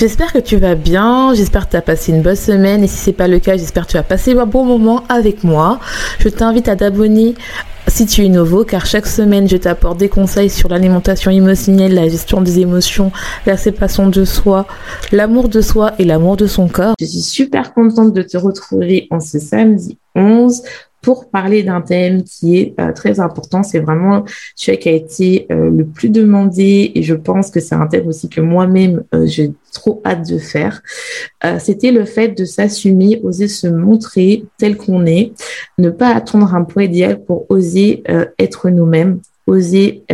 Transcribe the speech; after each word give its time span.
J'espère 0.00 0.32
que 0.32 0.38
tu 0.38 0.56
vas 0.56 0.76
bien, 0.76 1.34
j'espère 1.34 1.66
que 1.66 1.72
tu 1.72 1.76
as 1.76 1.82
passé 1.82 2.10
une 2.10 2.22
bonne 2.22 2.34
semaine 2.34 2.82
et 2.82 2.86
si 2.86 2.96
c'est 2.96 3.12
pas 3.12 3.28
le 3.28 3.38
cas, 3.38 3.58
j'espère 3.58 3.86
que 3.86 3.90
tu 3.90 3.96
as 3.98 4.02
passé 4.02 4.32
un 4.32 4.46
bon 4.46 4.64
moment 4.64 5.04
avec 5.10 5.44
moi. 5.44 5.78
Je 6.20 6.30
t'invite 6.30 6.68
à 6.68 6.76
t'abonner 6.76 7.34
si 7.86 8.06
tu 8.06 8.24
es 8.24 8.30
nouveau 8.30 8.64
car 8.64 8.86
chaque 8.86 9.06
semaine 9.06 9.46
je 9.46 9.58
t'apporte 9.58 9.98
des 9.98 10.08
conseils 10.08 10.48
sur 10.48 10.70
l'alimentation 10.70 11.30
émotionnelle, 11.30 11.92
la 11.92 12.08
gestion 12.08 12.40
des 12.40 12.60
émotions, 12.60 13.12
la 13.44 13.58
séparation 13.58 14.08
de 14.08 14.24
soi, 14.24 14.66
l'amour 15.12 15.50
de 15.50 15.60
soi 15.60 15.92
et 15.98 16.06
l'amour 16.06 16.38
de 16.38 16.46
son 16.46 16.66
corps. 16.66 16.94
Je 16.98 17.04
suis 17.04 17.20
super 17.20 17.74
contente 17.74 18.14
de 18.14 18.22
te 18.22 18.38
retrouver 18.38 19.06
en 19.10 19.20
ce 19.20 19.38
samedi 19.38 19.98
11 20.14 20.62
pour 21.02 21.30
parler 21.30 21.62
d'un 21.62 21.80
thème 21.80 22.22
qui 22.24 22.58
est 22.58 22.74
euh, 22.80 22.92
très 22.92 23.20
important. 23.20 23.62
C'est 23.62 23.80
vraiment 23.80 24.24
celui 24.54 24.78
qui 24.78 24.88
a 24.88 24.92
été 24.92 25.46
euh, 25.50 25.70
le 25.70 25.84
plus 25.86 26.10
demandé 26.10 26.92
et 26.94 27.02
je 27.02 27.14
pense 27.14 27.50
que 27.50 27.60
c'est 27.60 27.74
un 27.74 27.86
thème 27.86 28.06
aussi 28.06 28.28
que 28.28 28.40
moi-même 28.40 29.04
euh, 29.14 29.26
j'ai 29.26 29.52
trop 29.72 30.02
hâte 30.04 30.28
de 30.28 30.38
faire. 30.38 30.82
C'était 31.58 31.92
le 31.92 32.04
fait 32.04 32.36
de 32.36 32.44
s'assumer, 32.44 33.20
oser 33.22 33.48
se 33.48 33.66
montrer 33.68 34.44
tel 34.58 34.76
qu'on 34.76 35.06
est, 35.06 35.32
ne 35.78 35.90
pas 35.90 36.08
attendre 36.08 36.54
un 36.54 36.64
poids 36.64 36.84
idéal 36.84 37.24
pour 37.24 37.46
oser 37.50 38.02
être 38.38 38.68
nous-mêmes, 38.68 39.20
oser 39.46 40.04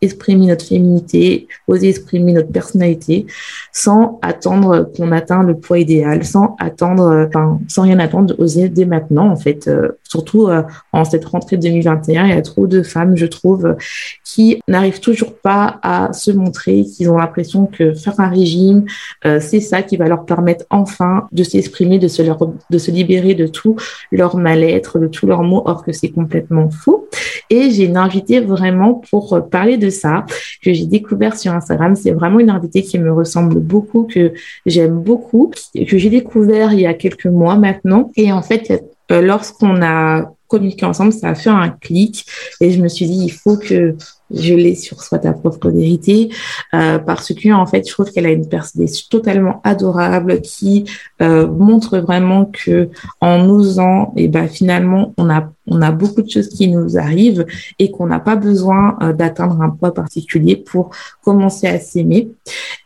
exprimer 0.00 0.46
notre 0.46 0.64
féminité, 0.64 1.48
oser 1.66 1.88
exprimer 1.88 2.32
notre 2.32 2.50
personnalité, 2.50 3.26
sans 3.72 4.18
attendre 4.22 4.90
qu'on 4.96 5.12
atteigne 5.12 5.46
le 5.46 5.54
poids 5.56 5.78
idéal, 5.78 6.24
sans 6.24 6.56
attendre, 6.58 7.26
enfin, 7.28 7.60
sans 7.68 7.82
rien 7.82 7.98
attendre, 7.98 8.34
oser 8.38 8.68
dès 8.68 8.84
maintenant, 8.84 9.28
en 9.30 9.36
fait. 9.36 9.68
Euh, 9.68 9.98
surtout 10.04 10.48
euh, 10.48 10.62
en 10.92 11.04
cette 11.04 11.24
rentrée 11.24 11.56
2021, 11.56 12.24
il 12.24 12.30
y 12.30 12.32
a 12.32 12.42
trop 12.42 12.66
de 12.66 12.82
femmes, 12.82 13.16
je 13.16 13.26
trouve, 13.26 13.76
qui 14.24 14.60
n'arrivent 14.68 15.00
toujours 15.00 15.34
pas 15.34 15.78
à 15.82 16.12
se 16.12 16.30
montrer, 16.30 16.84
qui 16.84 17.06
ont 17.08 17.18
l'impression 17.18 17.66
que 17.66 17.94
faire 17.94 18.18
un 18.18 18.28
régime, 18.28 18.84
euh, 19.26 19.38
c'est 19.40 19.60
ça 19.60 19.82
qui 19.82 19.96
va 19.96 20.08
leur 20.08 20.24
permettre 20.24 20.64
enfin 20.70 21.28
de 21.32 21.42
s'exprimer, 21.42 21.98
de 21.98 22.08
se, 22.08 22.22
de 22.22 22.78
se 22.78 22.90
libérer 22.90 23.34
de 23.34 23.46
tout 23.46 23.76
leur 24.10 24.36
mal-être, 24.36 24.98
de 24.98 25.06
tous 25.06 25.26
leurs 25.26 25.42
mots, 25.42 25.62
or 25.66 25.84
que 25.84 25.92
c'est 25.92 26.08
complètement 26.08 26.70
faux. 26.70 27.08
Et 27.50 27.70
j'ai 27.70 27.84
une 27.84 27.96
invitée 27.96 28.40
vraiment 28.40 28.94
pour 29.10 29.48
parler 29.50 29.76
de 29.76 29.87
ça, 29.90 30.24
que 30.62 30.72
j'ai 30.72 30.86
découvert 30.86 31.36
sur 31.36 31.52
Instagram. 31.52 31.94
C'est 31.96 32.12
vraiment 32.12 32.40
une 32.40 32.50
invitée 32.50 32.82
qui 32.82 32.98
me 32.98 33.12
ressemble 33.12 33.60
beaucoup, 33.60 34.04
que 34.04 34.32
j'aime 34.66 35.00
beaucoup, 35.00 35.50
que 35.74 35.98
j'ai 35.98 36.10
découvert 36.10 36.72
il 36.72 36.80
y 36.80 36.86
a 36.86 36.94
quelques 36.94 37.26
mois 37.26 37.56
maintenant. 37.56 38.10
Et 38.16 38.32
en 38.32 38.42
fait, 38.42 38.82
euh, 39.10 39.20
lorsqu'on 39.20 39.82
a 39.82 40.32
communiqué 40.48 40.86
ensemble, 40.86 41.12
ça 41.12 41.28
a 41.28 41.34
fait 41.34 41.50
un 41.50 41.68
clic 41.68 42.24
et 42.60 42.70
je 42.70 42.80
me 42.80 42.88
suis 42.88 43.06
dit, 43.06 43.24
il 43.24 43.32
faut 43.32 43.56
que 43.56 43.94
je 44.30 44.54
l'ai 44.54 44.74
sur 44.74 45.02
Soit 45.02 45.20
ta 45.20 45.32
propre 45.32 45.70
vérité 45.70 46.30
euh, 46.74 46.98
parce 46.98 47.32
que 47.32 47.52
en 47.52 47.66
fait 47.66 47.86
je 47.86 47.92
trouve 47.92 48.10
qu'elle 48.10 48.26
a 48.26 48.30
une 48.30 48.48
personnalité 48.48 49.00
totalement 49.10 49.60
adorable 49.64 50.40
qui 50.40 50.84
euh, 51.22 51.46
montre 51.46 51.98
vraiment 51.98 52.46
que 52.46 52.90
en 53.20 53.48
osant 53.48 54.12
et 54.16 54.24
eh 54.24 54.28
ben 54.28 54.48
finalement 54.48 55.14
on 55.16 55.30
a 55.30 55.50
on 55.70 55.82
a 55.82 55.90
beaucoup 55.92 56.22
de 56.22 56.30
choses 56.30 56.48
qui 56.48 56.68
nous 56.68 56.96
arrivent 56.98 57.46
et 57.78 57.90
qu'on 57.90 58.06
n'a 58.06 58.20
pas 58.20 58.36
besoin 58.36 58.96
euh, 59.02 59.12
d'atteindre 59.12 59.60
un 59.60 59.70
poids 59.70 59.92
particulier 59.92 60.56
pour 60.56 60.90
commencer 61.22 61.66
à 61.66 61.78
s'aimer. 61.78 62.30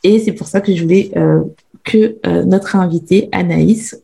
Et 0.03 0.19
c'est 0.19 0.33
pour 0.33 0.47
ça 0.47 0.61
que 0.61 0.75
je 0.75 0.83
voulais 0.83 1.11
euh, 1.17 1.43
que 1.85 2.17
euh, 2.27 2.45
notre 2.45 2.77
invitée 2.77 3.29
Anaïs, 3.33 4.01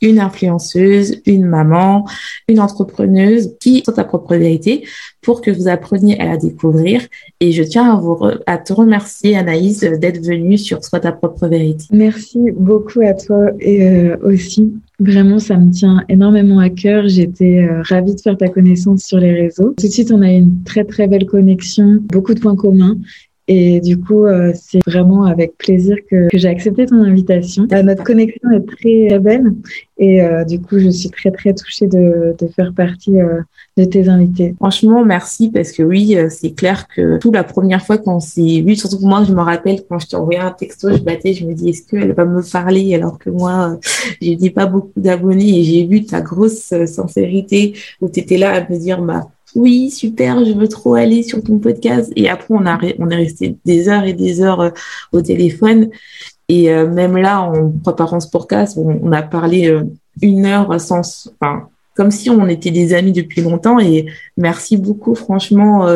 une 0.00 0.20
influenceuse, 0.20 1.20
une 1.26 1.46
maman, 1.46 2.06
une 2.48 2.60
entrepreneuse 2.60 3.54
qui 3.60 3.82
sont 3.84 3.92
ta 3.92 4.04
propre 4.04 4.36
vérité 4.36 4.84
pour 5.22 5.40
que 5.40 5.50
vous 5.50 5.68
appreniez 5.68 6.18
à 6.20 6.26
la 6.26 6.36
découvrir. 6.36 7.02
Et 7.40 7.52
je 7.52 7.62
tiens 7.62 8.00
à, 8.46 8.58
te 8.58 8.72
remercier 8.72 9.36
Anaïs 9.36 9.80
d'être 9.80 10.24
venue 10.24 10.58
sur 10.58 10.84
Soit 10.84 11.00
ta 11.00 11.12
propre 11.12 11.46
vérité. 11.46 11.84
Merci 11.92 12.38
beaucoup 12.56 13.00
à 13.00 13.14
toi 13.14 13.50
et 13.60 13.86
euh, 13.86 14.16
aussi. 14.22 14.72
Vraiment, 14.98 15.38
ça 15.38 15.56
me 15.56 15.70
tient 15.70 16.04
énormément 16.08 16.58
à 16.58 16.70
cœur. 16.70 17.08
J'étais 17.08 17.58
euh, 17.58 17.82
ravie 17.82 18.14
de 18.14 18.20
faire 18.20 18.36
ta 18.36 18.48
connaissance 18.48 19.04
sur 19.04 19.18
les 19.18 19.32
réseaux. 19.32 19.74
Tout 19.76 19.86
de 19.86 19.92
suite, 19.92 20.12
on 20.12 20.22
a 20.22 20.30
une 20.30 20.62
très 20.64 20.84
très 20.84 21.06
belle 21.06 21.26
connexion, 21.26 21.98
beaucoup 22.12 22.34
de 22.34 22.40
points 22.40 22.56
communs. 22.56 22.96
Et 23.54 23.80
du 23.80 24.00
coup, 24.00 24.24
euh, 24.24 24.52
c'est 24.54 24.80
vraiment 24.86 25.24
avec 25.24 25.58
plaisir 25.58 25.96
que, 26.10 26.28
j'ai 26.32 26.48
accepté 26.48 26.86
ton 26.86 27.02
invitation. 27.04 27.66
Euh, 27.70 27.82
notre 27.82 28.02
connexion 28.02 28.50
est 28.50 28.66
très, 28.66 29.18
belle 29.18 29.52
et 29.98 30.22
euh, 30.22 30.42
du 30.44 30.58
coup, 30.58 30.78
je 30.78 30.88
suis 30.88 31.10
très 31.10 31.30
très 31.30 31.52
touchée 31.52 31.86
de, 31.86 32.34
faire 32.56 32.72
partie 32.74 33.12
de 33.76 33.84
tes 33.84 34.08
invités. 34.08 34.54
Franchement, 34.58 35.04
merci 35.04 35.50
parce 35.50 35.72
que 35.72 35.82
oui, 35.82 36.16
c'est 36.30 36.52
clair 36.52 36.88
que 36.88 37.18
tout 37.18 37.30
la 37.30 37.44
première 37.44 37.84
fois 37.84 37.98
qu'on 37.98 38.20
s'est 38.20 38.62
vu, 38.66 38.74
surtout 38.74 38.98
que 38.98 39.04
moi, 39.04 39.22
je 39.28 39.34
me 39.34 39.42
rappelle 39.42 39.82
quand 39.86 39.98
je 39.98 40.06
t'ai 40.06 40.16
envoyé 40.16 40.40
un 40.40 40.50
texto, 40.50 40.90
je 40.90 41.02
battais, 41.02 41.34
je 41.34 41.44
me 41.44 41.52
dis 41.52 41.68
est-ce 41.68 41.86
qu'elle 41.86 42.12
va 42.14 42.24
me 42.24 42.40
parler 42.50 42.94
alors 42.94 43.18
que 43.18 43.28
moi, 43.28 43.78
j'ai 44.22 44.36
dit 44.36 44.50
pas 44.50 44.64
beaucoup 44.64 44.92
d'abonnés 44.96 45.60
et 45.60 45.64
j'ai 45.64 45.84
vu 45.84 46.06
ta 46.06 46.22
grosse 46.22 46.72
sincérité 46.86 47.74
où 48.00 48.08
tu 48.08 48.20
étais 48.20 48.38
là 48.38 48.52
à 48.54 48.68
me 48.68 48.78
dire 48.78 49.02
bah 49.02 49.28
oui, 49.54 49.90
super, 49.90 50.44
je 50.44 50.52
veux 50.52 50.68
trop 50.68 50.94
aller 50.94 51.22
sur 51.22 51.42
ton 51.42 51.58
podcast. 51.58 52.12
Et 52.16 52.28
après, 52.28 52.54
on, 52.54 52.66
a, 52.66 52.78
on 52.98 53.10
est 53.10 53.16
resté 53.16 53.56
des 53.64 53.88
heures 53.88 54.04
et 54.04 54.12
des 54.12 54.40
heures 54.40 54.60
euh, 54.60 54.70
au 55.12 55.20
téléphone. 55.20 55.90
Et 56.48 56.72
euh, 56.72 56.88
même 56.88 57.16
là, 57.16 57.42
en 57.42 57.70
préparant 57.70 58.20
ce 58.20 58.28
podcast, 58.28 58.76
on, 58.78 59.12
a 59.12 59.22
parlé 59.22 59.68
euh, 59.68 59.84
une 60.20 60.46
heure 60.46 60.80
sans, 60.80 61.28
enfin, 61.40 61.68
comme 61.94 62.10
si 62.10 62.30
on 62.30 62.48
était 62.48 62.70
des 62.70 62.94
amis 62.94 63.12
depuis 63.12 63.42
longtemps. 63.42 63.78
Et 63.78 64.06
merci 64.36 64.76
beaucoup, 64.76 65.14
franchement, 65.14 65.86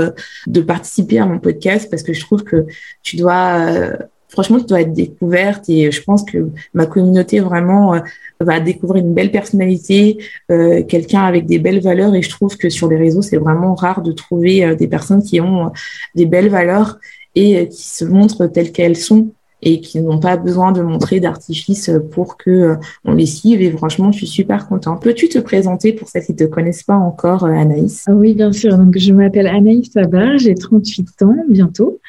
de 0.47 0.61
participer 0.61 1.19
à 1.19 1.27
mon 1.27 1.39
podcast 1.39 1.89
parce 1.91 2.03
que 2.03 2.13
je 2.13 2.21
trouve 2.21 2.45
que 2.45 2.67
tu 3.03 3.17
dois 3.17 3.91
franchement, 4.29 4.59
tu 4.59 4.67
dois 4.67 4.81
être 4.81 4.93
découverte 4.93 5.69
et 5.69 5.91
je 5.91 6.03
pense 6.03 6.25
que 6.25 6.49
ma 6.75 6.87
communauté 6.87 7.41
vraiment 7.41 7.95
euh, 7.95 8.01
va 8.41 8.61
découvrir 8.61 9.05
une 9.05 9.15
belle 9.15 9.31
personnalité, 9.31 10.19
euh, 10.51 10.83
quelqu'un 10.83 11.23
avec 11.23 11.47
des 11.47 11.59
belles 11.59 11.81
valeurs 11.81 12.15
et 12.15 12.23
je 12.23 12.31
trouve 12.31 12.57
que 12.57 12.69
sur 12.69 12.89
les 12.89 12.97
réseaux, 12.97 13.23
c'est 13.23 13.37
vraiment 13.37 13.75
rare 13.75 14.03
de 14.03 14.13
trouver 14.13 14.65
euh, 14.65 14.75
des 14.75 14.89
personnes 14.89 15.23
qui 15.23 15.41
ont 15.41 15.71
des 16.15 16.27
belles 16.27 16.49
valeurs 16.49 16.99
et 17.35 17.69
qui 17.69 17.89
se 17.89 18.05
montrent 18.05 18.47
telles 18.47 18.73
qu'elles 18.73 18.97
sont 18.97 19.29
et 19.63 19.81
qui 19.81 20.01
n'ont 20.01 20.21
pas 20.21 20.37
besoin 20.37 20.71
de 20.73 20.83
montrer 20.83 21.19
d'artifice 21.19 21.91
pour 22.13 22.37
que 22.37 22.77
on 23.05 23.15
les 23.15 23.27
suive. 23.27 23.63
Et 23.63 23.71
franchement, 23.71 24.13
je 24.13 24.19
suis 24.19 24.27
super 24.27 24.69
contente. 24.69 25.03
Peux-tu 25.03 25.29
te 25.29 25.39
présenter 25.39 25.93
pour 25.93 26.09
celles 26.09 26.25
qui 26.25 26.33
ne 26.33 26.39
te 26.39 26.45
connaissent 26.45 26.83
pas 26.83 26.95
encore, 26.95 27.45
Anaïs? 27.45 28.05
Oui, 28.09 28.35
bien 28.35 28.53
sûr. 28.53 28.77
Donc, 28.77 28.97
je 28.99 29.13
m'appelle 29.13 29.47
Anaïs 29.47 29.91
Sabar, 29.91 30.39
j'ai 30.39 30.55
38 30.55 31.23
ans 31.23 31.37
bientôt. 31.49 32.01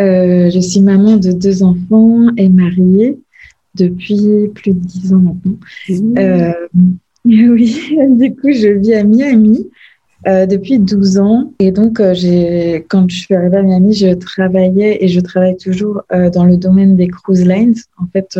Euh, 0.00 0.50
je 0.50 0.60
suis 0.60 0.80
maman 0.80 1.16
de 1.16 1.32
deux 1.32 1.62
enfants 1.62 2.28
et 2.36 2.48
mariée 2.48 3.18
depuis 3.74 4.48
plus 4.54 4.72
de 4.72 4.78
dix 4.78 5.12
ans 5.12 5.18
maintenant. 5.20 5.56
Euh, 6.18 6.52
oui, 7.24 7.96
du 8.10 8.34
coup, 8.34 8.52
je 8.52 8.78
vis 8.78 8.94
à 8.94 9.04
Miami 9.04 9.68
euh, 10.26 10.46
depuis 10.46 10.78
12 10.78 11.18
ans. 11.18 11.52
Et 11.58 11.72
donc, 11.72 12.00
j'ai, 12.12 12.84
quand 12.88 13.10
je 13.10 13.16
suis 13.16 13.34
arrivée 13.34 13.58
à 13.58 13.62
Miami, 13.62 13.94
je 13.94 14.14
travaillais 14.14 15.04
et 15.04 15.08
je 15.08 15.20
travaille 15.20 15.56
toujours 15.56 16.02
dans 16.10 16.44
le 16.44 16.56
domaine 16.56 16.96
des 16.96 17.08
cruise 17.08 17.44
lines. 17.44 17.74
En 17.98 18.06
fait, 18.06 18.38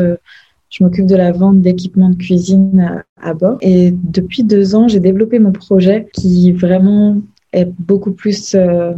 je 0.71 0.83
m'occupe 0.83 1.07
de 1.07 1.17
la 1.17 1.33
vente 1.33 1.61
d'équipements 1.61 2.11
de 2.11 2.17
cuisine 2.17 3.05
à 3.21 3.35
bord. 3.35 3.59
Et 3.61 3.93
depuis 3.93 4.43
deux 4.43 4.75
ans, 4.75 4.89
j'ai 4.89 5.01
développé 5.01 5.39
mon 5.39 5.53
projet 5.53 6.09
qui 6.13 6.53
vraiment 6.53 7.17
est 7.55 7.71
beaucoup 7.79 8.13
plus 8.13 8.55
euh, 8.55 8.93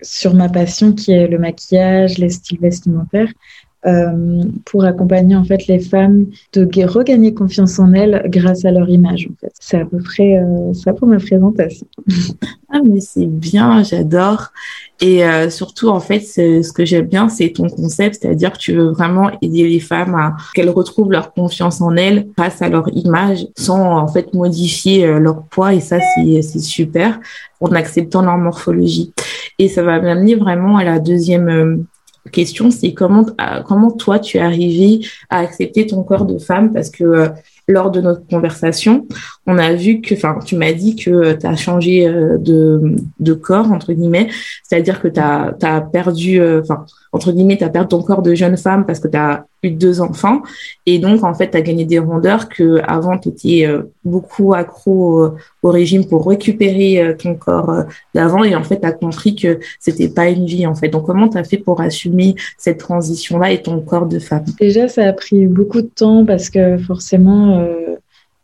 sur 0.00 0.34
ma 0.34 0.48
passion 0.48 0.92
qui 0.92 1.12
est 1.12 1.28
le 1.28 1.38
maquillage, 1.38 2.18
les 2.18 2.30
styles 2.30 2.60
vestimentaires. 2.60 3.32
Euh, 3.86 4.42
pour 4.66 4.84
accompagner 4.84 5.34
en 5.34 5.44
fait 5.44 5.66
les 5.66 5.78
femmes 5.78 6.26
de 6.52 6.68
regagner 6.84 7.32
confiance 7.32 7.78
en 7.78 7.94
elles 7.94 8.22
grâce 8.26 8.66
à 8.66 8.70
leur 8.72 8.90
image. 8.90 9.26
En 9.32 9.34
fait, 9.40 9.52
c'est 9.58 9.80
à 9.80 9.86
peu 9.86 9.96
près 10.02 10.36
euh, 10.36 10.74
ça 10.74 10.92
pour 10.92 11.08
ma 11.08 11.16
présentation. 11.16 11.86
Ah 12.72 12.80
mais 12.84 13.00
c'est 13.00 13.26
bien, 13.26 13.82
j'adore. 13.82 14.52
Et 15.00 15.24
euh, 15.24 15.48
surtout 15.50 15.88
en 15.88 15.98
fait, 15.98 16.20
ce 16.20 16.72
que 16.72 16.84
j'aime 16.84 17.06
bien, 17.06 17.28
c'est 17.28 17.48
ton 17.50 17.68
concept, 17.68 18.18
c'est-à-dire 18.20 18.52
que 18.52 18.58
tu 18.58 18.74
veux 18.74 18.90
vraiment 18.90 19.30
aider 19.42 19.66
les 19.66 19.80
femmes 19.80 20.14
à 20.14 20.36
qu'elles 20.54 20.70
retrouvent 20.70 21.10
leur 21.10 21.32
confiance 21.32 21.80
en 21.80 21.96
elles 21.96 22.28
grâce 22.36 22.62
à 22.62 22.68
leur 22.68 22.86
image, 22.94 23.46
sans 23.56 23.98
en 23.98 24.06
fait 24.06 24.34
modifier 24.34 25.18
leur 25.18 25.42
poids. 25.44 25.74
Et 25.74 25.80
ça, 25.80 25.98
c'est 26.14 26.42
super 26.60 27.18
en 27.60 27.72
acceptant 27.72 28.22
leur 28.22 28.36
morphologie. 28.36 29.12
Et 29.58 29.68
ça 29.68 29.82
va 29.82 30.00
m'amener 30.00 30.36
vraiment 30.36 30.76
à 30.76 30.84
la 30.84 31.00
deuxième 31.00 31.86
question, 32.30 32.70
c'est 32.70 32.92
comment, 32.92 33.26
euh, 33.40 33.62
comment 33.66 33.90
toi 33.90 34.18
tu 34.18 34.38
es 34.38 34.40
arrivé 34.40 35.00
à 35.28 35.38
accepter 35.38 35.86
ton 35.86 36.02
corps 36.02 36.24
de 36.24 36.38
femme? 36.38 36.72
Parce 36.72 36.90
que 36.90 37.04
euh, 37.04 37.28
lors 37.68 37.90
de 37.90 38.00
notre 38.00 38.26
conversation, 38.26 39.06
on 39.46 39.58
a 39.58 39.72
vu 39.74 40.00
que, 40.00 40.14
enfin, 40.14 40.38
tu 40.44 40.56
m'as 40.56 40.72
dit 40.72 40.96
que 40.96 41.10
euh, 41.10 41.36
tu 41.36 41.46
as 41.46 41.56
changé 41.56 42.06
de, 42.08 42.96
de 43.20 43.32
corps, 43.32 43.70
entre 43.70 43.92
guillemets, 43.92 44.28
c'est-à-dire 44.64 45.00
que 45.00 45.08
tu 45.08 45.20
perdu, 45.92 46.42
enfin, 46.42 46.84
entre 47.12 47.32
guillemets, 47.32 47.58
tu 47.58 47.64
as 47.64 47.68
perdu 47.68 47.88
ton 47.88 48.02
corps 48.02 48.22
de 48.22 48.34
jeune 48.34 48.56
femme 48.56 48.86
parce 48.86 49.00
que 49.00 49.08
tu 49.08 49.16
as 49.16 49.46
eu 49.62 49.70
deux 49.70 50.00
enfants. 50.00 50.42
Et 50.86 50.98
donc, 50.98 51.24
en 51.24 51.34
fait, 51.34 51.50
tu 51.50 51.56
as 51.56 51.60
gagné 51.60 51.84
des 51.84 51.98
rondeurs 51.98 52.48
que 52.48 52.80
avant 52.86 53.18
tu 53.18 53.28
étais 53.28 53.66
euh, 53.66 53.82
beaucoup 54.04 54.54
accro 54.54 55.30
au, 55.62 55.70
régime 55.70 56.06
pour 56.06 56.26
récupérer 56.26 57.02
euh, 57.02 57.14
ton 57.14 57.34
corps 57.34 57.70
euh, 57.70 57.82
d'avant. 58.14 58.44
Et 58.44 58.54
en 58.54 58.64
fait, 58.64 58.80
tu 58.80 58.86
as 58.86 58.92
compris 58.92 59.34
que 59.34 59.58
c'était 59.78 60.08
pas 60.08 60.28
une 60.28 60.46
vie, 60.46 60.66
en 60.66 60.74
fait. 60.74 60.88
Donc, 60.88 61.06
comment 61.06 61.28
tu 61.28 61.38
as 61.38 61.44
fait 61.44 61.58
pour 61.58 61.80
assumer 61.80 62.34
cette 62.58 62.78
transition-là 62.78 63.52
et 63.52 63.62
ton 63.62 63.80
corps 63.80 64.06
de 64.06 64.18
femme? 64.18 64.44
Déjà, 64.60 64.88
ça 64.88 65.04
a 65.04 65.12
pris 65.12 65.46
beaucoup 65.46 65.82
de 65.82 65.90
temps 65.94 66.24
parce 66.24 66.48
que 66.48 66.78
forcément, 66.78 67.66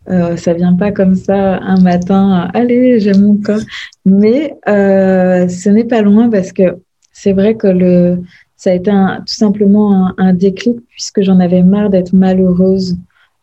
ça 0.06 0.52
vient 0.52 0.74
pas 0.74 0.92
comme 0.92 1.16
ça 1.16 1.56
un 1.56 1.80
matin, 1.80 2.48
allez, 2.54 3.00
j'aime 3.00 3.22
mon 3.22 3.36
corps. 3.36 3.60
Mais 4.04 4.54
ce 4.66 5.68
n'est 5.68 5.84
pas 5.84 6.02
loin 6.02 6.28
parce 6.30 6.52
que 6.52 6.76
c'est 7.12 7.32
vrai 7.32 7.54
que 7.54 7.66
le, 7.66 8.20
ça 8.56 8.70
a 8.70 8.74
été 8.74 8.90
tout 8.90 9.34
simplement 9.34 10.12
un, 10.18 10.32
déclic 10.32 10.78
puisque 10.88 11.22
j'en 11.22 11.40
avais 11.40 11.62
marre 11.62 11.90
d'être 11.90 12.14
malheureuse, 12.14 12.96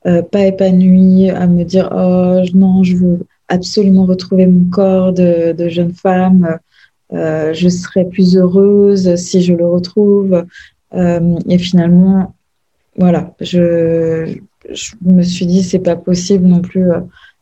euh, 0.07 0.21
pas 0.24 0.48
épanouie, 0.48 1.30
à 1.30 1.48
me 1.48 1.63
dire 1.63 1.89
oh 1.95 2.42
non, 2.56 2.83
je 2.83 2.98
veux 2.98 3.19
absolument 3.48 4.06
retrouver 4.06 4.48
mon 4.48 4.69
corps 4.69 5.13
de, 5.13 5.56
jeune 5.69 5.94
femme, 5.94 6.57
euh, 7.13 7.54
je 7.54 7.69
serai 7.69 8.06
plus 8.06 8.36
heureuse 8.36 9.15
si 9.15 9.42
je 9.42 9.54
le 9.54 9.68
retrouve. 9.68 10.45
Euh, 10.95 11.36
et 11.48 11.57
finalement, 11.60 12.33
voilà, 12.98 13.36
je, 13.39 14.36
je 14.71 14.92
me 15.04 15.21
suis 15.21 15.45
dit 15.45 15.62
c'est 15.62 15.80
pas 15.80 15.95
possible 15.95 16.48
non 16.48 16.62
plus. 16.62 16.89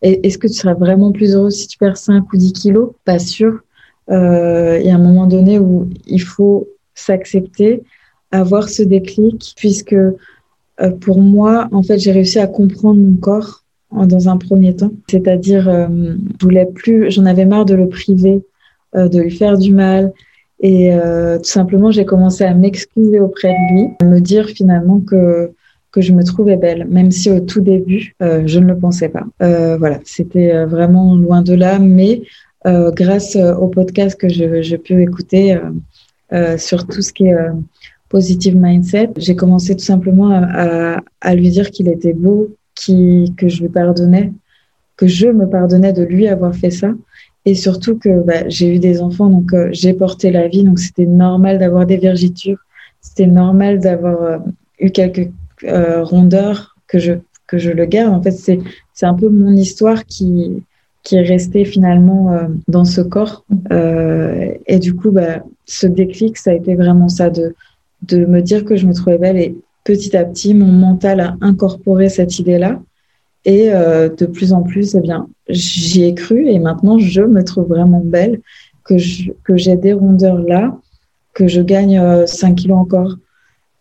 Est-ce 0.01 0.37
que 0.37 0.47
tu 0.47 0.53
seras 0.55 0.73
vraiment 0.73 1.11
plus 1.11 1.35
heureuse 1.35 1.55
si 1.55 1.67
tu 1.67 1.77
perds 1.77 1.97
5 1.97 2.33
ou 2.33 2.37
10 2.37 2.53
kilos? 2.53 2.91
Pas 3.05 3.19
sûr. 3.19 3.61
Il 4.09 4.81
y 4.83 4.89
a 4.89 4.95
un 4.95 4.97
moment 4.97 5.27
donné 5.27 5.57
où 5.57 5.89
il 6.05 6.21
faut 6.21 6.67
s'accepter, 6.95 7.83
avoir 8.31 8.69
ce 8.69 8.83
déclic, 8.83 9.53
puisque 9.57 9.95
euh, 10.81 10.91
pour 10.91 11.21
moi, 11.21 11.67
en 11.71 11.83
fait, 11.83 11.99
j'ai 11.99 12.11
réussi 12.11 12.39
à 12.39 12.47
comprendre 12.47 12.99
mon 12.99 13.15
corps 13.17 13.63
dans 13.91 14.29
un 14.29 14.37
premier 14.37 14.75
temps. 14.75 14.91
C'est-à-dire, 15.09 15.67
euh, 15.67 15.87
je 16.39 16.45
voulais 16.45 16.65
plus, 16.65 17.11
j'en 17.11 17.25
avais 17.25 17.45
marre 17.45 17.65
de 17.65 17.75
le 17.75 17.89
priver, 17.89 18.41
euh, 18.95 19.07
de 19.09 19.19
lui 19.19 19.31
faire 19.31 19.57
du 19.57 19.73
mal. 19.73 20.13
Et 20.63 20.91
tout 21.37 21.49
simplement, 21.49 21.89
j'ai 21.89 22.05
commencé 22.05 22.43
à 22.43 22.53
m'excuser 22.53 23.19
auprès 23.19 23.49
de 23.49 23.73
lui, 23.73 23.87
à 23.99 24.03
me 24.03 24.19
dire 24.19 24.47
finalement 24.47 24.99
que 24.99 25.49
que 25.91 26.01
je 26.01 26.13
me 26.13 26.23
trouvais 26.23 26.55
belle, 26.55 26.85
même 26.87 27.09
si 27.09 27.31
au 27.31 27.39
tout 27.39 27.61
début, 27.61 28.15
je 28.19 28.59
ne 28.59 28.67
le 28.67 28.77
pensais 28.77 29.09
pas. 29.09 29.25
voilà, 29.39 29.99
c'était 30.03 30.63
vraiment 30.65 31.15
loin 31.15 31.41
de 31.41 31.55
là, 31.55 31.79
mais 31.79 32.21
grâce 32.63 33.35
au 33.35 33.69
podcast 33.69 34.15
que 34.19 34.29
je, 34.29 34.61
je 34.61 34.75
peux 34.75 35.01
écouter, 35.01 35.57
euh, 36.33 36.57
sur 36.57 36.87
tout 36.87 37.01
ce 37.01 37.11
qui 37.13 37.25
est 37.25 37.33
euh, 37.33 37.51
positive 38.09 38.55
mindset. 38.55 39.11
J'ai 39.17 39.35
commencé 39.35 39.75
tout 39.75 39.83
simplement 39.83 40.29
à, 40.31 41.35
lui 41.35 41.49
dire 41.49 41.71
qu'il 41.71 41.87
était 41.87 42.13
beau, 42.13 42.55
qui, 42.75 43.33
que 43.37 43.47
je 43.47 43.61
lui 43.61 43.69
pardonnais, 43.69 44.31
que 44.97 45.07
je 45.07 45.27
me 45.27 45.49
pardonnais 45.49 45.93
de 45.93 46.03
lui 46.03 46.27
avoir 46.27 46.55
fait 46.55 46.71
ça. 46.71 46.91
Et 47.45 47.55
surtout 47.55 47.97
que 47.97 48.21
bah, 48.23 48.47
j'ai 48.47 48.75
eu 48.75 48.79
des 48.79 49.01
enfants, 49.01 49.27
donc 49.27 49.53
euh, 49.53 49.69
j'ai 49.71 49.93
porté 49.93 50.31
la 50.31 50.47
vie, 50.47 50.63
donc 50.63 50.79
c'était 50.79 51.05
normal 51.05 51.57
d'avoir 51.57 51.85
des 51.85 51.97
vergitures, 51.97 52.59
c'était 53.01 53.27
normal 53.27 53.79
d'avoir 53.79 54.41
eu 54.79 54.91
quelques 54.91 55.31
rondeurs 55.63 56.75
que 56.87 56.99
je 56.99 57.13
que 57.47 57.57
je 57.57 57.71
le 57.71 57.85
garde. 57.85 58.13
En 58.13 58.21
fait, 58.21 58.31
c'est 58.31 59.05
un 59.05 59.13
peu 59.13 59.27
mon 59.27 59.53
histoire 59.55 60.05
qui 60.05 60.63
qui 61.03 61.15
est 61.15 61.21
restée 61.21 61.65
finalement 61.65 62.37
dans 62.67 62.85
ce 62.85 63.01
corps. 63.01 63.43
Euh, 63.71 64.51
et 64.67 64.79
du 64.79 64.93
coup, 64.93 65.11
bah, 65.11 65.43
ce 65.65 65.87
déclic, 65.87 66.37
ça 66.37 66.51
a 66.51 66.53
été 66.53 66.75
vraiment 66.75 67.09
ça, 67.09 67.29
de, 67.29 67.55
de 68.03 68.25
me 68.25 68.41
dire 68.41 68.65
que 68.65 68.75
je 68.75 68.85
me 68.85 68.93
trouvais 68.93 69.17
belle. 69.17 69.37
Et 69.37 69.55
petit 69.83 70.15
à 70.15 70.25
petit, 70.25 70.53
mon 70.53 70.71
mental 70.71 71.19
a 71.19 71.37
incorporé 71.41 72.09
cette 72.09 72.39
idée-là. 72.39 72.79
Et 73.45 73.73
euh, 73.73 74.09
de 74.09 74.25
plus 74.25 74.53
en 74.53 74.61
plus, 74.61 74.95
eh 74.95 74.99
bien, 74.99 75.27
j'y 75.49 76.03
ai 76.03 76.13
cru 76.13 76.47
et 76.47 76.59
maintenant, 76.59 76.99
je 76.99 77.21
me 77.21 77.43
trouve 77.43 77.67
vraiment 77.67 78.01
belle, 78.03 78.41
que, 78.83 78.95
que 79.43 79.57
j'ai 79.57 79.75
des 79.75 79.93
rondeurs 79.93 80.39
là, 80.39 80.77
que 81.33 81.47
je 81.47 81.61
gagne 81.61 81.99
5 82.27 82.51
euh, 82.51 82.55
kilos 82.55 82.77
encore 82.77 83.15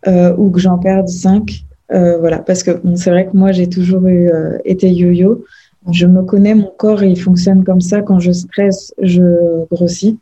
euh, 0.07 0.35
ou 0.37 0.51
que 0.51 0.61
j'en 0.61 0.79
perde 0.79 1.09
5. 1.09 1.65
voilà, 1.91 2.39
parce 2.39 2.63
que 2.63 2.71
c'est 2.95 3.11
vrai 3.11 3.27
que 3.27 3.37
moi, 3.37 3.53
j'ai 3.53 3.69
toujours 3.69 4.07
eu, 4.07 4.31
été 4.65 4.91
yo-yo. 4.91 5.45
Je 5.93 6.07
me 6.07 6.23
connais, 6.23 6.55
mon 6.55 6.73
corps, 6.77 7.03
il 7.03 7.21
fonctionne 7.21 7.65
comme 7.65 7.81
ça. 7.81 8.03
Quand 8.03 8.21
je 8.21 8.33
stresse, 8.33 8.95
je 9.01 9.65
grossis. 9.71 10.19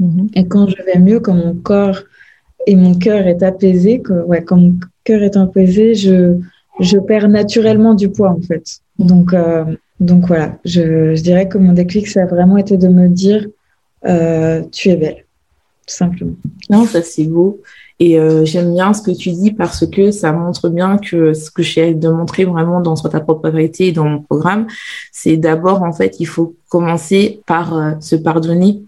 Mhm. 0.00 0.28
Et 0.34 0.46
quand 0.46 0.68
je 0.68 0.82
vais 0.82 0.98
mieux, 0.98 1.20
quand 1.20 1.34
mon 1.34 1.54
corps 1.54 2.00
et 2.66 2.76
mon 2.76 2.94
cœur 2.94 3.26
est 3.26 3.42
apaisé, 3.42 4.00
que, 4.00 4.12
ouais, 4.24 4.42
quand 4.42 4.56
mon 4.56 4.74
cœur 5.04 5.22
est 5.22 5.36
apaisé, 5.36 5.94
je, 5.94 6.36
je 6.80 6.98
perds 6.98 7.28
naturellement 7.28 7.94
du 7.94 8.08
poids, 8.08 8.30
en 8.30 8.40
fait. 8.40 8.64
Mhm. 8.98 9.06
Donc, 9.06 9.32
euh, 9.32 9.64
donc 10.00 10.26
voilà, 10.26 10.58
je, 10.64 11.14
je, 11.14 11.22
dirais 11.22 11.48
que 11.48 11.58
mon 11.58 11.72
déclic, 11.72 12.08
ça 12.08 12.22
a 12.22 12.26
vraiment 12.26 12.56
été 12.56 12.76
de 12.76 12.88
me 12.88 13.08
dire, 13.08 13.46
euh, 14.04 14.62
tu 14.72 14.88
es 14.88 14.96
belle, 14.96 15.24
tout 15.86 15.94
simplement. 15.94 16.34
Non, 16.70 16.84
ça 16.86 17.02
c'est 17.02 17.24
beau. 17.24 17.60
Et 18.04 18.18
euh, 18.18 18.44
j'aime 18.44 18.74
bien 18.74 18.92
ce 18.94 19.00
que 19.00 19.12
tu 19.12 19.30
dis 19.30 19.52
parce 19.52 19.86
que 19.86 20.10
ça 20.10 20.32
montre 20.32 20.68
bien 20.68 20.98
que 20.98 21.34
ce 21.34 21.52
que 21.52 21.62
j'ai 21.62 21.94
de 21.94 22.08
montrer 22.08 22.44
vraiment 22.44 22.80
dans 22.80 22.96
ta 22.96 23.20
propre 23.20 23.48
vérité 23.48 23.86
et 23.86 23.92
dans 23.92 24.06
mon 24.06 24.20
programme, 24.20 24.66
c'est 25.12 25.36
d'abord, 25.36 25.84
en 25.84 25.92
fait, 25.92 26.16
il 26.18 26.26
faut 26.26 26.56
commencer 26.68 27.42
par 27.46 27.76
euh, 27.76 27.92
se 28.00 28.16
pardonner 28.16 28.82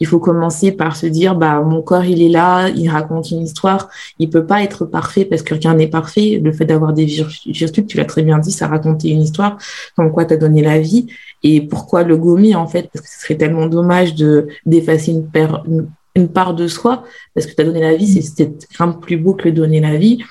il 0.00 0.06
faut 0.06 0.20
commencer 0.20 0.72
par 0.72 0.96
se 0.96 1.06
dire, 1.06 1.34
bah, 1.34 1.60
mon 1.60 1.82
corps, 1.82 2.04
il 2.04 2.22
est 2.22 2.28
là, 2.28 2.68
il 2.68 2.88
raconte 2.88 3.30
une 3.32 3.42
histoire. 3.42 3.88
Il 4.18 4.30
peut 4.30 4.46
pas 4.46 4.62
être 4.62 4.84
parfait 4.84 5.24
parce 5.24 5.42
que 5.42 5.54
rien 5.54 5.74
n'est 5.74 5.88
parfait. 5.88 6.40
Le 6.42 6.52
fait 6.52 6.64
d'avoir 6.64 6.92
des 6.92 7.04
virtudes, 7.04 7.86
tu 7.86 7.96
l'as 7.96 8.04
très 8.04 8.22
bien 8.22 8.38
dit, 8.38 8.52
ça 8.52 8.68
racontait 8.68 9.08
une 9.08 9.22
histoire, 9.22 9.58
comme 9.96 10.12
quoi 10.12 10.24
tu 10.24 10.34
as 10.34 10.36
donné 10.36 10.62
la 10.62 10.78
vie. 10.78 11.08
Et 11.42 11.60
pourquoi 11.60 12.04
le 12.04 12.16
gommer, 12.16 12.54
en 12.54 12.66
fait? 12.66 12.88
Parce 12.92 13.04
que 13.04 13.12
ce 13.12 13.20
serait 13.20 13.36
tellement 13.36 13.66
dommage 13.66 14.14
de, 14.14 14.46
d'effacer 14.64 15.12
une, 15.12 15.28
une, 15.66 15.88
part 16.24 16.54
de 16.54 16.68
soi, 16.68 17.04
parce 17.34 17.46
que 17.46 17.54
tu 17.54 17.60
as 17.60 17.64
donné 17.64 17.80
la 17.80 17.94
vie, 17.94 18.22
c'est, 18.22 18.52
rien 18.76 18.88
de 18.88 18.96
plus 18.96 19.16
beau 19.16 19.34
que 19.34 19.48
donner 19.48 19.80
la 19.80 19.96
vie. 19.96 20.22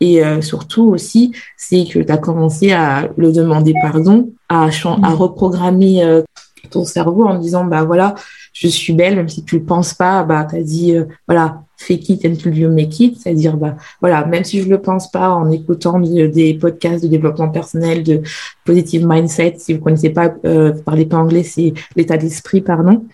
Et 0.00 0.24
euh, 0.24 0.40
surtout 0.40 0.84
aussi, 0.84 1.32
c'est 1.56 1.84
que 1.84 1.98
tu 1.98 2.12
as 2.12 2.16
commencé 2.16 2.72
à 2.72 3.10
le 3.16 3.32
demander 3.32 3.74
pardon, 3.82 4.32
à, 4.48 4.68
à 5.02 5.10
reprogrammer 5.14 6.02
euh, 6.02 6.22
ton 6.70 6.84
cerveau 6.84 7.24
en 7.24 7.38
disant, 7.38 7.64
bah 7.64 7.84
voilà, 7.84 8.14
je 8.52 8.68
suis 8.68 8.92
belle, 8.92 9.16
même 9.16 9.28
si 9.28 9.44
tu 9.44 9.58
le 9.58 9.64
penses 9.64 9.94
pas, 9.94 10.22
bah, 10.24 10.46
tu 10.48 10.56
as 10.56 10.62
dit, 10.62 10.96
euh, 10.96 11.04
voilà, 11.26 11.62
fake 11.76 12.08
it 12.10 12.24
until 12.24 12.56
you 12.56 12.70
make 12.70 12.98
it, 13.00 13.18
c'est-à-dire, 13.18 13.56
bah, 13.56 13.76
voilà, 14.00 14.24
même 14.26 14.44
si 14.44 14.62
je 14.62 14.68
le 14.68 14.80
pense 14.80 15.10
pas 15.10 15.30
en 15.30 15.50
écoutant 15.50 15.98
des 16.00 16.58
podcasts 16.60 17.02
de 17.02 17.08
développement 17.08 17.48
personnel, 17.48 18.02
de 18.02 18.22
positive 18.64 19.06
mindset, 19.06 19.56
si 19.58 19.74
vous 19.74 19.80
connaissez 19.80 20.10
pas, 20.10 20.34
euh, 20.44 20.72
parlez 20.84 21.06
pas 21.06 21.18
anglais, 21.18 21.42
c'est 21.42 21.72
l'état 21.96 22.16
d'esprit, 22.16 22.60
pardon. 22.60 23.04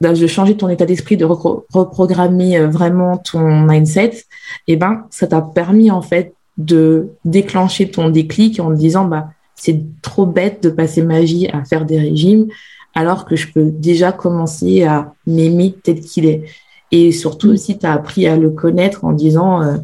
De 0.00 0.26
changer 0.26 0.56
ton 0.56 0.68
état 0.68 0.84
d'esprit, 0.84 1.16
de 1.16 1.24
reprogrammer 1.24 2.58
euh, 2.58 2.68
vraiment 2.68 3.16
ton 3.16 3.60
mindset, 3.62 4.10
et 4.68 4.74
eh 4.74 4.76
ben, 4.76 5.06
ça 5.10 5.26
t'a 5.26 5.40
permis, 5.40 5.90
en 5.90 6.02
fait, 6.02 6.34
de 6.58 7.08
déclencher 7.24 7.90
ton 7.90 8.10
déclic 8.10 8.60
en 8.60 8.70
te 8.70 8.76
disant, 8.76 9.04
bah, 9.06 9.28
c'est 9.54 9.80
trop 10.02 10.26
bête 10.26 10.62
de 10.62 10.68
passer 10.68 11.02
ma 11.02 11.20
vie 11.20 11.48
à 11.48 11.64
faire 11.64 11.86
des 11.86 11.98
régimes 11.98 12.46
alors 12.94 13.26
que 13.26 13.36
je 13.36 13.52
peux 13.52 13.70
déjà 13.70 14.10
commencer 14.10 14.82
à 14.84 15.12
m'aimer 15.26 15.74
tel 15.82 16.00
qu'il 16.00 16.24
est. 16.26 16.44
Et 16.92 17.12
surtout 17.12 17.50
aussi, 17.50 17.78
tu 17.78 17.84
as 17.84 17.92
appris 17.92 18.26
à 18.26 18.36
le 18.36 18.50
connaître 18.50 19.04
en 19.04 19.12
disant, 19.12 19.62
euh, 19.62 19.76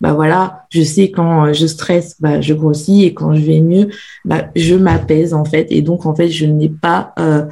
bah 0.00 0.14
voilà, 0.14 0.66
je 0.70 0.82
sais 0.82 1.10
quand 1.10 1.52
je 1.52 1.66
stresse, 1.66 2.16
bah 2.20 2.40
je 2.40 2.54
grossis 2.54 3.04
et 3.04 3.14
quand 3.14 3.34
je 3.34 3.40
vais 3.40 3.60
mieux, 3.60 3.88
bah 4.24 4.46
je 4.56 4.74
m'apaise 4.74 5.34
en 5.34 5.44
fait. 5.44 5.66
Et 5.70 5.82
donc 5.82 6.06
en 6.06 6.14
fait, 6.14 6.28
je 6.28 6.46
n'ai 6.46 6.70
pas, 6.70 7.12
euh, 7.18 7.44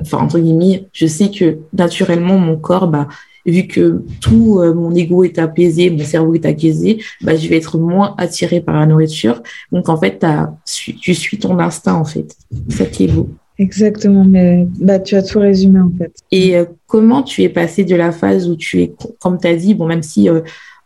enfin 0.00 0.18
entre 0.18 0.38
guillemets, 0.38 0.86
je 0.92 1.06
sais 1.06 1.30
que 1.30 1.58
naturellement 1.72 2.38
mon 2.38 2.56
corps, 2.56 2.88
bah 2.88 3.08
vu 3.44 3.66
que 3.66 4.02
tout 4.20 4.62
mon 4.74 4.94
ego 4.94 5.24
est 5.24 5.38
apaisé, 5.38 5.90
mon 5.90 6.04
cerveau 6.04 6.34
est 6.34 6.46
apaisé, 6.46 7.02
bah, 7.22 7.34
je 7.34 7.48
vais 7.48 7.56
être 7.56 7.76
moins 7.76 8.14
attiré 8.16 8.60
par 8.60 8.76
la 8.76 8.86
nourriture. 8.86 9.42
Donc, 9.72 9.88
en 9.88 9.96
fait, 9.96 10.24
tu 10.64 11.14
suis 11.14 11.38
ton 11.38 11.58
instinct, 11.58 11.94
en 11.94 12.04
fait. 12.04 12.36
C'est 12.68 12.76
ça 12.76 12.86
qui 12.86 13.04
est 13.04 13.08
beau. 13.08 13.28
Exactement, 13.58 14.24
mais 14.24 14.66
bah, 14.80 14.98
tu 14.98 15.14
as 15.14 15.22
tout 15.22 15.38
résumé 15.38 15.78
en 15.80 15.92
fait. 15.96 16.12
Et 16.30 16.56
comment 16.86 17.22
tu 17.22 17.42
es 17.42 17.48
passé 17.48 17.84
de 17.84 17.94
la 17.94 18.10
phase 18.10 18.48
où 18.48 18.56
tu 18.56 18.80
es, 18.80 18.94
comme 19.20 19.38
tu 19.38 19.46
as 19.46 19.54
dit, 19.54 19.74
bon, 19.74 19.86
même 19.86 20.02
si 20.02 20.28
euh, 20.28 20.40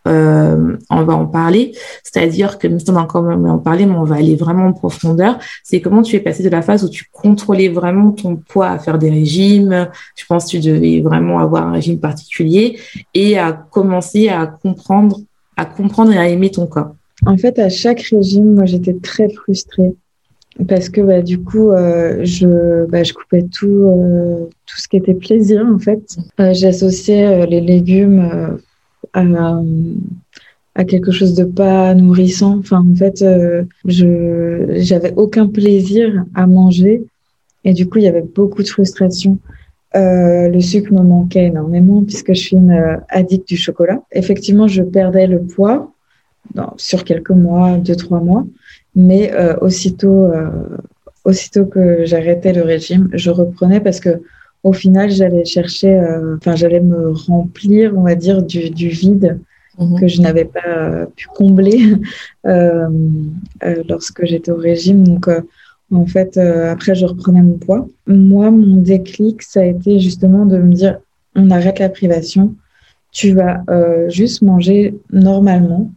on 0.07 1.05
va 1.05 1.15
en 1.15 1.27
parler. 1.27 1.73
C'est-à-dire 2.03 2.59
que, 2.59 2.69
nous 2.69 2.81
sommes 2.81 2.97
encore 2.97 3.25
en 3.25 3.59
parler, 3.59 3.87
mais 3.87 3.95
on 3.95 4.05
va 4.05 4.17
aller 4.17 4.37
vraiment 4.37 4.67
en 4.67 4.73
profondeur. 4.73 5.39
C'est 5.65 5.81
comment 5.81 6.03
tu 6.03 6.17
es 6.17 6.21
passé 6.21 6.43
de 6.43 6.49
la 6.49 6.63
phase 6.63 6.85
où 6.85 6.89
tu 6.89 7.07
contrôlais 7.13 7.69
vraiment 7.69 8.11
ton 8.13 8.37
poids 8.37 8.69
à 8.69 8.79
faire 8.79 8.99
des 8.99 9.11
régimes. 9.11 9.89
Je 10.17 10.25
pense 10.27 10.47
que 10.47 10.51
tu 10.51 10.61
devais 10.61 11.01
vraiment 11.01 11.39
avoir 11.39 11.67
un 11.67 11.73
régime 11.73 11.99
particulier 11.99 12.79
et 13.15 13.39
à 13.39 13.53
commencer 13.53 14.29
à 14.29 14.47
comprendre, 14.47 15.19
à 15.57 15.65
comprendre 15.65 16.13
et 16.13 16.19
à 16.19 16.29
aimer 16.29 16.51
ton 16.51 16.67
corps. 16.67 16.95
En 17.25 17.37
fait, 17.37 17.59
à 17.59 17.69
chaque 17.69 18.01
régime, 18.01 18.55
moi, 18.55 18.67
j'étais 18.67 18.95
très 18.95 19.29
frustrée 19.31 19.95
parce 20.69 20.89
que 20.89 21.01
bah, 21.01 21.23
du 21.23 21.43
coup, 21.43 21.71
euh, 21.71 22.21
je, 22.25 22.87
bah, 22.87 23.03
je 23.03 23.13
coupais 23.13 23.43
tout, 23.43 23.67
euh, 23.67 24.47
tout 24.67 24.79
ce 24.79 24.89
qui 24.89 24.97
était 24.97 25.15
plaisir 25.15 25.67
en 25.67 25.79
fait. 25.79 26.17
J'associais 26.39 27.47
les 27.47 27.61
légumes 27.61 28.59
à, 30.75 30.85
quelque 30.85 31.11
chose 31.11 31.35
de 31.35 31.45
pas 31.45 31.95
nourrissant. 31.95 32.59
Enfin, 32.59 32.85
en 32.91 32.95
fait, 32.95 33.23
euh, 33.23 33.65
je 33.87 34.75
j'avais 34.77 35.13
aucun 35.17 35.47
plaisir 35.47 36.25
à 36.35 36.47
manger 36.47 37.05
et 37.65 37.73
du 37.73 37.89
coup, 37.89 37.99
il 37.99 38.05
y 38.05 38.09
avait 38.09 38.29
beaucoup 38.35 38.63
de 38.63 38.69
frustration. 38.69 39.39
Euh, 39.95 40.49
le 40.49 40.61
sucre 40.61 40.93
me 40.93 41.03
manquait 41.03 41.47
énormément 41.47 42.03
puisque 42.05 42.35
je 42.35 42.41
suis 42.41 42.57
une 42.57 42.73
euh, 42.73 42.97
addict 43.09 43.49
du 43.49 43.57
chocolat. 43.57 44.03
Effectivement, 44.13 44.69
je 44.69 44.83
perdais 44.83 45.27
le 45.27 45.41
poids 45.41 45.91
sur 46.77 47.05
quelques 47.05 47.31
mois, 47.31 47.77
deux 47.77 47.97
trois 47.97 48.21
mois, 48.21 48.47
mais 48.95 49.33
aussitôt 49.61 50.31
aussitôt 51.27 51.67
que 51.67 52.05
j'arrêtais 52.07 52.53
le 52.53 52.63
régime, 52.63 53.09
je 53.13 53.31
reprenais 53.31 53.81
parce 53.81 53.99
que 53.99 54.23
au 54.67 54.73
final, 54.73 55.09
j'allais 55.11 55.45
chercher, 55.45 55.93
euh, 55.97 56.37
enfin, 56.39 56.57
j'allais 56.57 56.81
me 56.81 57.13
remplir, 57.13 57.97
on 57.97 58.03
va 58.03 58.17
dire, 58.17 58.43
du, 58.43 58.89
vide 58.89 59.39
mhm. 59.79 60.01
que 60.01 60.09
je 60.09 60.21
n'avais 60.21 60.45
pas 60.45 60.67
euh, 60.67 61.07
pu 61.15 61.29
combler 61.29 61.95
euh, 62.47 62.89
lorsque 63.89 64.25
j'étais 64.25 64.51
au 64.51 64.57
régime. 64.57 65.05
Donc, 65.05 65.31
en 65.93 66.07
fait, 66.07 66.37
après, 66.37 66.97
je 66.97 67.07
reprenais 67.07 67.43
mon 67.43 67.59
poids. 67.59 67.87
Moi, 68.09 68.51
mon 68.51 68.79
déclic, 68.79 69.41
ça 69.43 69.61
a 69.61 69.65
été 69.67 70.01
justement 70.01 70.47
de 70.47 70.59
me 70.59 70.73
dire, 70.73 70.99
on 71.37 71.53
arrête 71.53 71.79
la 71.79 71.89
privation, 71.89 72.57
tu 73.13 73.35
vas 73.35 73.63
juste 74.09 74.43
manger 74.43 74.99
normalement, 75.13 75.93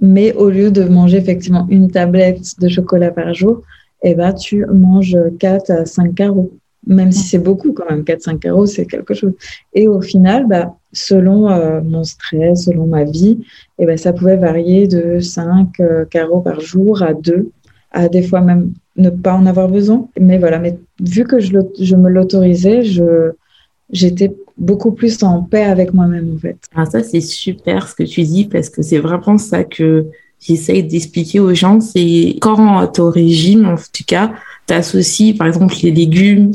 mais 0.00 0.32
au 0.32 0.48
lieu 0.48 0.70
de 0.70 0.84
manger 0.84 1.18
effectivement 1.18 1.66
une 1.68 1.90
tablette 1.90 2.58
de 2.58 2.68
chocolat 2.68 3.10
par 3.10 3.34
jour, 3.34 3.62
eh 4.02 4.14
ben, 4.14 4.32
tu 4.32 4.64
manges 4.64 5.18
4 5.38 5.70
à 5.70 5.84
5 5.84 6.14
carreaux 6.14 6.57
même 6.88 7.12
si 7.12 7.28
c'est 7.28 7.38
beaucoup 7.38 7.72
quand 7.72 7.88
même, 7.88 8.02
4-5 8.02 8.48
euros, 8.48 8.66
c'est 8.66 8.86
quelque 8.86 9.14
chose. 9.14 9.32
Et 9.74 9.86
au 9.86 10.00
final, 10.00 10.46
bah, 10.48 10.74
selon 10.92 11.48
euh, 11.50 11.80
mon 11.82 12.02
stress, 12.02 12.64
selon 12.64 12.86
ma 12.86 13.04
vie, 13.04 13.38
et 13.78 13.82
eh 13.82 13.86
ben, 13.86 13.96
ça 13.96 14.12
pouvait 14.12 14.36
varier 14.36 14.88
de 14.88 15.20
5 15.20 15.80
euh, 15.80 16.04
carreaux 16.06 16.40
par 16.40 16.60
jour 16.60 17.02
à 17.02 17.12
2, 17.14 17.50
à 17.92 18.08
des 18.08 18.22
fois 18.22 18.40
même 18.40 18.72
ne 18.96 19.10
pas 19.10 19.34
en 19.34 19.46
avoir 19.46 19.68
besoin. 19.68 20.08
Mais 20.18 20.38
voilà, 20.38 20.58
mais 20.58 20.78
vu 21.00 21.24
que 21.24 21.38
je, 21.38 21.52
je 21.78 21.94
me 21.94 22.08
l'autorisais, 22.08 22.82
je, 22.82 23.32
j'étais 23.90 24.34
beaucoup 24.56 24.92
plus 24.92 25.22
en 25.22 25.42
paix 25.42 25.64
avec 25.64 25.94
moi-même 25.94 26.34
en 26.34 26.38
fait. 26.38 26.58
Ah, 26.74 26.86
ça, 26.86 27.02
c'est 27.02 27.20
super 27.20 27.88
ce 27.88 27.94
que 27.94 28.02
tu 28.02 28.22
dis 28.22 28.46
parce 28.46 28.70
que 28.70 28.82
c'est 28.82 28.98
vraiment 28.98 29.38
ça 29.38 29.62
que 29.62 30.06
j'essaye 30.40 30.82
d'expliquer 30.82 31.40
aux 31.40 31.54
gens. 31.54 31.80
C'est 31.80 32.36
quand 32.40 32.86
tu 32.88 33.00
au 33.00 33.10
régime, 33.10 33.66
en 33.66 33.76
tout 33.76 34.04
cas, 34.06 34.32
tu 34.66 34.74
associes 34.74 35.34
par 35.34 35.46
exemple 35.46 35.74
les 35.82 35.90
légumes, 35.90 36.52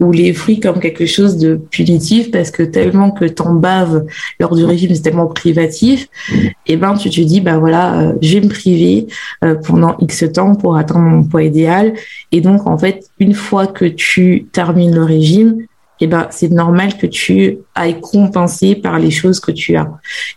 ou 0.00 0.12
les 0.12 0.32
fruits 0.32 0.60
comme 0.60 0.80
quelque 0.80 1.06
chose 1.06 1.36
de 1.36 1.56
punitif 1.70 2.30
parce 2.30 2.50
que 2.50 2.62
tellement 2.62 3.10
que 3.10 3.24
t'en 3.24 3.54
baves 3.54 4.06
lors 4.40 4.54
du 4.56 4.64
régime, 4.64 4.94
c'est 4.94 5.02
tellement 5.02 5.26
privatif, 5.26 6.08
et 6.32 6.52
eh 6.66 6.76
ben 6.76 6.94
tu 6.94 7.10
te 7.10 7.20
dis 7.20 7.40
bah 7.40 7.58
voilà, 7.58 8.00
euh, 8.00 8.12
je 8.20 8.38
vais 8.38 8.44
me 8.46 8.48
priver 8.48 9.06
euh, 9.44 9.54
pendant 9.54 9.96
X 9.98 10.24
temps 10.32 10.54
pour 10.54 10.76
atteindre 10.76 11.00
mon 11.00 11.24
poids 11.24 11.42
idéal. 11.42 11.94
Et 12.30 12.40
donc 12.40 12.66
en 12.66 12.78
fait, 12.78 13.04
une 13.18 13.34
fois 13.34 13.66
que 13.66 13.84
tu 13.84 14.46
termines 14.52 14.94
le 14.94 15.04
régime, 15.04 15.66
eh 16.04 16.08
ben, 16.08 16.26
c'est 16.30 16.50
normal 16.50 16.96
que 16.98 17.06
tu 17.06 17.58
ailles 17.76 18.00
compenser 18.00 18.74
par 18.74 18.98
les 18.98 19.12
choses 19.12 19.38
que 19.38 19.52
tu 19.52 19.76
as. 19.76 19.88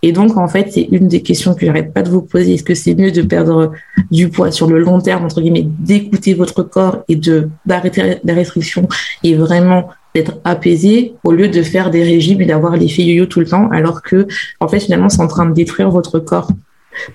Et 0.03 0.11
donc, 0.11 0.37
en 0.37 0.47
fait, 0.47 0.71
c'est 0.71 0.87
une 0.91 1.07
des 1.07 1.23
questions 1.23 1.55
que 1.55 1.65
j'arrête 1.65 1.91
pas 1.91 2.03
de 2.03 2.09
vous 2.09 2.21
poser. 2.21 2.53
Est-ce 2.53 2.63
que 2.63 2.75
c'est 2.75 2.93
mieux 2.93 3.11
de 3.11 3.23
perdre 3.23 3.71
du 4.11 4.29
poids 4.29 4.51
sur 4.51 4.67
le 4.67 4.77
long 4.79 4.99
terme, 5.01 5.25
entre 5.25 5.41
guillemets, 5.41 5.67
d'écouter 5.79 6.35
votre 6.35 6.61
corps 6.61 6.99
et 7.07 7.15
de 7.15 7.49
d'arrêter 7.65 8.19
la 8.23 8.33
restriction 8.35 8.87
et 9.23 9.33
vraiment 9.33 9.89
d'être 10.13 10.35
apaisé 10.43 11.15
au 11.23 11.31
lieu 11.31 11.47
de 11.47 11.61
faire 11.63 11.89
des 11.89 12.03
régimes 12.03 12.41
et 12.41 12.45
d'avoir 12.45 12.77
l'effet 12.77 13.01
yo-yo 13.01 13.25
tout 13.25 13.39
le 13.39 13.47
temps, 13.47 13.67
alors 13.71 14.03
que, 14.03 14.27
en 14.59 14.67
fait, 14.67 14.79
finalement, 14.79 15.09
c'est 15.09 15.21
en 15.21 15.27
train 15.27 15.47
de 15.47 15.53
détruire 15.53 15.89
votre 15.89 16.19
corps? 16.19 16.51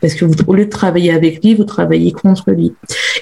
Parce 0.00 0.14
que 0.14 0.24
vous, 0.24 0.34
au 0.46 0.54
lieu 0.54 0.64
de 0.64 0.70
travailler 0.70 1.12
avec 1.12 1.42
lui, 1.42 1.54
vous 1.54 1.64
travaillez 1.64 2.12
contre 2.12 2.50
lui. 2.50 2.72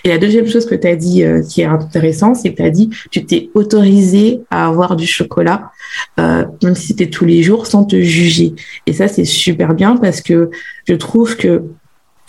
Et 0.05 0.09
la 0.09 0.19
deuxième 0.19 0.47
chose 0.47 0.67
que 0.67 0.75
tu 0.75 0.87
as 0.87 0.97
dit 0.97 1.25
euh, 1.25 1.43
qui 1.43 1.63
est 1.63 1.67
intéressant, 1.67 2.35
c'est 2.35 2.53
que 2.53 2.57
tu 2.57 2.63
as 2.63 2.71
dit 2.71 2.91
tu 3.11 3.25
t'es 3.25 3.51
autorisé 3.55 4.41
à 4.51 4.67
avoir 4.67 4.97
du 4.97 5.07
chocolat, 5.07 5.71
euh, 6.19 6.45
même 6.63 6.75
si 6.75 6.89
c'était 6.89 7.11
tous 7.11 7.25
les 7.25 7.43
jours, 7.43 7.67
sans 7.67 7.85
te 7.85 8.01
juger. 8.01 8.55
Et 8.87 8.93
ça, 8.93 9.09
c'est 9.09 9.25
super 9.25 9.75
bien 9.75 9.97
parce 9.97 10.21
que 10.21 10.51
je 10.87 10.95
trouve 10.95 11.37
que 11.37 11.65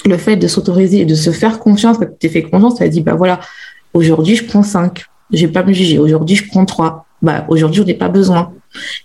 le 0.06 0.18
fait 0.18 0.38
de 0.38 0.48
s'autoriser 0.48 1.02
et 1.02 1.06
de 1.06 1.16
se 1.16 1.32
faire 1.32 1.60
confiance, 1.60 1.98
quand 1.98 2.06
tu 2.06 2.18
t'es 2.20 2.30
fait 2.30 2.44
confiance, 2.44 2.76
tu 2.76 2.84
as 2.84 2.90
dit, 2.90 3.02
bah 3.02 3.16
voilà, 3.16 3.40
aujourd'hui, 3.94 4.36
je 4.36 4.46
prends 4.46 4.64
5. 4.64 5.06
Je 5.32 5.46
vais 5.46 5.52
pas 5.52 5.64
me 5.64 5.74
juger. 5.74 6.00
Aujourd'hui, 6.00 6.36
je 6.36 6.48
prends 6.48 6.66
3. 6.66 7.06
Bah, 7.22 7.46
aujourd'hui, 7.50 7.82
je 7.82 7.88
n'ai 7.88 7.94
pas 7.94 8.10
besoin 8.10 8.54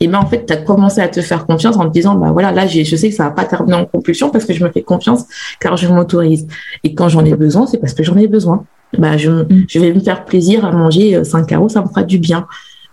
et 0.01 0.09
ben 0.09 0.19
en 0.19 0.27
fait, 0.27 0.47
tu 0.47 0.53
as 0.53 0.57
commencé 0.57 1.01
à 1.01 1.09
te 1.09 1.21
faire 1.21 1.47
confiance 1.47 1.77
en 1.77 1.89
te 1.89 1.93
disant, 1.93 2.15
bah 2.15 2.31
voilà, 2.33 2.53
là, 2.53 2.67
je 2.67 2.97
sais 2.97 3.09
que 3.09 3.15
ça 3.15 3.25
va 3.25 3.31
pas 3.31 3.45
terminer 3.45 3.77
en 3.77 3.87
compulsion 3.87 4.31
parce 4.31 4.45
que 4.45 4.53
je 4.53 4.63
me 4.63 4.71
fais 4.71 4.83
confiance 4.83 5.25
car 5.61 5.77
je 5.77 5.89
m'autorise. 5.89 6.47
Et 6.83 6.95
quand 6.95 7.09
j'en 7.09 7.25
ai 7.25 7.35
besoin, 7.35 7.67
c'est 7.67 7.79
parce 7.79 7.95
que 7.95 8.03
j'en 8.03 8.17
ai 8.17 8.27
besoin. 8.27 8.65
Bah, 8.99 9.17
je, 9.17 9.31
mm. 9.31 9.65
je 9.69 9.79
vais 9.79 9.93
me 9.93 10.01
faire 10.01 10.25
plaisir 10.25 10.65
à 10.65 10.73
manger 10.73 11.23
5 11.25 11.39
euh, 11.39 11.45
carreaux, 11.45 11.69
ça 11.69 11.83
me 11.83 11.89
fera 11.89 12.03
du 12.03 12.19
bien. 12.19 12.47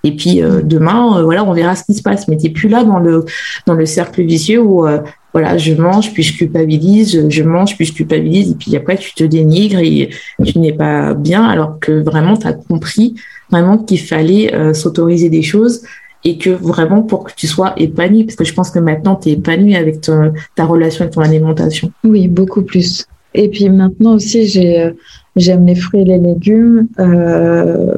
Et 0.03 0.15
puis 0.15 0.41
euh, 0.41 0.61
demain, 0.63 1.19
euh, 1.19 1.23
voilà, 1.23 1.43
on 1.43 1.53
verra 1.53 1.75
ce 1.75 1.83
qui 1.83 1.93
se 1.93 2.01
passe. 2.01 2.27
Mais 2.27 2.37
t'es 2.37 2.49
plus 2.49 2.69
là 2.69 2.83
dans 2.83 2.97
le 2.99 3.23
dans 3.67 3.75
le 3.75 3.85
cercle 3.85 4.23
vicieux 4.23 4.61
où 4.61 4.87
voilà, 5.33 5.57
je 5.57 5.73
mange 5.73 6.11
puis 6.11 6.23
je 6.23 6.37
culpabilise, 6.37 7.29
je 7.29 7.43
mange 7.43 7.77
puis 7.77 7.85
je 7.85 7.93
culpabilise 7.93 8.51
et 8.51 8.55
puis 8.55 8.75
après 8.75 8.97
tu 8.97 9.13
te 9.13 9.23
dénigres 9.23 9.79
et 9.79 10.09
tu 10.43 10.59
n'es 10.59 10.73
pas 10.73 11.13
bien 11.13 11.45
alors 11.45 11.79
que 11.79 12.01
vraiment 12.01 12.35
tu 12.35 12.47
as 12.47 12.53
compris 12.53 13.15
vraiment 13.49 13.77
qu'il 13.77 13.99
fallait 13.99 14.73
s'autoriser 14.73 15.29
des 15.29 15.41
choses 15.41 15.83
et 16.23 16.37
que 16.37 16.49
vraiment 16.49 17.01
pour 17.01 17.23
que 17.23 17.31
tu 17.35 17.47
sois 17.47 17.73
épanoui, 17.77 18.25
parce 18.25 18.35
que 18.35 18.43
je 18.43 18.53
pense 18.53 18.69
que 18.69 18.79
maintenant 18.79 19.15
tu 19.15 19.29
es 19.29 19.31
épanoui 19.33 19.75
avec 19.75 20.01
ta 20.01 20.65
relation 20.65 21.03
avec 21.03 21.13
ton 21.13 21.21
alimentation. 21.21 21.91
Oui, 22.03 22.27
beaucoup 22.27 22.61
plus. 22.61 23.07
Et 23.33 23.49
puis 23.49 23.69
maintenant 23.69 24.15
aussi, 24.15 24.45
j'ai, 24.45 24.81
euh, 24.81 24.91
j'aime 25.35 25.65
les 25.65 25.75
fruits 25.75 26.01
et 26.01 26.05
les 26.05 26.19
légumes, 26.19 26.87
euh, 26.99 27.95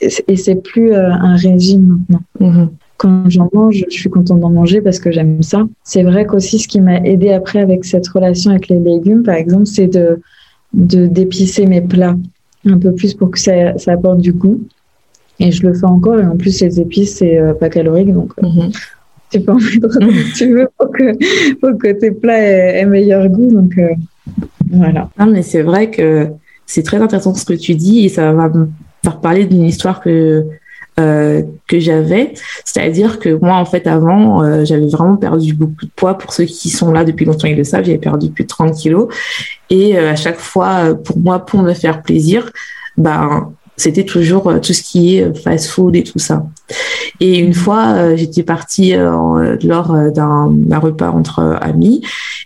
et 0.00 0.36
c'est 0.36 0.56
plus 0.56 0.92
euh, 0.92 1.10
un 1.10 1.36
régime 1.36 2.00
maintenant. 2.08 2.22
Mhm. 2.40 2.68
Quand 2.96 3.28
j'en 3.28 3.50
mange, 3.52 3.84
je 3.90 3.94
suis 3.94 4.08
contente 4.10 4.40
d'en 4.40 4.50
manger 4.50 4.80
parce 4.80 4.98
que 4.98 5.10
j'aime 5.10 5.42
ça. 5.42 5.66
C'est 5.82 6.04
vrai 6.04 6.26
qu'aussi, 6.26 6.58
ce 6.58 6.68
qui 6.68 6.80
m'a 6.80 6.98
aidé 6.98 7.30
après 7.30 7.60
avec 7.60 7.84
cette 7.84 8.06
relation 8.08 8.52
avec 8.52 8.68
les 8.68 8.78
légumes, 8.78 9.24
par 9.24 9.34
exemple, 9.34 9.66
c'est 9.66 9.88
de, 9.88 10.20
de 10.74 11.06
d'épicer 11.06 11.66
mes 11.66 11.80
plats 11.80 12.16
un 12.66 12.78
peu 12.78 12.92
plus 12.92 13.14
pour 13.14 13.30
que 13.30 13.38
ça, 13.38 13.76
ça 13.78 13.92
apporte 13.92 14.20
du 14.20 14.32
goût. 14.32 14.60
Et 15.40 15.50
je 15.50 15.66
le 15.66 15.74
fais 15.74 15.86
encore. 15.86 16.18
Et 16.18 16.26
en 16.26 16.36
plus, 16.36 16.60
les 16.60 16.80
épices, 16.80 17.16
c'est 17.16 17.38
euh, 17.38 17.54
pas 17.54 17.68
calorique. 17.68 18.12
Donc, 18.12 18.32
euh, 18.42 18.46
mhm. 18.46 18.72
tu 19.30 19.40
peux 19.40 19.52
en 19.52 19.56
mettre 19.56 19.98
tu 20.36 20.54
veux 20.54 20.68
pour 20.78 20.90
que, 20.92 21.54
pour 21.54 21.78
que 21.78 21.92
tes 21.92 22.10
plats 22.10 22.38
aient, 22.38 22.86
meilleur 22.86 23.28
goût. 23.28 23.52
Donc, 23.52 23.76
euh, 23.78 23.88
voilà. 24.70 25.10
Non, 25.18 25.26
mais 25.26 25.42
c'est 25.42 25.62
vrai 25.62 25.90
que 25.90 26.28
c'est 26.66 26.82
très 26.82 26.98
intéressant 26.98 27.34
ce 27.34 27.44
que 27.44 27.54
tu 27.54 27.74
dis. 27.74 28.04
Et 28.04 28.08
ça 28.08 28.32
va 28.32 28.48
me 28.48 28.68
faire 29.02 29.20
parler 29.20 29.46
d'une 29.46 29.64
histoire 29.64 30.00
que, 30.00 30.46
que 30.96 31.80
j'avais. 31.80 32.34
C'est-à-dire 32.64 33.18
que 33.18 33.30
moi, 33.30 33.56
en 33.56 33.64
fait, 33.64 33.86
avant, 33.88 34.64
j'avais 34.64 34.86
vraiment 34.86 35.16
perdu 35.16 35.52
beaucoup 35.52 35.84
de 35.84 35.90
poids. 35.94 36.16
Pour 36.16 36.32
ceux 36.32 36.44
qui 36.44 36.70
sont 36.70 36.92
là 36.92 37.04
depuis 37.04 37.26
longtemps, 37.26 37.48
ils 37.48 37.56
le 37.56 37.64
savent, 37.64 37.84
j'avais 37.84 37.98
perdu 37.98 38.30
plus 38.30 38.44
de 38.44 38.48
30 38.48 38.74
kilos. 38.74 39.08
Et 39.68 39.98
à 39.98 40.16
chaque 40.16 40.38
fois, 40.38 40.94
pour 40.94 41.18
moi, 41.18 41.44
pour 41.44 41.60
me 41.60 41.74
faire 41.74 42.02
plaisir, 42.02 42.50
ben, 42.96 43.52
c'était 43.76 44.04
toujours 44.04 44.48
euh, 44.48 44.58
tout 44.58 44.72
ce 44.72 44.82
qui 44.82 45.16
est 45.16 45.24
euh, 45.24 45.34
fast 45.34 45.68
food 45.68 45.96
et 45.96 46.02
tout 46.02 46.18
ça. 46.18 46.46
Et 47.20 47.38
une 47.38 47.54
fois, 47.54 47.94
euh, 47.94 48.16
j'étais 48.16 48.42
partie 48.42 48.94
lors 48.94 49.92
d'un 50.12 50.78
repas 50.78 51.10
entre 51.10 51.58
amis 51.60 52.02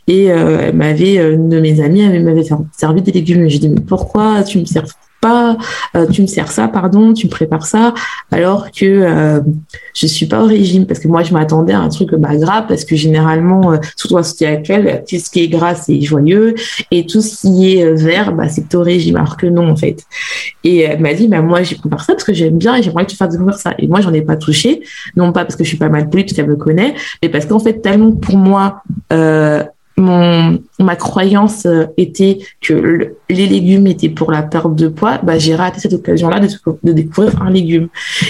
et 0.07 0.25
elle 0.25 0.75
m'avait, 0.75 1.17
une 1.17 1.49
de 1.49 1.61
mes 1.61 1.81
amies, 1.81 2.07
m'avait 2.21 2.47
servi 2.77 3.03
des 3.03 3.13
légumes. 3.13 3.49
J'ai 3.49 3.59
dit, 3.59 3.69
mais 3.69 3.81
pourquoi 3.81 4.43
tu 4.43 4.59
me 4.59 4.65
sers 4.65 4.87
pas, 5.21 5.57
euh, 5.97 6.07
tu 6.07 6.23
me 6.23 6.27
sers 6.27 6.51
ça, 6.51 6.69
pardon, 6.69 7.13
tu 7.13 7.27
me 7.27 7.31
prépares 7.31 7.67
ça, 7.67 7.95
alors 8.31 8.71
que 8.71 8.85
euh, 8.85 9.41
je 9.95 10.07
suis 10.07 10.27
pas 10.27 10.43
au 10.43 10.47
régime. 10.47 10.87
Parce 10.87 11.01
que 11.01 11.09
moi 11.09 11.23
je 11.23 11.33
m'attendais 11.33 11.73
à 11.73 11.81
un 11.81 11.89
truc 11.89 12.15
bah 12.15 12.37
gras 12.37 12.63
parce 12.63 12.85
que 12.85 12.97
généralement 12.97 13.73
euh, 13.73 13.77
surtout 13.97 14.19
à 14.19 14.23
ce 14.23 14.45
actuel, 14.45 15.05
tout 15.09 15.17
ce 15.19 15.31
qui 15.31 15.43
est 15.43 15.49
gras 15.49 15.75
c'est 15.75 16.01
joyeux. 16.01 16.55
Et 16.91 17.07
tout 17.07 17.21
ce 17.21 17.41
qui 17.41 17.77
est 17.77 17.85
euh, 17.85 17.95
vert 17.95 18.33
bah 18.33 18.49
c'est 18.49 18.75
au 18.75 18.83
régime 18.83 19.17
alors 19.17 19.37
que 19.37 19.47
non 19.47 19.71
en 19.71 19.77
fait. 19.77 20.05
Et 20.65 20.81
elle 20.81 21.01
m'a 21.01 21.15
dit 21.15 21.29
bah 21.29 21.43
moi 21.43 21.63
j'ai 21.63 21.77
préparé 21.77 22.03
ça 22.05 22.13
parce 22.15 22.25
que 22.25 22.35
j'aime 22.35 22.59
bien 22.59 22.77
et 22.77 22.83
j'aimerais 22.83 23.05
que 23.05 23.11
tu 23.11 23.17
fasses 23.17 23.31
découvrir 23.31 23.59
ça. 23.59 23.75
Et 23.79 23.87
moi 23.87 24.01
j'en 24.01 24.13
ai 24.13 24.23
pas 24.23 24.37
touché, 24.37 24.83
non 25.17 25.33
pas 25.33 25.45
parce 25.45 25.57
que 25.57 25.65
je 25.65 25.69
suis 25.69 25.79
pas 25.79 25.89
mal 25.89 26.09
polie 26.11 26.25
parce 26.25 26.35
qu'elle 26.35 26.49
me 26.49 26.57
connaît, 26.57 26.95
mais 27.23 27.29
parce 27.29 27.47
qu'en 27.47 27.59
fait 27.59 27.81
tellement 27.81 28.13
pour 28.13 28.37
moi 28.37 28.83
euh, 29.13 29.65
mon, 29.99 30.59
ma 30.79 30.97
croyance 30.97 31.67
euh, 31.67 31.87
était 31.97 32.39
que 32.61 33.15
les 33.29 33.47
légumes 33.47 33.87
étaient 33.87 34.09
pour 34.09 34.31
la 34.31 34.43
perte 34.43 34.75
de 34.75 34.89
poids, 34.89 35.19
bah, 35.23 35.39
j'ai 35.39 35.55
raté 35.55 35.81
cette 35.81 35.93
occasion-là 35.93 36.41
de, 36.41 36.93
découvrir 36.93 37.43
un 37.43 37.51
légume. 37.51 37.89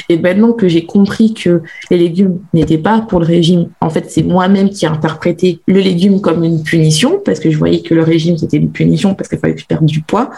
Et 0.08 0.18
maintenant 0.18 0.52
que 0.52 0.68
j'ai 0.68 0.86
compris 0.86 1.34
que 1.34 1.62
les 1.90 1.98
légumes 1.98 2.40
n'étaient 2.52 2.78
pas 2.78 3.00
pour 3.00 3.20
le 3.20 3.26
régime, 3.26 3.68
en 3.80 3.90
fait, 3.90 4.10
c'est 4.10 4.22
moi-même 4.22 4.70
qui 4.70 4.84
ai 4.84 4.88
interprété 4.88 5.60
le 5.66 5.80
légume 5.80 6.20
comme 6.20 6.42
une 6.44 6.62
punition, 6.62 7.20
parce 7.24 7.40
que 7.40 7.50
je 7.50 7.58
voyais 7.58 7.80
que 7.80 7.94
le 7.94 8.02
régime, 8.02 8.36
c'était 8.36 8.56
une 8.56 8.72
punition 8.72 9.14
parce 9.14 9.28
qu'il 9.28 9.38
fallait 9.38 9.54
que 9.54 9.60
je 9.60 9.66
perde 9.66 9.84
du 9.84 10.02
poids, 10.02 10.30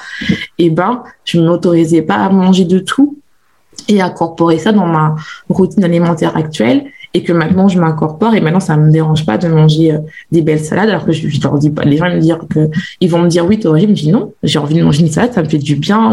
et 0.58 0.70
ben, 0.70 1.02
je 1.25 1.40
ne 1.40 1.46
m'autorisais 1.46 2.02
pas 2.02 2.16
à 2.16 2.28
manger 2.28 2.64
de 2.64 2.78
tout 2.78 3.16
et 3.88 4.00
à 4.00 4.06
incorporer 4.06 4.58
ça 4.58 4.72
dans 4.72 4.87
ma 4.87 5.14
routine 5.49 5.84
alimentaire 5.84 6.37
actuelle 6.37 6.84
et 7.12 7.23
que 7.23 7.33
maintenant 7.33 7.69
je 7.69 7.79
m'incorpore. 7.79 8.35
Et 8.35 8.40
maintenant 8.40 8.61
ça 8.61 8.76
me 8.76 8.90
dérange 8.90 9.26
pas 9.26 9.38
de 9.38 9.49
manger 9.49 9.93
euh, 9.93 9.99
des 10.31 10.43
belles 10.43 10.61
salades 10.61 10.88
alors 10.88 11.05
que 11.05 11.12
je, 11.12 11.29
je, 11.29 11.40
leur 11.40 11.59
dis 11.59 11.71
pas. 11.71 11.85
Les 11.85 11.97
gens 11.97 12.11
me 12.11 12.21
dire 12.21 12.40
que 12.49 12.71
ils 13.00 13.11
vont 13.11 13.23
me 13.23 13.29
dire 13.29 13.47
oui 13.47 13.59
toi 13.59 13.79
je 13.79 13.87
me 13.87 13.93
dis 13.93 14.11
non 14.11 14.33
j'ai 14.43 14.59
envie 14.59 14.75
de 14.75 14.83
manger 14.83 15.02
une 15.02 15.11
salade 15.11 15.33
ça 15.33 15.43
me 15.43 15.49
fait 15.49 15.59
du 15.59 15.76
bien. 15.76 16.12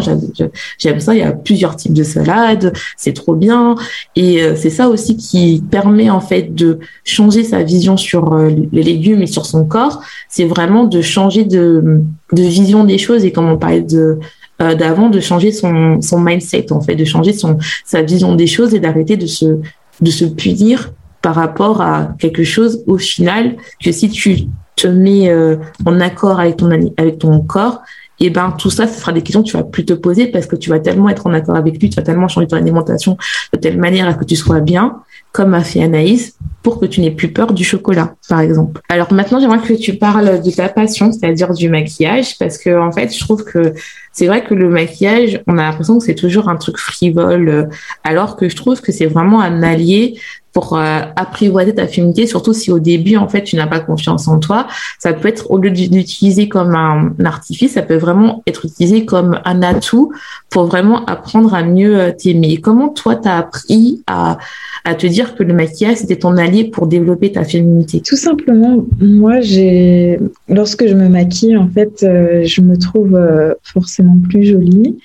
J'aime 0.79 0.99
ça. 0.99 1.13
Il 1.13 1.19
y 1.19 1.23
a 1.23 1.31
plusieurs 1.31 1.75
types 1.75 1.93
de 1.93 2.03
salades. 2.03 2.73
C'est 2.95 3.13
trop 3.13 3.35
bien. 3.35 3.75
Et 4.15 4.41
euh, 4.41 4.55
c'est 4.55 4.69
ça 4.69 4.89
aussi 4.89 5.17
qui 5.17 5.63
permet 5.69 6.09
en 6.09 6.21
fait 6.21 6.53
de 6.53 6.79
changer 7.03 7.43
sa 7.43 7.63
vision 7.63 7.97
sur 7.97 8.33
euh, 8.33 8.49
les 8.71 8.83
légumes 8.83 9.21
et 9.21 9.27
sur 9.27 9.45
son 9.45 9.65
corps. 9.65 10.01
C'est 10.29 10.45
vraiment 10.45 10.85
de 10.85 11.01
changer 11.01 11.45
de, 11.45 12.01
de 12.33 12.41
vision 12.41 12.83
des 12.83 12.97
choses. 12.97 13.25
Et 13.25 13.31
comme 13.31 13.49
on 13.49 13.57
parlait 13.57 13.81
de 13.81 14.19
d'avant 14.59 15.09
de 15.09 15.19
changer 15.19 15.51
son, 15.51 16.01
son 16.01 16.19
mindset 16.19 16.71
en 16.71 16.81
fait 16.81 16.95
de 16.95 17.05
changer 17.05 17.31
son 17.31 17.59
sa 17.85 18.01
vision 18.01 18.33
des 18.33 18.47
choses 18.47 18.73
et 18.73 18.79
d'arrêter 18.79 19.15
de 19.15 19.27
se 19.27 19.59
de 20.01 20.11
se 20.11 20.25
punir 20.25 20.93
par 21.21 21.35
rapport 21.35 21.81
à 21.81 22.15
quelque 22.19 22.43
chose 22.43 22.83
au 22.87 22.97
final 22.97 23.57
que 23.83 23.91
si 23.91 24.09
tu 24.09 24.47
te 24.75 24.87
mets 24.87 25.29
euh, 25.29 25.57
en 25.85 25.99
accord 25.99 26.39
avec 26.39 26.57
ton 26.57 26.69
avec 26.97 27.19
ton 27.19 27.41
corps 27.41 27.81
et 28.19 28.27
eh 28.27 28.29
ben 28.29 28.51
tout 28.57 28.69
ça 28.69 28.87
ce 28.87 28.99
sera 28.99 29.11
des 29.11 29.21
questions 29.21 29.43
que 29.43 29.47
tu 29.47 29.57
vas 29.57 29.63
plus 29.63 29.85
te 29.85 29.93
poser 29.93 30.27
parce 30.27 30.45
que 30.45 30.55
tu 30.55 30.69
vas 30.69 30.79
tellement 30.79 31.09
être 31.09 31.27
en 31.27 31.33
accord 31.33 31.55
avec 31.55 31.81
lui 31.81 31.89
tu 31.89 31.95
vas 31.95 32.03
tellement 32.03 32.27
changer 32.27 32.47
ton 32.47 32.57
alimentation 32.57 33.17
de 33.53 33.59
telle 33.59 33.77
manière 33.77 34.07
à 34.07 34.13
que 34.13 34.25
tu 34.25 34.35
sois 34.35 34.59
bien 34.59 35.01
comme 35.31 35.53
a 35.53 35.63
fait 35.63 35.83
Anaïs 35.83 36.37
pour 36.63 36.79
que 36.79 36.85
tu 36.85 37.01
n'aies 37.01 37.11
plus 37.11 37.31
peur 37.31 37.53
du 37.53 37.63
chocolat 37.63 38.15
par 38.27 38.41
exemple. 38.41 38.81
Alors 38.89 39.11
maintenant 39.13 39.39
j'aimerais 39.39 39.59
que 39.59 39.73
tu 39.73 39.95
parles 39.95 40.41
de 40.41 40.51
ta 40.51 40.69
passion 40.69 41.11
c'est-à-dire 41.11 41.53
du 41.53 41.69
maquillage 41.69 42.37
parce 42.37 42.57
que 42.57 42.77
en 42.77 42.91
fait 42.91 43.13
je 43.13 43.19
trouve 43.19 43.43
que 43.43 43.73
c'est 44.17 44.25
vrai 44.25 44.43
que 44.43 44.55
le 44.55 44.67
maquillage, 44.67 45.43
on 45.45 45.59
a 45.59 45.61
l'impression 45.61 45.99
que 45.99 46.03
c'est 46.03 46.15
toujours 46.15 46.49
un 46.49 46.55
truc 46.55 46.79
frivole, 46.79 47.49
euh, 47.49 47.65
alors 48.03 48.35
que 48.35 48.49
je 48.49 48.55
trouve 48.55 48.81
que 48.81 48.91
c'est 48.91 49.05
vraiment 49.05 49.41
un 49.41 49.61
allié 49.61 50.19
pour 50.57 50.75
euh, 50.75 51.01
apprivoiser 51.15 51.75
ta 51.75 51.85
féminité, 51.85 52.25
surtout 52.25 52.51
si 52.51 52.71
au 52.71 52.79
début, 52.79 53.15
en 53.15 53.27
fait, 53.27 53.43
tu 53.43 53.55
n'as 53.55 53.67
pas 53.67 53.79
confiance 53.79 54.27
en 54.27 54.39
toi. 54.39 54.65
Ça 54.97 55.13
peut 55.13 55.27
être, 55.27 55.51
au 55.51 55.59
lieu 55.59 55.69
d'utiliser 55.69 56.49
comme 56.49 56.73
un, 56.73 57.13
artifice, 57.23 57.73
ça 57.73 57.83
peut 57.83 57.97
vraiment 57.97 58.41
être 58.47 58.65
utilisé 58.65 59.05
comme 59.05 59.39
un 59.45 59.61
atout 59.61 60.11
pour 60.49 60.65
vraiment 60.65 61.05
apprendre 61.05 61.53
à 61.53 61.61
mieux 61.61 61.99
euh, 61.99 62.11
t'aimer. 62.11 62.57
Comment 62.57 62.89
toi, 62.89 63.17
tu 63.17 63.29
as 63.29 63.37
appris 63.37 64.01
à, 64.07 64.39
te 64.97 65.05
dire 65.05 65.35
que 65.35 65.43
le 65.43 65.53
maquillage, 65.53 65.97
c'était 65.97 66.15
ton 66.15 66.35
allié 66.37 66.63
pour 66.63 66.87
développer 66.87 67.31
ta 67.31 67.43
féminité? 67.43 68.01
Tout 68.01 68.17
simplement, 68.17 68.83
moi, 68.99 69.41
j'ai, 69.41 70.17
lorsque 70.49 70.87
je 70.87 70.95
me 70.95 71.07
maquille, 71.07 71.55
en 71.55 71.67
fait, 71.67 71.99
je 72.01 72.61
me 72.61 72.77
trouve 72.77 73.15
forcément 73.61 74.17
plus 74.27 74.43
jolie. 74.43 74.97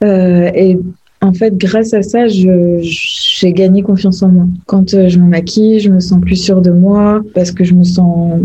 et 0.00 0.78
en 1.22 1.32
fait, 1.32 1.56
grâce 1.56 1.94
à 1.94 2.02
ça, 2.02 2.26
j'ai 2.26 3.52
gagné 3.52 3.82
confiance 3.82 4.22
en 4.22 4.28
moi. 4.28 4.46
Quand 4.66 4.92
euh, 4.92 5.08
je 5.08 5.18
me 5.20 5.28
maquille, 5.28 5.78
je 5.78 5.88
me 5.88 6.00
sens 6.00 6.20
plus 6.20 6.36
sûre 6.36 6.60
de 6.60 6.72
moi 6.72 7.22
parce 7.32 7.52
que 7.52 7.62
je 7.62 7.74
me 7.74 7.84
sens 7.84 8.40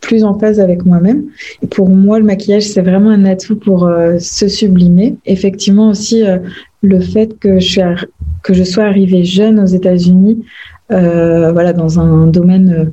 plus 0.00 0.24
en 0.24 0.36
phase 0.36 0.58
avec 0.58 0.84
moi-même. 0.84 1.26
Pour 1.70 1.88
moi, 1.88 2.18
le 2.18 2.24
maquillage, 2.24 2.64
c'est 2.64 2.82
vraiment 2.82 3.10
un 3.10 3.24
atout 3.24 3.54
pour 3.54 3.86
euh, 3.86 4.18
se 4.18 4.48
sublimer. 4.48 5.14
Effectivement 5.24 5.90
aussi, 5.90 6.26
euh, 6.26 6.38
le 6.82 6.98
fait 6.98 7.38
que 7.38 7.60
je, 7.60 8.64
sois 8.64 8.84
arrivée 8.84 9.24
jeune 9.24 9.60
aux 9.60 9.66
États-Unis, 9.66 10.44
voilà, 10.88 11.72
dans 11.72 12.00
un 12.00 12.26
domaine 12.26 12.92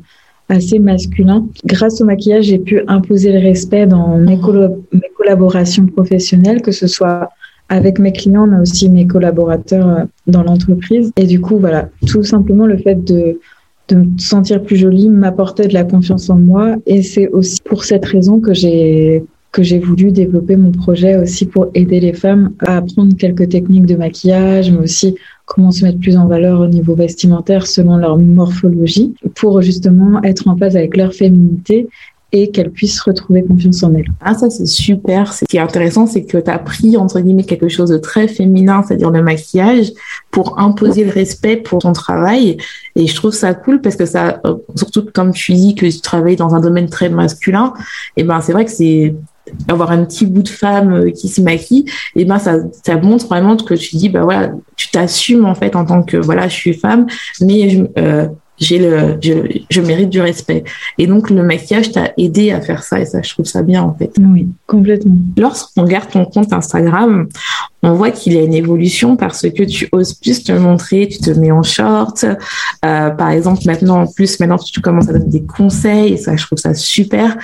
assez 0.50 0.80
masculin. 0.80 1.48
Grâce 1.66 2.02
au 2.02 2.06
maquillage, 2.06 2.46
j'ai 2.46 2.60
pu 2.60 2.82
imposer 2.88 3.32
le 3.32 3.40
respect 3.40 3.86
dans 3.86 4.18
mes 4.18 4.40
collaborations 5.18 5.86
professionnelles, 5.88 6.62
que 6.62 6.72
ce 6.72 6.88
soit 6.88 7.30
avec 7.74 7.98
mes 7.98 8.12
clients, 8.12 8.46
mais 8.46 8.60
aussi 8.60 8.88
mes 8.88 9.08
collaborateurs 9.08 9.88
euh, 9.88 10.04
dans 10.28 10.44
l'entreprise. 10.44 11.12
Et 11.18 11.26
du 11.26 11.42
coup, 11.42 11.58
voilà, 11.58 11.90
tout 12.06 12.24
simplement 12.24 12.68
le 12.68 12.78
fait 12.78 13.04
de, 13.04 13.40
de 13.90 13.96
me 13.96 14.06
sentir 14.20 14.62
plus 14.62 14.78
jolie 14.78 15.10
m'apportait 15.10 15.68
de 15.68 15.74
la 15.74 15.84
confiance 15.84 16.30
en 16.30 16.38
moi. 16.38 16.76
Et 16.86 17.02
c'est 17.02 17.28
aussi 17.30 17.58
pour 17.66 17.84
cette 17.84 18.06
raison 18.06 18.40
que 18.40 18.54
j'ai 18.54 19.26
que 19.52 19.62
j'ai 19.62 19.78
voulu 19.78 20.12
développer 20.12 20.56
mon 20.56 20.72
projet 20.72 21.16
aussi 21.16 21.46
pour 21.46 21.68
aider 21.76 22.00
les 22.00 22.14
femmes 22.14 22.54
à 22.58 22.78
apprendre 22.78 23.16
quelques 23.16 23.50
techniques 23.50 23.86
de 23.86 23.96
maquillage, 23.96 24.72
mais 24.72 24.80
aussi 24.80 25.16
comment 25.46 25.70
se 25.70 25.86
mettre 25.86 26.00
plus 26.00 26.18
en 26.18 26.26
valeur 26.26 26.60
au 26.60 26.68
niveau 26.68 26.96
vestimentaire 26.96 27.68
selon 27.68 27.98
leur 27.98 28.18
morphologie, 28.18 29.14
pour 29.36 29.62
justement 29.62 30.24
être 30.24 30.48
en 30.48 30.58
phase 30.58 30.76
avec 30.76 30.98
leur 30.98 31.14
féminité 31.14 31.88
et 32.34 32.50
qu'elle 32.50 32.72
puisse 32.72 33.00
retrouver 33.00 33.44
confiance 33.44 33.84
en 33.84 33.94
elle. 33.94 34.08
Ah, 34.20 34.34
ça, 34.34 34.50
c'est 34.50 34.66
super. 34.66 35.32
Ce 35.34 35.46
qui 35.46 35.58
est 35.58 35.62
intéressant, 35.62 36.08
c'est 36.08 36.26
que 36.26 36.40
tu 36.40 36.50
as 36.50 36.58
pris, 36.58 36.98
entre 36.98 37.20
guillemets, 37.20 37.44
quelque 37.44 37.70
chose 37.70 37.90
de 37.90 37.98
très 37.98 38.28
féminin, 38.28 38.84
c'est-à-dire 38.86 39.12
le 39.12 39.22
maquillage, 39.22 39.94
pour 40.32 40.60
imposer 40.60 41.04
le 41.06 41.12
respect 41.12 41.58
pour 41.58 41.80
ton 41.80 41.94
travail. 41.94 42.58
Et 42.96 43.06
je 43.06 43.16
trouve 43.16 43.34
ça 43.34 43.54
cool 43.54 43.82
parce 43.82 43.96
que 43.96 44.08
ça, 44.08 44.42
euh, 44.46 44.56
surtout 44.76 45.06
comme 45.14 45.32
tu 45.32 45.54
dis 45.54 45.76
que 45.76 45.86
tu 45.86 46.02
travailles 46.02 46.36
dans 46.36 46.56
un 46.56 46.60
domaine 46.60 46.90
très 46.90 47.10
masculin, 47.10 47.74
et 48.18 48.22
eh 48.22 48.24
ben, 48.24 48.42
c'est 48.42 48.52
vrai 48.52 48.66
que 48.66 48.72
c'est, 48.72 49.14
avoir 49.68 49.92
un 49.92 50.04
petit 50.06 50.26
bout 50.26 50.42
de 50.42 50.50
femme 50.50 50.94
euh, 50.94 51.12
qui 51.12 51.28
se 51.28 51.42
maquille 51.42 51.86
et 52.16 52.22
eh 52.22 52.26
ben 52.26 52.40
ça 52.40 52.60
ça 52.86 52.96
montre 52.96 53.28
vraiment 53.28 53.58
que 53.58 53.74
tu 53.74 53.98
dis 53.98 54.08
bah 54.08 54.24
voilà 54.24 54.52
tu 54.78 54.90
t'assumes 54.90 55.46
en 55.46 55.54
fait 55.54 55.76
en 55.76 55.84
tant 55.84 56.02
que 56.02 56.16
voilà 56.16 56.48
je 56.48 56.54
suis 56.54 56.74
femme 56.74 57.08
mais 57.42 57.84
euh, 57.98 58.28
j'ai 58.60 58.78
le, 58.80 59.18
je, 59.22 59.62
je, 59.70 59.82
mérite 59.82 60.10
du 60.10 60.22
respect. 60.22 60.64
Et 60.98 61.08
donc, 61.08 61.30
le 61.30 61.44
maquillage 61.44 61.92
t'a 61.92 62.14
aidé 62.18 62.52
à 62.52 62.62
faire 62.62 62.84
ça 62.84 63.00
et 63.00 63.06
ça, 63.06 63.22
je 63.22 63.30
trouve 63.34 63.46
ça 63.46 63.64
bien, 63.64 63.82
en 63.82 63.94
fait. 63.96 64.12
Oui, 64.20 64.48
complètement. 64.68 65.16
Lorsqu'on 65.38 65.84
regarde 65.84 66.10
ton 66.10 66.26
compte 66.26 66.54
Instagram, 66.54 67.28
on 67.84 67.94
voit 67.96 68.12
qu'il 68.12 68.34
y 68.34 68.38
a 68.38 68.42
une 68.42 68.54
évolution 68.54 69.18
parce 69.18 69.42
que 69.42 69.64
tu 69.64 69.90
oses 69.92 70.14
plus 70.14 70.42
te 70.44 70.54
montrer, 70.54 71.10
tu 71.10 71.20
te 71.20 71.32
mets 71.32 71.52
en 71.52 71.64
short. 71.64 72.24
Euh, 72.24 73.10
par 73.10 73.30
exemple, 73.30 73.62
maintenant, 73.66 74.04
en 74.04 74.08
plus, 74.08 74.40
maintenant, 74.40 74.58
tu 74.58 74.80
commences 74.80 75.10
à 75.10 75.14
donner 75.14 75.26
des 75.26 75.44
conseils 75.44 76.14
et 76.14 76.18
ça, 76.18 76.38
je 76.38 76.46
trouve 76.46 76.58
ça 76.58 76.74
super. 76.74 77.38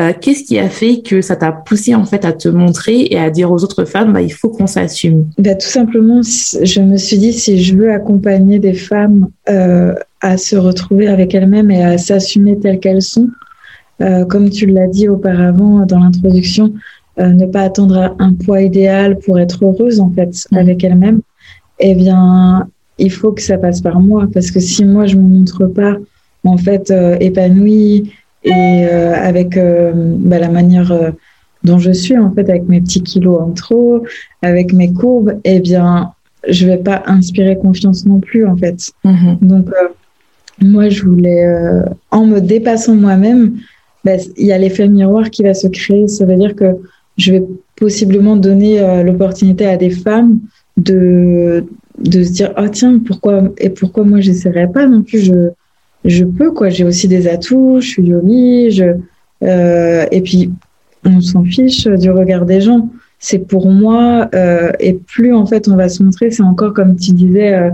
Euh, 0.00 0.14
Qu'est-ce 0.18 0.44
qui 0.44 0.58
a 0.58 0.70
fait 0.70 1.02
que 1.02 1.20
ça 1.20 1.36
t'a 1.36 1.52
poussé, 1.52 1.94
en 1.94 2.06
fait, 2.06 2.24
à 2.24 2.32
te 2.32 2.48
montrer 2.48 3.06
et 3.10 3.18
à 3.18 3.28
dire 3.28 3.52
aux 3.52 3.62
autres 3.62 3.84
femmes, 3.84 4.14
bah, 4.14 4.22
il 4.22 4.32
faut 4.32 4.48
qu'on 4.48 4.66
s'assume? 4.66 5.26
Bah, 5.36 5.54
tout 5.54 5.68
simplement, 5.68 6.22
je 6.22 6.80
me 6.80 6.96
suis 6.96 7.18
dit, 7.18 7.34
si 7.34 7.62
je 7.62 7.76
veux 7.76 7.92
accompagner 7.92 8.58
des 8.58 8.74
femmes, 8.74 9.28
euh, 9.50 9.94
à 10.22 10.38
se 10.38 10.56
retrouver 10.56 11.08
avec 11.08 11.34
elles-mêmes 11.34 11.70
et 11.70 11.84
à 11.84 11.98
s'assumer 11.98 12.58
telles 12.58 12.80
qu'elles 12.80 13.02
sont. 13.02 13.28
Comme 14.28 14.50
tu 14.50 14.66
l'as 14.66 14.88
dit 14.88 15.08
auparavant 15.08 15.86
dans 15.86 16.00
l'introduction, 16.00 16.72
euh, 17.18 17.28
ne 17.28 17.44
pas 17.44 17.60
attendre 17.60 18.16
un 18.18 18.32
poids 18.32 18.62
idéal 18.62 19.18
pour 19.18 19.38
être 19.38 19.64
heureuse 19.64 20.00
en 20.00 20.10
fait 20.10 20.46
mm. 20.50 20.56
avec 20.56 20.82
elle-même. 20.82 21.20
Eh 21.78 21.94
bien, 21.94 22.66
il 22.98 23.12
faut 23.12 23.32
que 23.32 23.42
ça 23.42 23.58
passe 23.58 23.82
par 23.82 24.00
moi 24.00 24.26
parce 24.32 24.50
que 24.50 24.60
si 24.60 24.84
moi 24.84 25.04
je 25.06 25.16
me 25.16 25.22
montre 25.22 25.66
pas 25.66 25.96
en 26.44 26.56
fait 26.56 26.90
euh, 26.90 27.16
épanouie 27.20 28.12
et 28.44 28.52
euh, 28.54 29.14
avec 29.14 29.56
bah, 29.56 30.38
la 30.38 30.48
manière 30.48 31.12
dont 31.64 31.78
je 31.78 31.92
suis 31.92 32.16
en 32.16 32.32
fait 32.32 32.48
avec 32.48 32.66
mes 32.66 32.80
petits 32.80 33.02
kilos 33.02 33.40
en 33.40 33.50
trop, 33.50 34.04
avec 34.40 34.72
mes 34.72 34.92
courbes, 34.92 35.38
eh 35.44 35.60
bien 35.60 36.12
je 36.48 36.66
vais 36.66 36.78
pas 36.78 37.02
inspirer 37.06 37.56
confiance 37.58 38.06
non 38.06 38.20
plus 38.20 38.46
en 38.46 38.56
fait. 38.56 38.90
Mm-hmm. 39.04 39.38
Donc 39.42 39.66
moi, 40.60 40.88
je 40.88 41.04
voulais, 41.04 41.46
en 42.10 42.26
me 42.26 42.40
dépassant 42.40 42.94
moi-même, 42.94 43.58
ben, 44.04 44.18
il 44.36 44.46
y 44.46 44.52
a 44.52 44.58
l'effet 44.58 44.88
miroir 44.88 45.30
qui 45.30 45.42
va 45.42 45.54
se 45.54 45.68
créer. 45.68 46.08
Ça 46.08 46.24
veut 46.24 46.36
dire 46.36 46.56
que 46.56 46.76
je 47.18 47.32
vais 47.32 47.44
possiblement 47.76 48.36
donner 48.36 48.80
euh, 48.80 49.02
l'opportunité 49.02 49.66
à 49.66 49.76
des 49.76 49.90
femmes 49.90 50.40
de, 50.76 51.64
de 51.98 52.22
se 52.22 52.32
dire, 52.32 52.52
oh 52.58 52.68
tiens, 52.70 53.00
pourquoi, 53.04 53.42
et 53.58 53.70
pourquoi 53.70 54.04
moi, 54.04 54.20
j'essaierais 54.20 54.70
pas 54.70 54.86
non 54.86 55.02
plus, 55.02 55.20
je, 55.20 55.50
je 56.04 56.24
peux, 56.24 56.50
quoi. 56.52 56.68
J'ai 56.70 56.84
aussi 56.84 57.08
des 57.08 57.28
atouts, 57.28 57.80
je 57.80 57.88
suis 57.88 58.06
jolie, 58.06 58.70
je, 58.70 58.96
euh, 59.42 60.06
et 60.10 60.20
puis, 60.20 60.50
on 61.04 61.20
s'en 61.20 61.44
fiche 61.44 61.86
du 61.86 62.10
regard 62.10 62.46
des 62.46 62.60
gens. 62.60 62.88
c'est 63.18 63.40
pour 63.40 63.70
moi, 63.70 64.28
et 64.78 64.94
plus 64.94 65.32
en 65.34 65.46
fait 65.46 65.66
on 65.68 65.74
va 65.74 65.88
se 65.88 66.02
montrer, 66.02 66.30
c'est 66.30 66.44
encore 66.44 66.72
comme 66.72 66.94
tu 66.94 67.10
disais, 67.10 67.70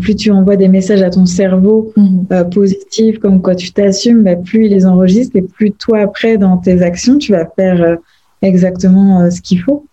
plus 0.00 0.16
tu 0.16 0.30
envoies 0.30 0.56
des 0.56 0.68
messages 0.68 1.02
à 1.02 1.10
ton 1.10 1.26
cerveau 1.26 1.92
mhm. 1.96 2.48
positifs, 2.50 3.18
comme 3.18 3.42
quoi 3.42 3.54
tu 3.54 3.72
t'assumes, 3.72 4.22
bah, 4.22 4.36
plus 4.36 4.66
il 4.66 4.70
les 4.70 4.86
enregistre 4.86 5.36
et 5.36 5.42
plus 5.42 5.72
toi 5.72 5.98
après 5.98 6.38
dans 6.38 6.56
tes 6.56 6.80
actions, 6.80 7.18
tu 7.18 7.32
vas 7.32 7.44
faire 7.44 7.98
exactement 8.42 9.30
ce 9.30 9.40
qu'il 9.40 9.60
faut. 9.60 9.86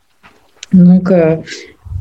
Donc 0.74 1.12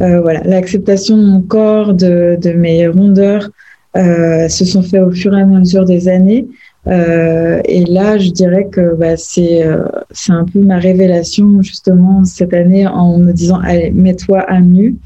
voilà, 0.01 0.41
l'acceptation 0.45 1.17
de 1.17 1.25
mon 1.25 1.41
corps, 1.43 1.95
de, 1.95 2.37
de 2.41 2.53
mes 2.53 2.89
rondeurs, 2.89 3.51
se 3.95 4.65
sont 4.65 4.83
fait 4.83 5.01
au 5.01 5.11
fur 5.11 5.37
et 5.37 5.43
à 5.43 5.47
mesure 5.47 5.85
des 5.85 6.09
années. 6.09 6.47
Euh, 6.89 7.61
et 7.65 7.85
là, 7.85 8.19
je 8.19 8.31
dirais 8.31 8.69
que 8.71 8.95
bah, 8.97 9.17
c'est 9.17 9.65
euh, 9.65 9.85
c'est 10.11 10.33
un 10.33 10.45
peu 10.45 10.61
ma 10.61 10.79
révélation 10.79 11.63
justement 11.63 12.25
cette 12.25 12.53
année 12.55 12.87
en 12.87 13.19
me 13.19 13.33
disant 13.33 13.61
allez 13.61 13.91
mets-toi 13.93 14.41
à 14.41 14.61
nu 14.61 14.97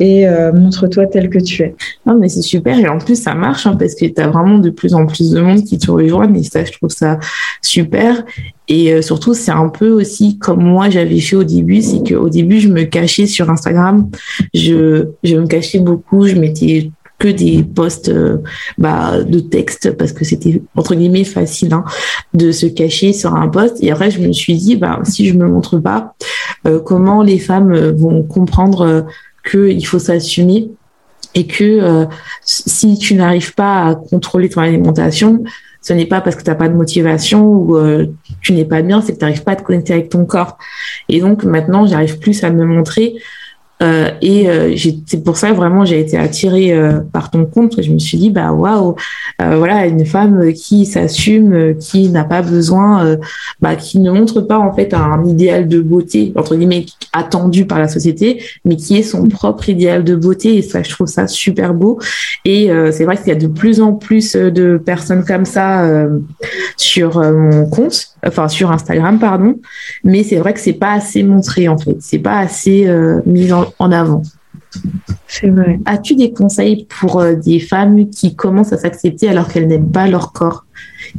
et 0.00 0.26
euh, 0.26 0.52
montre-toi 0.52 1.06
tel 1.06 1.30
que 1.30 1.38
tu 1.38 1.62
es. 1.62 1.76
Non 2.04 2.16
mais 2.18 2.28
c'est 2.28 2.42
super 2.42 2.76
et 2.76 2.88
en 2.88 2.98
plus 2.98 3.22
ça 3.22 3.34
marche 3.34 3.66
hein, 3.66 3.76
parce 3.76 3.94
que 3.94 4.06
tu 4.06 4.20
as 4.20 4.28
vraiment 4.28 4.58
de 4.58 4.70
plus 4.70 4.94
en 4.94 5.06
plus 5.06 5.30
de 5.30 5.40
monde 5.40 5.62
qui 5.62 5.78
te 5.78 5.90
rejoignent 5.90 6.36
et 6.36 6.42
ça 6.42 6.64
je 6.64 6.72
trouve 6.72 6.90
ça 6.90 7.20
super 7.62 8.24
et 8.70 9.02
surtout 9.02 9.34
c'est 9.34 9.50
un 9.50 9.68
peu 9.68 9.90
aussi 9.90 10.38
comme 10.38 10.62
moi 10.62 10.88
j'avais 10.88 11.20
fait 11.20 11.36
au 11.36 11.44
début 11.44 11.82
c'est 11.82 12.02
qu'au 12.08 12.28
début 12.28 12.60
je 12.60 12.68
me 12.68 12.84
cachais 12.84 13.26
sur 13.26 13.50
Instagram 13.50 14.08
je 14.54 15.08
je 15.24 15.36
me 15.36 15.46
cachais 15.46 15.80
beaucoup 15.80 16.26
je 16.26 16.36
mettais 16.36 16.90
que 17.20 17.28
des 17.28 17.62
posts 17.62 18.08
euh, 18.08 18.38
bah, 18.78 19.22
de 19.22 19.38
texte 19.38 19.92
parce 19.96 20.12
que 20.12 20.24
c'était 20.24 20.60
entre 20.74 20.96
guillemets 20.96 21.22
facile 21.22 21.72
hein, 21.72 21.84
de 22.34 22.50
se 22.50 22.66
cacher 22.66 23.12
sur 23.12 23.34
un 23.36 23.46
post. 23.46 23.76
Et 23.82 23.92
après, 23.92 24.10
je 24.10 24.20
me 24.20 24.32
suis 24.32 24.56
dit, 24.56 24.74
bah, 24.74 24.98
si 25.04 25.28
je 25.28 25.34
me 25.34 25.46
montre 25.46 25.78
pas, 25.78 26.14
euh, 26.66 26.80
comment 26.80 27.22
les 27.22 27.38
femmes 27.38 27.72
euh, 27.72 27.92
vont 27.92 28.22
comprendre 28.22 29.06
qu'il 29.48 29.86
faut 29.86 29.98
s'assumer 29.98 30.70
et 31.34 31.46
que 31.46 32.06
si 32.42 32.98
tu 32.98 33.14
n'arrives 33.14 33.54
pas 33.54 33.86
à 33.86 33.94
contrôler 33.94 34.48
ton 34.48 34.60
alimentation, 34.60 35.44
ce 35.82 35.92
n'est 35.92 36.06
pas 36.06 36.20
parce 36.20 36.36
que 36.36 36.42
tu 36.42 36.50
n'as 36.50 36.56
pas 36.56 36.68
de 36.68 36.74
motivation 36.74 37.46
ou 37.46 37.78
tu 38.40 38.52
n'es 38.52 38.64
pas 38.64 38.82
bien, 38.82 39.00
c'est 39.00 39.14
que 39.14 39.18
tu 39.18 39.24
n'arrives 39.24 39.44
pas 39.44 39.52
à 39.52 39.56
te 39.56 39.62
connecter 39.62 39.92
avec 39.94 40.08
ton 40.10 40.24
corps. 40.24 40.58
Et 41.08 41.20
donc 41.20 41.44
maintenant, 41.44 41.86
j'arrive 41.86 42.18
plus 42.18 42.44
à 42.44 42.50
me 42.50 42.64
montrer 42.64 43.16
euh, 43.82 44.10
et 44.20 44.48
euh, 44.48 44.76
c'est 45.06 45.24
pour 45.24 45.38
ça 45.38 45.52
vraiment 45.52 45.86
j'ai 45.86 46.00
été 46.00 46.18
attirée 46.18 46.72
euh, 46.72 47.00
par 47.00 47.30
ton 47.30 47.46
compte. 47.46 47.80
Je 47.82 47.90
me 47.90 47.98
suis 47.98 48.18
dit 48.18 48.30
bah 48.30 48.52
waouh, 48.52 48.94
voilà 49.38 49.86
une 49.86 50.04
femme 50.04 50.52
qui 50.52 50.84
s'assume, 50.84 51.76
qui 51.78 52.10
n'a 52.10 52.24
pas 52.24 52.42
besoin, 52.42 53.16
bah, 53.60 53.76
qui 53.76 53.98
ne 53.98 54.10
montre 54.10 54.42
pas 54.42 54.58
en 54.58 54.72
fait 54.72 54.92
un 54.92 55.24
idéal 55.24 55.66
de 55.66 55.80
beauté 55.80 56.32
entre 56.36 56.56
guillemets 56.56 56.86
attendu 57.12 57.64
par 57.64 57.78
la 57.78 57.88
société, 57.88 58.42
mais 58.64 58.76
qui 58.76 58.98
est 58.98 59.02
son 59.02 59.28
propre 59.28 59.68
idéal 59.68 60.04
de 60.04 60.14
beauté. 60.14 60.56
Et 60.56 60.62
ça, 60.62 60.82
je 60.82 60.90
trouve 60.90 61.06
ça 61.06 61.26
super 61.26 61.72
beau. 61.72 61.98
Et 62.44 62.70
c'est 62.92 63.04
vrai 63.04 63.16
qu'il 63.16 63.28
y 63.28 63.32
a 63.32 63.34
de 63.34 63.46
plus 63.46 63.80
en 63.80 63.94
plus 63.94 64.36
de 64.36 64.76
personnes 64.76 65.24
comme 65.24 65.46
ça 65.46 66.06
sur 66.76 67.18
mon 67.18 67.66
compte, 67.66 68.08
enfin 68.26 68.48
sur 68.48 68.70
Instagram 68.70 69.18
pardon. 69.18 69.56
Mais 70.04 70.22
c'est 70.22 70.36
vrai 70.36 70.52
que 70.52 70.60
c'est 70.60 70.74
pas 70.74 70.92
assez 70.92 71.22
montré 71.22 71.68
en 71.68 71.78
fait, 71.78 71.96
c'est 72.00 72.18
pas 72.18 72.38
assez 72.38 72.86
mis 73.24 73.52
en 73.52 73.69
en 73.78 73.92
avant. 73.92 74.22
C'est 75.26 75.48
vrai. 75.48 75.80
As-tu 75.84 76.16
des 76.16 76.32
conseils 76.32 76.86
pour 77.00 77.20
euh, 77.20 77.34
des 77.34 77.60
femmes 77.60 78.08
qui 78.08 78.34
commencent 78.34 78.72
à 78.72 78.78
s'accepter 78.78 79.28
alors 79.28 79.48
qu'elles 79.48 79.66
n'aiment 79.66 79.90
pas 79.90 80.06
leur 80.06 80.32
corps, 80.32 80.64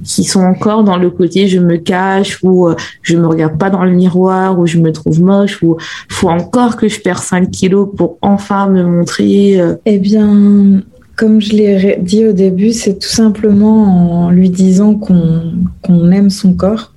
qui 0.04 0.24
sont 0.24 0.42
encore 0.42 0.84
dans 0.84 0.98
le 0.98 1.10
côté 1.10 1.48
je 1.48 1.60
me 1.60 1.78
cache 1.78 2.40
ou 2.44 2.68
euh, 2.68 2.76
je 3.02 3.18
me 3.18 3.28
regarde 3.28 3.58
pas 3.58 3.70
dans 3.70 3.84
le 3.84 3.92
miroir 3.92 4.60
ou 4.60 4.68
je 4.68 4.78
me 4.80 4.92
trouve 4.92 5.22
moche 5.22 5.62
ou 5.64 5.78
faut 6.10 6.30
encore 6.30 6.78
que 6.78 6.88
je 6.88 7.00
perds 7.00 7.24
5 7.24 7.52
kilos 7.52 7.90
pour 7.96 8.18
enfin 8.22 8.68
me 8.68 8.84
montrer 8.84 9.60
euh? 9.60 9.76
Eh 9.86 9.98
bien, 9.98 10.82
comme 11.16 11.42
je 11.42 11.54
l'ai 11.54 11.98
dit 12.02 12.26
au 12.26 12.34
début, 12.34 12.72
c'est 12.72 13.00
tout 13.00 13.10
simplement 13.10 14.26
en 14.26 14.30
lui 14.30 14.50
disant 14.50 14.96
qu'on 14.96 16.12
aime 16.12 16.30
son 16.30 16.54
corps 16.54 16.94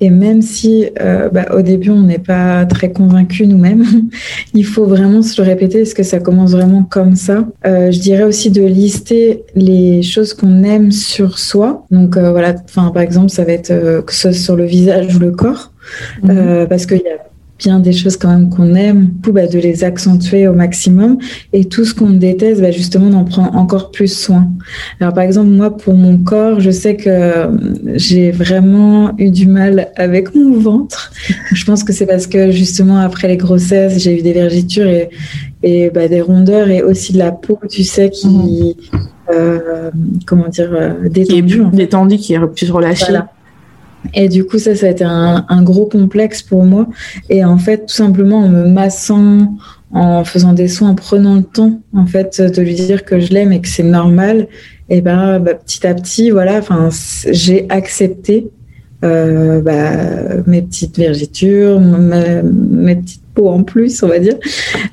et 0.00 0.10
même 0.10 0.42
si 0.42 0.86
euh, 1.00 1.28
bah, 1.28 1.46
au 1.54 1.62
début 1.62 1.90
on 1.90 2.02
n'est 2.02 2.18
pas 2.18 2.64
très 2.66 2.92
convaincu 2.92 3.46
nous-mêmes, 3.46 3.84
il 4.54 4.64
faut 4.64 4.86
vraiment 4.86 5.22
se 5.22 5.40
le 5.40 5.46
répéter 5.46 5.78
parce 5.78 5.94
que 5.94 6.02
ça 6.02 6.20
commence 6.20 6.52
vraiment 6.52 6.82
comme 6.82 7.16
ça. 7.16 7.46
Euh, 7.66 7.90
je 7.90 7.98
dirais 7.98 8.24
aussi 8.24 8.50
de 8.50 8.62
lister 8.62 9.44
les 9.54 10.02
choses 10.02 10.34
qu'on 10.34 10.62
aime 10.62 10.92
sur 10.92 11.38
soi. 11.38 11.86
Donc 11.90 12.16
euh, 12.16 12.30
voilà, 12.30 12.54
enfin 12.64 12.90
par 12.90 13.02
exemple 13.02 13.30
ça 13.30 13.44
va 13.44 13.52
être 13.52 14.02
que 14.04 14.12
ce 14.12 14.20
soit 14.20 14.32
sur 14.32 14.56
le 14.56 14.64
visage 14.64 15.16
ou 15.16 15.18
le 15.18 15.32
corps, 15.32 15.72
mhm. 16.22 16.66
parce 16.68 16.86
qu'il 16.86 16.98
y 16.98 17.08
a 17.08 17.27
bien 17.58 17.80
des 17.80 17.92
choses 17.92 18.16
quand 18.16 18.28
même 18.28 18.50
qu'on 18.50 18.74
aime, 18.74 19.10
bah, 19.32 19.46
de 19.46 19.58
les 19.58 19.84
accentuer 19.84 20.46
au 20.48 20.54
maximum 20.54 21.18
et 21.52 21.64
tout 21.64 21.84
ce 21.84 21.94
qu'on 21.94 22.10
déteste, 22.10 22.60
bah, 22.60 22.70
justement 22.70 23.10
d'en 23.10 23.24
prendre 23.24 23.54
encore 23.56 23.90
plus 23.90 24.12
soin. 24.12 24.48
Alors 25.00 25.12
par 25.12 25.24
exemple, 25.24 25.48
moi 25.48 25.76
pour 25.76 25.94
mon 25.94 26.18
corps, 26.18 26.60
je 26.60 26.70
sais 26.70 26.96
que 26.96 27.08
euh, 27.08 27.46
j'ai 27.94 28.30
vraiment 28.30 29.12
eu 29.18 29.30
du 29.30 29.46
mal 29.46 29.88
avec 29.96 30.34
mon 30.34 30.58
ventre. 30.58 31.12
Je 31.52 31.64
pense 31.64 31.84
que 31.84 31.92
c'est 31.92 32.06
parce 32.06 32.26
que 32.26 32.50
justement 32.50 32.98
après 32.98 33.28
les 33.28 33.36
grossesses, 33.36 33.98
j'ai 33.98 34.18
eu 34.18 34.22
des 34.22 34.32
vergitures 34.32 34.86
et, 34.86 35.10
et 35.62 35.90
bah, 35.90 36.08
des 36.08 36.20
rondeurs 36.20 36.68
et 36.68 36.82
aussi 36.82 37.12
de 37.12 37.18
la 37.18 37.32
peau, 37.32 37.58
tu 37.68 37.84
sais, 37.84 38.10
qui... 38.10 38.28
Mmh. 38.92 38.98
Euh, 39.30 39.90
comment 40.26 40.48
dire, 40.48 40.70
euh, 40.72 41.08
détendue. 41.08 41.62
Détendue, 41.72 42.16
qui 42.16 42.32
est 42.32 42.46
plus 42.46 42.70
relâchée. 42.70 43.12
Et 44.14 44.28
du 44.28 44.44
coup, 44.44 44.58
ça, 44.58 44.74
ça 44.74 44.86
a 44.86 44.90
été 44.90 45.04
un, 45.04 45.62
gros 45.62 45.86
complexe 45.86 46.42
pour 46.42 46.64
moi. 46.64 46.86
Et 47.28 47.44
en 47.44 47.58
fait, 47.58 47.86
tout 47.86 47.94
simplement 47.94 48.38
en 48.38 48.48
me 48.48 48.66
massant, 48.66 49.54
en 49.92 50.24
faisant 50.24 50.52
des 50.52 50.68
soins, 50.68 50.90
en 50.90 50.94
prenant 50.94 51.36
le 51.36 51.42
temps, 51.42 51.80
en 51.94 52.06
fait, 52.06 52.40
de 52.40 52.62
lui 52.62 52.74
dire 52.74 53.04
que 53.04 53.20
je 53.20 53.32
l'aime 53.32 53.52
et 53.52 53.60
que 53.60 53.68
c'est 53.68 53.82
normal, 53.82 54.48
et 54.90 55.00
ben, 55.00 55.38
bah, 55.38 55.54
petit 55.54 55.86
à 55.86 55.94
petit, 55.94 56.30
voilà, 56.30 56.58
enfin, 56.58 56.88
j'ai 57.30 57.66
accepté 57.68 58.50
euh, 59.04 59.60
bah, 59.60 60.42
mes 60.46 60.62
petites 60.62 60.98
vergitures, 60.98 61.80
mes, 61.80 62.96
petites 62.96 63.22
peaux 63.34 63.48
en 63.48 63.62
plus, 63.62 64.02
on 64.02 64.08
va 64.08 64.18
dire. 64.18 64.36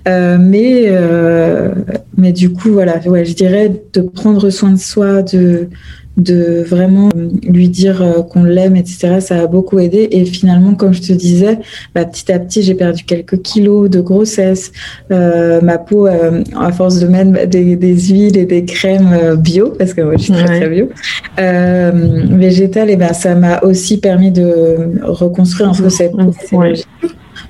Euh, 0.07 0.37
mais, 0.39 0.83
euh, 0.87 1.73
mais 2.17 2.31
du 2.31 2.51
coup, 2.51 2.71
voilà, 2.71 2.99
ouais, 3.05 3.25
je 3.25 3.33
dirais 3.33 3.71
de 3.93 4.01
prendre 4.01 4.49
soin 4.49 4.71
de 4.71 4.79
soi, 4.79 5.23
de 5.23 5.69
de 6.17 6.63
vraiment 6.65 7.09
lui 7.47 7.67
dire 7.67 8.01
euh, 8.01 8.21
qu'on 8.21 8.43
l'aime, 8.43 8.75
etc. 8.75 9.19
Ça 9.19 9.41
a 9.41 9.47
beaucoup 9.47 9.79
aidé. 9.79 10.07
Et 10.11 10.25
finalement, 10.25 10.75
comme 10.75 10.93
je 10.93 11.01
te 11.01 11.13
disais, 11.13 11.59
bah, 11.93 12.05
petit 12.05 12.31
à 12.31 12.39
petit, 12.39 12.63
j'ai 12.63 12.75
perdu 12.75 13.03
quelques 13.03 13.41
kilos 13.41 13.89
de 13.89 13.99
grossesse. 13.99 14.71
Euh, 15.11 15.61
ma 15.61 15.77
peau, 15.77 16.07
euh, 16.07 16.43
à 16.55 16.71
force 16.71 16.99
de 16.99 17.07
mettre 17.07 17.47
des, 17.47 17.75
des, 17.75 17.99
huiles 17.99 18.37
et 18.37 18.45
des 18.45 18.65
crèmes 18.65 19.35
bio, 19.37 19.73
parce 19.77 19.93
que 19.93 20.01
moi, 20.01 20.13
je 20.17 20.23
suis 20.23 20.33
très, 20.33 20.45
très 20.45 20.69
bio, 20.69 20.89
végétale, 22.37 22.89
et 22.89 22.95
ben, 22.95 23.13
ça 23.13 23.35
m'a 23.35 23.59
aussi 23.61 23.97
permis 23.97 24.31
de 24.31 25.01
reconstruire 25.03 25.69
un 25.69 25.73
peu 25.73 25.89
cette 25.89 26.11
peau. 26.11 26.33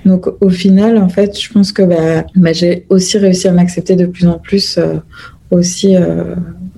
Donc 0.06 0.28
au 0.40 0.50
final, 0.50 0.98
en 0.98 1.10
fait, 1.10 1.40
je 1.40 1.52
pense 1.52 1.72
que 1.72 1.82
bah, 1.82 2.26
bah, 2.36 2.54
j'ai 2.54 2.86
aussi 2.90 3.18
réussi 3.18 3.48
à 3.48 3.52
m'accepter 3.52 3.96
de 3.96 4.06
plus 4.06 4.28
en 4.28 4.38
plus 4.38 4.80
aussi 5.52 5.96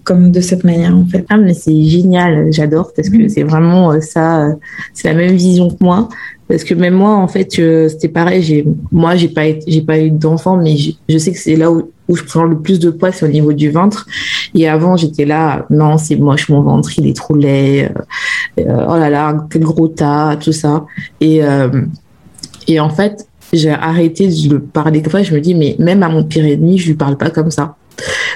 comme 0.07 0.31
de 0.31 0.39
cette 0.39 0.63
manière 0.63 0.95
en 0.95 1.05
fait. 1.05 1.25
Ah 1.29 1.35
mais 1.35 1.53
c'est 1.53 1.83
génial, 1.83 2.47
j'adore 2.51 2.93
parce 2.95 3.09
que 3.09 3.23
mm. 3.23 3.29
c'est 3.29 3.43
vraiment 3.43 3.91
euh, 3.91 3.99
ça, 3.99 4.45
euh, 4.45 4.53
c'est 4.93 5.09
la 5.09 5.13
même 5.13 5.35
vision 5.35 5.69
que 5.69 5.83
moi. 5.83 6.07
Parce 6.47 6.63
que 6.63 6.73
même 6.73 6.93
moi 6.93 7.13
en 7.13 7.27
fait 7.27 7.59
euh, 7.59 7.89
c'était 7.89 8.07
pareil, 8.07 8.41
j'ai 8.41 8.65
moi 8.89 9.17
j'ai 9.17 9.27
pas 9.27 9.47
j'ai 9.67 9.81
pas 9.81 9.99
eu 9.99 10.09
d'enfant 10.09 10.55
mais 10.55 10.77
je 11.09 11.17
sais 11.17 11.33
que 11.33 11.37
c'est 11.37 11.57
là 11.57 11.69
où, 11.69 11.91
où 12.07 12.15
je 12.15 12.23
prends 12.23 12.45
le 12.45 12.57
plus 12.57 12.79
de 12.79 12.89
poids 12.89 13.11
c'est 13.11 13.25
au 13.25 13.27
niveau 13.27 13.51
du 13.51 13.69
ventre. 13.69 14.07
Et 14.55 14.69
avant 14.69 14.95
j'étais 14.95 15.25
là 15.25 15.65
non 15.69 15.97
c'est 15.97 16.15
moche 16.15 16.47
mon 16.47 16.61
ventre 16.61 16.97
il 16.97 17.05
est 17.05 17.17
trop 17.17 17.35
laid, 17.35 17.91
oh 18.57 18.95
là 19.01 19.09
là 19.09 19.45
quel 19.49 19.63
gros 19.63 19.89
tas 19.89 20.37
tout 20.37 20.53
ça 20.53 20.85
et 21.19 21.41
et 22.69 22.79
en 22.79 22.89
fait 22.89 23.27
j'ai 23.51 23.71
arrêté 23.71 24.29
de 24.29 24.53
le 24.53 24.61
parler. 24.61 25.01
Des 25.01 25.09
fois 25.09 25.21
je 25.21 25.33
me 25.33 25.41
dis 25.41 25.53
mais 25.53 25.75
même 25.79 26.01
à 26.01 26.07
mon 26.07 26.23
pire 26.23 26.45
ennemi 26.45 26.77
je 26.77 26.87
lui 26.87 26.95
parle 26.95 27.17
pas 27.17 27.29
comme 27.29 27.51
ça. 27.51 27.75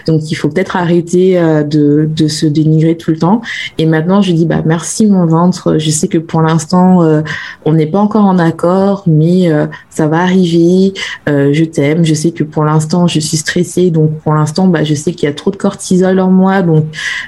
Donc 0.08 0.32
il 0.32 0.36
faut 0.36 0.50
peut-être 0.50 0.76
arrêter 0.76 1.38
euh, 1.38 1.64
de, 1.64 2.08
de, 2.10 2.28
se 2.28 2.46
dénigrer 2.46 2.98
tout 2.98 3.12
le 3.12 3.18
temps. 3.18 3.42
Et 3.78 3.86
maintenant 3.86 4.22
je 4.22 4.32
dis 4.32 4.46
bah 4.46 4.62
merci 4.66 5.06
mon 5.06 5.26
ventre. 5.26 5.78
Je 5.78 5.90
sais 5.90 6.08
que 6.08 6.18
pour 6.18 6.42
l'instant 6.42 7.04
euh, 7.04 7.22
on 7.66 7.74
n'est 7.74 7.86
pas 7.86 8.00
encore 8.00 8.26
en 8.26 8.40
accord, 8.40 9.04
mais 9.08 9.52
euh, 9.52 9.68
ça 9.90 10.08
va 10.08 10.20
arriver. 10.20 10.94
je 11.28 11.64
t'aime. 11.64 12.04
Je 12.04 12.14
sais 12.14 12.32
que 12.32 12.44
pour 12.44 12.66
l'instant 12.66 13.08
je 13.08 13.20
suis 13.20 13.38
stressée, 13.38 13.92
donc 13.92 14.20
pour 14.20 14.34
l'instant 14.34 14.68
bah 14.68 14.84
je 14.84 14.96
sais 14.96 15.14
qu'il 15.14 15.28
y 15.28 15.32
a 15.32 15.36
trop 15.36 15.52
de 15.52 15.58
cortisol 15.58 16.20
en 16.20 16.32
moi, 16.32 16.62
donc 16.62 16.86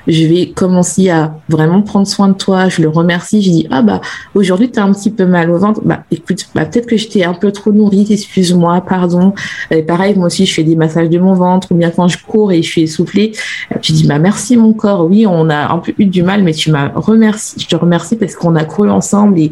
je 0.08 0.26
vais 0.26 0.48
commencer 0.50 1.10
à 1.10 1.36
vraiment 1.50 1.82
prendre 1.82 2.08
soin 2.08 2.30
de 2.30 2.34
toi. 2.34 2.69
Je 2.69 2.82
le 2.82 2.89
remercie. 2.89 3.41
Je 3.41 3.52
dis 3.52 3.67
ah 3.72 3.82
bah 3.82 4.02
aujourd'hui 4.36 4.72
tu 4.72 4.80
as 4.80 4.84
un 4.84 4.93
petit 4.93 5.12
peu 5.12 5.26
mal 5.26 5.52
au 5.52 5.58
ventre. 5.58 5.82
Bah 5.84 6.04
écoute, 6.12 6.48
bah, 6.56 6.65
peut-être 6.65 6.88
que 6.88 6.98
je 6.98 7.08
t'ai 7.08 7.24
un 7.24 7.34
peu 7.34 7.52
trop 7.52 7.72
nourrie. 7.72 8.08
Excuse-moi, 8.10 8.82
pardon. 8.88 9.34
Et 9.72 9.84
pareil 9.84 10.15
moi 10.15 10.28
aussi 10.28 10.46
je 10.46 10.54
fais 10.54 10.63
des 10.63 10.76
massages 10.76 11.10
de 11.10 11.19
mon 11.19 11.34
ventre 11.34 11.74
quand 11.96 12.08
cours 12.26 12.52
et 12.52 12.62
je 12.62 12.70
suis 12.70 12.82
essoufflée. 12.84 13.34
Tu 13.82 13.92
dis, 13.92 14.08
bah, 14.08 14.20
merci 14.20 14.58
mon 14.58 14.74
corps. 14.74 15.06
Oui, 15.06 15.26
on 15.28 15.50
a 15.50 15.72
un 15.72 15.80
peu 15.80 15.94
eu 15.98 16.06
du 16.06 16.24
mal, 16.24 16.44
mais 16.44 16.54
tu 16.54 16.72
m'as 16.72 16.90
remercié. 16.90 17.62
Je 17.62 17.68
te 17.68 17.76
remercie 17.76 18.16
parce 18.16 18.36
qu'on 18.36 18.56
a 18.56 18.64
couru 18.64 18.90
ensemble 18.90 19.40
et 19.40 19.52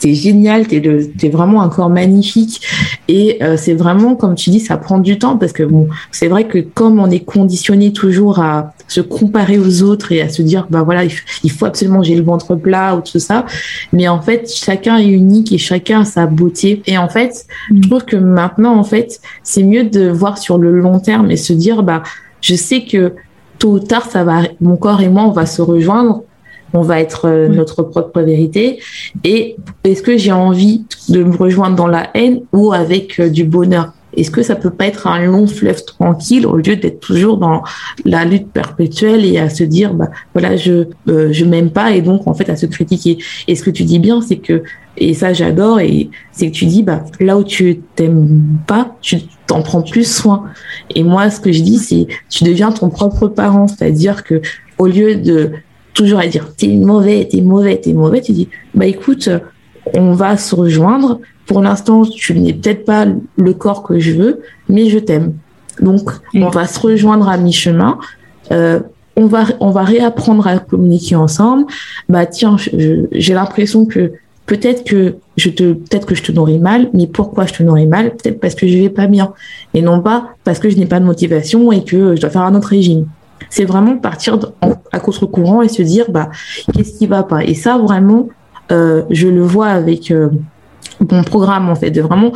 t'es 0.00 0.14
génial, 0.14 0.66
t'es 0.66 0.82
es 1.22 1.28
vraiment 1.28 1.62
un 1.62 1.68
corps 1.68 1.90
magnifique. 1.90 2.66
Et 3.06 3.38
euh, 3.42 3.56
c'est 3.56 3.74
vraiment, 3.74 4.16
comme 4.16 4.34
tu 4.34 4.50
dis, 4.50 4.60
ça 4.60 4.76
prend 4.76 4.98
du 4.98 5.18
temps 5.18 5.36
parce 5.36 5.52
que 5.52 5.62
bon, 5.62 5.88
c'est 6.10 6.28
vrai 6.28 6.44
que 6.44 6.58
comme 6.58 6.98
on 6.98 7.10
est 7.10 7.24
conditionné 7.24 7.92
toujours 7.92 8.40
à 8.40 8.72
se 8.90 9.00
comparer 9.00 9.58
aux 9.58 9.82
autres 9.82 10.10
et 10.10 10.20
à 10.20 10.28
se 10.28 10.42
dire, 10.42 10.66
bah 10.68 10.82
voilà, 10.82 11.04
il 11.44 11.50
faut 11.50 11.64
absolument 11.64 12.02
j'ai 12.02 12.16
le 12.16 12.24
ventre 12.24 12.56
plat 12.56 12.96
ou 12.96 13.00
tout 13.00 13.20
ça. 13.20 13.46
Mais 13.92 14.08
en 14.08 14.20
fait, 14.20 14.50
chacun 14.52 14.98
est 14.98 15.08
unique 15.08 15.52
et 15.52 15.58
chacun 15.58 16.00
a 16.00 16.04
sa 16.04 16.26
beauté. 16.26 16.82
Et 16.86 16.98
en 16.98 17.08
fait, 17.08 17.46
je 17.70 17.76
mm. 17.76 17.80
trouve 17.82 18.04
que 18.04 18.16
maintenant, 18.16 18.76
en 18.76 18.84
fait, 18.84 19.20
c'est 19.44 19.62
mieux 19.62 19.84
de 19.84 20.08
voir 20.08 20.38
sur 20.38 20.58
le 20.58 20.72
long 20.72 20.98
terme 20.98 21.30
et 21.30 21.36
se 21.36 21.52
dire, 21.52 21.84
bah, 21.84 22.02
je 22.40 22.56
sais 22.56 22.82
que 22.82 23.14
tôt 23.60 23.74
ou 23.74 23.78
tard, 23.78 24.06
ça 24.10 24.24
va, 24.24 24.42
mon 24.60 24.76
corps 24.76 25.02
et 25.02 25.08
moi, 25.08 25.22
on 25.22 25.32
va 25.32 25.46
se 25.46 25.62
rejoindre 25.62 26.24
on 26.72 26.82
va 26.82 27.00
être 27.00 27.26
euh, 27.26 27.48
notre 27.48 27.82
propre 27.82 28.20
vérité. 28.20 28.78
Et 29.24 29.56
est-ce 29.82 30.02
que 30.02 30.16
j'ai 30.16 30.30
envie 30.30 30.84
de 31.08 31.24
me 31.24 31.36
rejoindre 31.36 31.74
dans 31.74 31.88
la 31.88 32.10
haine 32.14 32.42
ou 32.52 32.72
avec 32.72 33.18
euh, 33.18 33.28
du 33.28 33.42
bonheur? 33.42 33.92
Est-ce 34.16 34.30
que 34.30 34.42
ça 34.42 34.56
peut 34.56 34.70
pas 34.70 34.86
être 34.86 35.06
un 35.06 35.24
long 35.24 35.46
fleuve 35.46 35.84
tranquille 35.84 36.46
au 36.46 36.56
lieu 36.56 36.76
d'être 36.76 37.00
toujours 37.00 37.38
dans 37.38 37.62
la 38.04 38.24
lutte 38.24 38.50
perpétuelle 38.50 39.24
et 39.24 39.38
à 39.38 39.48
se 39.48 39.64
dire 39.64 39.94
bah 39.94 40.10
voilà 40.34 40.56
je 40.56 40.86
euh, 41.08 41.32
je 41.32 41.44
m'aime 41.44 41.70
pas 41.70 41.92
et 41.92 42.02
donc 42.02 42.26
en 42.26 42.34
fait 42.34 42.48
à 42.48 42.56
se 42.56 42.66
critiquer? 42.66 43.18
Et 43.46 43.54
ce 43.54 43.62
que 43.62 43.70
tu 43.70 43.84
dis 43.84 43.98
bien 43.98 44.20
c'est 44.20 44.38
que 44.38 44.62
et 44.96 45.14
ça 45.14 45.32
j'adore 45.32 45.80
et 45.80 46.10
c'est 46.32 46.48
que 46.48 46.54
tu 46.54 46.66
dis 46.66 46.82
bah 46.82 47.04
là 47.20 47.38
où 47.38 47.44
tu 47.44 47.80
t'aimes 47.94 48.58
pas 48.66 48.96
tu 49.00 49.18
t'en 49.46 49.62
prends 49.62 49.82
plus 49.82 50.04
soin. 50.04 50.44
Et 50.94 51.02
moi 51.02 51.30
ce 51.30 51.40
que 51.40 51.52
je 51.52 51.62
dis 51.62 51.78
c'est 51.78 52.06
tu 52.28 52.44
deviens 52.44 52.72
ton 52.72 52.90
propre 52.90 53.28
parent, 53.28 53.68
c'est-à-dire 53.68 54.24
que 54.24 54.40
au 54.78 54.86
lieu 54.86 55.16
de 55.16 55.52
toujours 55.94 56.18
à 56.18 56.26
dire 56.26 56.54
t'es 56.56 56.68
mauvais, 56.68 57.28
t'es 57.30 57.42
mauvais, 57.42 57.76
t'es 57.78 57.92
mauvais, 57.92 58.20
tu 58.20 58.32
dis 58.32 58.48
bah 58.74 58.86
écoute, 58.86 59.28
on 59.94 60.12
va 60.12 60.36
se 60.36 60.54
rejoindre. 60.54 61.20
Pour 61.50 61.62
l'instant, 61.62 62.04
tu 62.04 62.38
n'es 62.38 62.52
peut-être 62.52 62.84
pas 62.84 63.06
le 63.36 63.54
corps 63.54 63.82
que 63.82 63.98
je 63.98 64.12
veux, 64.12 64.40
mais 64.68 64.88
je 64.88 65.00
t'aime. 65.00 65.32
Donc, 65.80 66.08
on 66.32 66.48
va 66.48 66.68
se 66.68 66.78
rejoindre 66.78 67.28
à 67.28 67.36
mi-chemin. 67.38 67.98
Euh, 68.52 68.78
on 69.16 69.26
va 69.26 69.46
on 69.58 69.70
va 69.70 69.82
réapprendre 69.82 70.46
à 70.46 70.60
communiquer 70.60 71.16
ensemble. 71.16 71.64
Bah 72.08 72.24
tiens, 72.26 72.54
j'ai 72.56 73.34
l'impression 73.34 73.84
que 73.84 74.12
peut-être 74.46 74.84
que 74.84 75.16
je 75.36 75.50
te 75.50 75.72
peut-être 75.72 76.06
que 76.06 76.14
je 76.14 76.22
te 76.22 76.30
nourris 76.30 76.60
mal, 76.60 76.88
mais 76.94 77.08
pourquoi 77.08 77.46
je 77.46 77.54
te 77.54 77.64
nourris 77.64 77.88
mal? 77.88 78.14
Peut-être 78.14 78.38
parce 78.38 78.54
que 78.54 78.68
je 78.68 78.78
vais 78.78 78.88
pas 78.88 79.08
bien, 79.08 79.32
et 79.74 79.82
non 79.82 80.00
pas 80.00 80.28
parce 80.44 80.60
que 80.60 80.70
je 80.70 80.76
n'ai 80.76 80.86
pas 80.86 81.00
de 81.00 81.04
motivation 81.04 81.72
et 81.72 81.82
que 81.82 82.14
je 82.14 82.20
dois 82.20 82.30
faire 82.30 82.42
un 82.42 82.54
autre 82.54 82.68
régime 82.68 83.06
c'est 83.48 83.64
vraiment 83.64 83.96
partir 83.96 84.38
à 84.92 85.00
contre-courant 85.00 85.62
et 85.62 85.68
se 85.68 85.82
dire 85.82 86.12
bah 86.12 86.28
qu'est-ce 86.72 86.96
qui 86.96 87.08
va 87.08 87.24
pas? 87.24 87.42
Et 87.42 87.54
ça 87.54 87.76
vraiment 87.76 88.28
euh, 88.70 89.02
je 89.10 89.26
le 89.26 89.42
vois 89.42 89.68
avec 89.68 90.12
euh, 90.12 90.28
mon 91.10 91.22
programme 91.22 91.68
en 91.68 91.74
fait 91.74 91.90
de 91.90 92.00
vraiment 92.00 92.32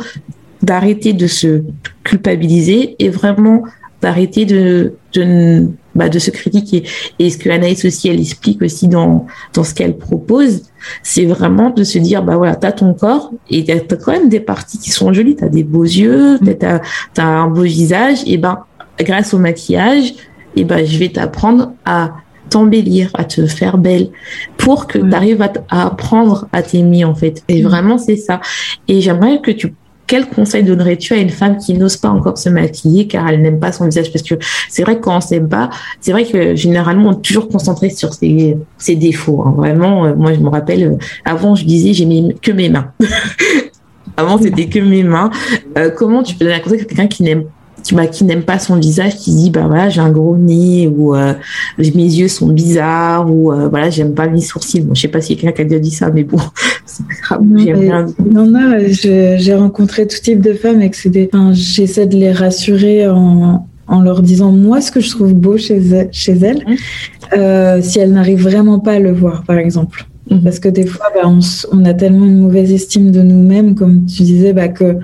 d'arrêter 0.61 1.13
de 1.13 1.27
se 1.27 1.63
culpabiliser 2.03 2.95
et 2.99 3.09
vraiment 3.09 3.63
d'arrêter 4.01 4.45
de 4.45 4.93
de, 5.13 5.69
bah, 5.95 6.09
de 6.09 6.19
se 6.19 6.29
critiquer. 6.29 6.83
Et 7.19 7.29
ce 7.29 7.37
que 7.37 7.49
Anaïs 7.49 7.85
aussi 7.85 8.09
elle 8.09 8.19
explique 8.19 8.61
aussi 8.61 8.87
dans 8.87 9.25
dans 9.53 9.63
ce 9.63 9.73
qu'elle 9.73 9.97
propose 9.97 10.63
c'est 11.01 11.25
vraiment 11.25 11.69
de 11.69 11.83
se 11.83 11.97
dire 11.97 12.23
bah 12.23 12.37
voilà 12.37 12.55
t'as 12.55 12.71
ton 12.71 12.93
corps 12.93 13.31
et 13.49 13.63
t'as 13.63 13.95
quand 13.95 14.11
même 14.11 14.29
des 14.29 14.39
parties 14.39 14.77
qui 14.77 14.91
sont 14.91 15.13
jolies. 15.13 15.35
T'as 15.35 15.49
des 15.49 15.63
beaux 15.63 15.83
yeux 15.83 16.37
mmh. 16.41 16.53
t'as 16.59 16.81
as 17.17 17.23
un 17.23 17.47
beau 17.47 17.63
visage. 17.63 18.19
Et 18.25 18.37
ben 18.37 18.63
grâce 18.99 19.33
au 19.33 19.39
maquillage 19.39 20.13
et 20.55 20.63
ben, 20.63 20.85
je 20.85 20.97
vais 20.97 21.09
t'apprendre 21.09 21.73
à 21.85 22.13
t'embellir, 22.49 23.09
à 23.13 23.23
te 23.23 23.45
faire 23.47 23.77
belle 23.77 24.09
pour 24.57 24.87
que 24.87 24.97
tu 24.97 25.13
arrives 25.13 25.41
à, 25.41 25.85
apprendre 25.85 26.47
à 26.53 26.61
t'aimer 26.61 27.05
en 27.05 27.15
fait. 27.15 27.43
Et 27.47 27.61
mm. 27.61 27.67
vraiment, 27.67 27.97
c'est 27.97 28.17
ça. 28.17 28.41
Et 28.87 29.01
j'aimerais 29.01 29.41
que 29.41 29.51
tu 29.51 29.73
quel 30.07 30.27
conseil 30.27 30.63
donnerais-tu 30.63 31.13
à 31.13 31.17
une 31.17 31.29
femme 31.29 31.57
qui 31.57 31.73
n'ose 31.73 31.97
pas 31.97 32.09
encore 32.09 32.37
se 32.37 32.49
maquiller 32.49 33.07
car 33.07 33.27
elle 33.27 33.41
n'aime 33.41 33.59
pas 33.59 33.71
son 33.71 33.85
visage? 33.85 34.11
Parce 34.11 34.23
que 34.23 34.35
c'est 34.69 34.83
vrai 34.83 34.97
que 34.97 35.01
quand 35.01 35.17
on 35.17 35.21
s'aime 35.21 35.49
pas, 35.49 35.69
c'est 35.99 36.11
vrai 36.11 36.25
que 36.25 36.55
généralement 36.55 37.09
on 37.09 37.13
est 37.13 37.21
toujours 37.21 37.47
concentré 37.47 37.89
sur 37.89 38.13
ses, 38.13 38.55
ses 38.77 38.95
défauts. 38.95 39.43
Hein. 39.45 39.53
Vraiment, 39.57 40.05
euh, 40.05 40.15
moi 40.15 40.33
je 40.33 40.39
me 40.39 40.49
rappelle, 40.49 40.83
euh, 40.83 40.97
avant 41.25 41.55
je 41.55 41.65
disais 41.65 41.93
j'aimais 41.93 42.35
que 42.41 42.51
mes 42.51 42.69
mains. 42.69 42.91
avant 44.17 44.37
c'était 44.37 44.67
que 44.67 44.79
mes 44.79 45.03
mains. 45.03 45.31
Euh, 45.77 45.89
comment 45.89 46.23
tu 46.23 46.35
peux 46.35 46.45
donner 46.45 46.57
un 46.57 46.59
conseil 46.59 46.81
à 46.81 46.85
quelqu'un 46.85 47.07
qui 47.07 47.23
n'aime 47.23 47.45
qui, 47.85 47.95
qui 48.11 48.23
n'aime 48.23 48.41
pas 48.41 48.57
son 48.57 48.77
visage, 48.77 49.15
qui 49.15 49.33
dit 49.33 49.51
bah 49.51 49.67
voilà 49.67 49.89
j'ai 49.89 50.01
un 50.01 50.09
gros 50.09 50.35
nez 50.35 50.87
ou 50.87 51.15
euh, 51.15 51.33
mes 51.77 51.93
yeux 51.93 52.27
sont 52.27 52.47
bizarres 52.47 53.31
ou 53.31 53.51
euh, 53.51 53.67
voilà 53.69 53.91
j'aime 53.91 54.13
pas 54.15 54.27
mes 54.27 54.41
sourcils. 54.41 54.81
Bon, 54.81 54.95
je 54.95 55.01
sais 55.01 55.07
pas 55.07 55.21
si 55.21 55.37
quelqu'un 55.37 55.61
a 55.61 55.65
déjà 55.65 55.79
dit 55.79 55.91
ça, 55.91 56.09
mais 56.09 56.23
bon, 56.23 56.39
c'est 56.85 57.05
pas 57.27 57.37
grave. 57.37 58.13
Non, 58.25 58.47
non, 58.47 58.77
j'ai 58.89 59.55
rencontré 59.55 60.07
tout 60.07 60.17
type 60.19 60.41
de 60.41 60.53
femmes 60.53 60.81
et 60.81 60.89
que 60.89 60.97
c'est 60.97 61.09
des. 61.09 61.29
Enfin, 61.31 61.51
j'essaie 61.53 62.07
de 62.07 62.15
les 62.15 62.31
rassurer 62.31 63.07
en, 63.07 63.67
en 63.87 64.01
leur 64.01 64.21
disant 64.23 64.51
moi 64.51 64.81
ce 64.81 64.91
que 64.91 64.99
je 64.99 65.11
trouve 65.11 65.33
beau 65.33 65.57
chez, 65.57 66.09
chez 66.11 66.33
elles, 66.33 66.63
mmh. 66.65 67.37
euh, 67.37 67.81
si 67.81 67.99
elles 67.99 68.11
n'arrivent 68.11 68.43
vraiment 68.43 68.79
pas 68.79 68.93
à 68.93 68.99
le 68.99 69.11
voir, 69.11 69.43
par 69.43 69.57
exemple. 69.57 70.07
Mmh. 70.31 70.39
Parce 70.39 70.57
que 70.57 70.69
des 70.69 70.87
fois, 70.87 71.05
bah, 71.13 71.21
on, 71.25 71.39
on, 71.71 71.85
a 71.85 71.93
tellement 71.93 72.25
une 72.25 72.39
mauvaise 72.39 72.71
estime 72.71 73.11
de 73.11 73.21
nous-mêmes, 73.21 73.75
comme 73.75 74.07
tu 74.07 74.23
disais, 74.23 74.53
bah, 74.53 74.69
que 74.69 74.97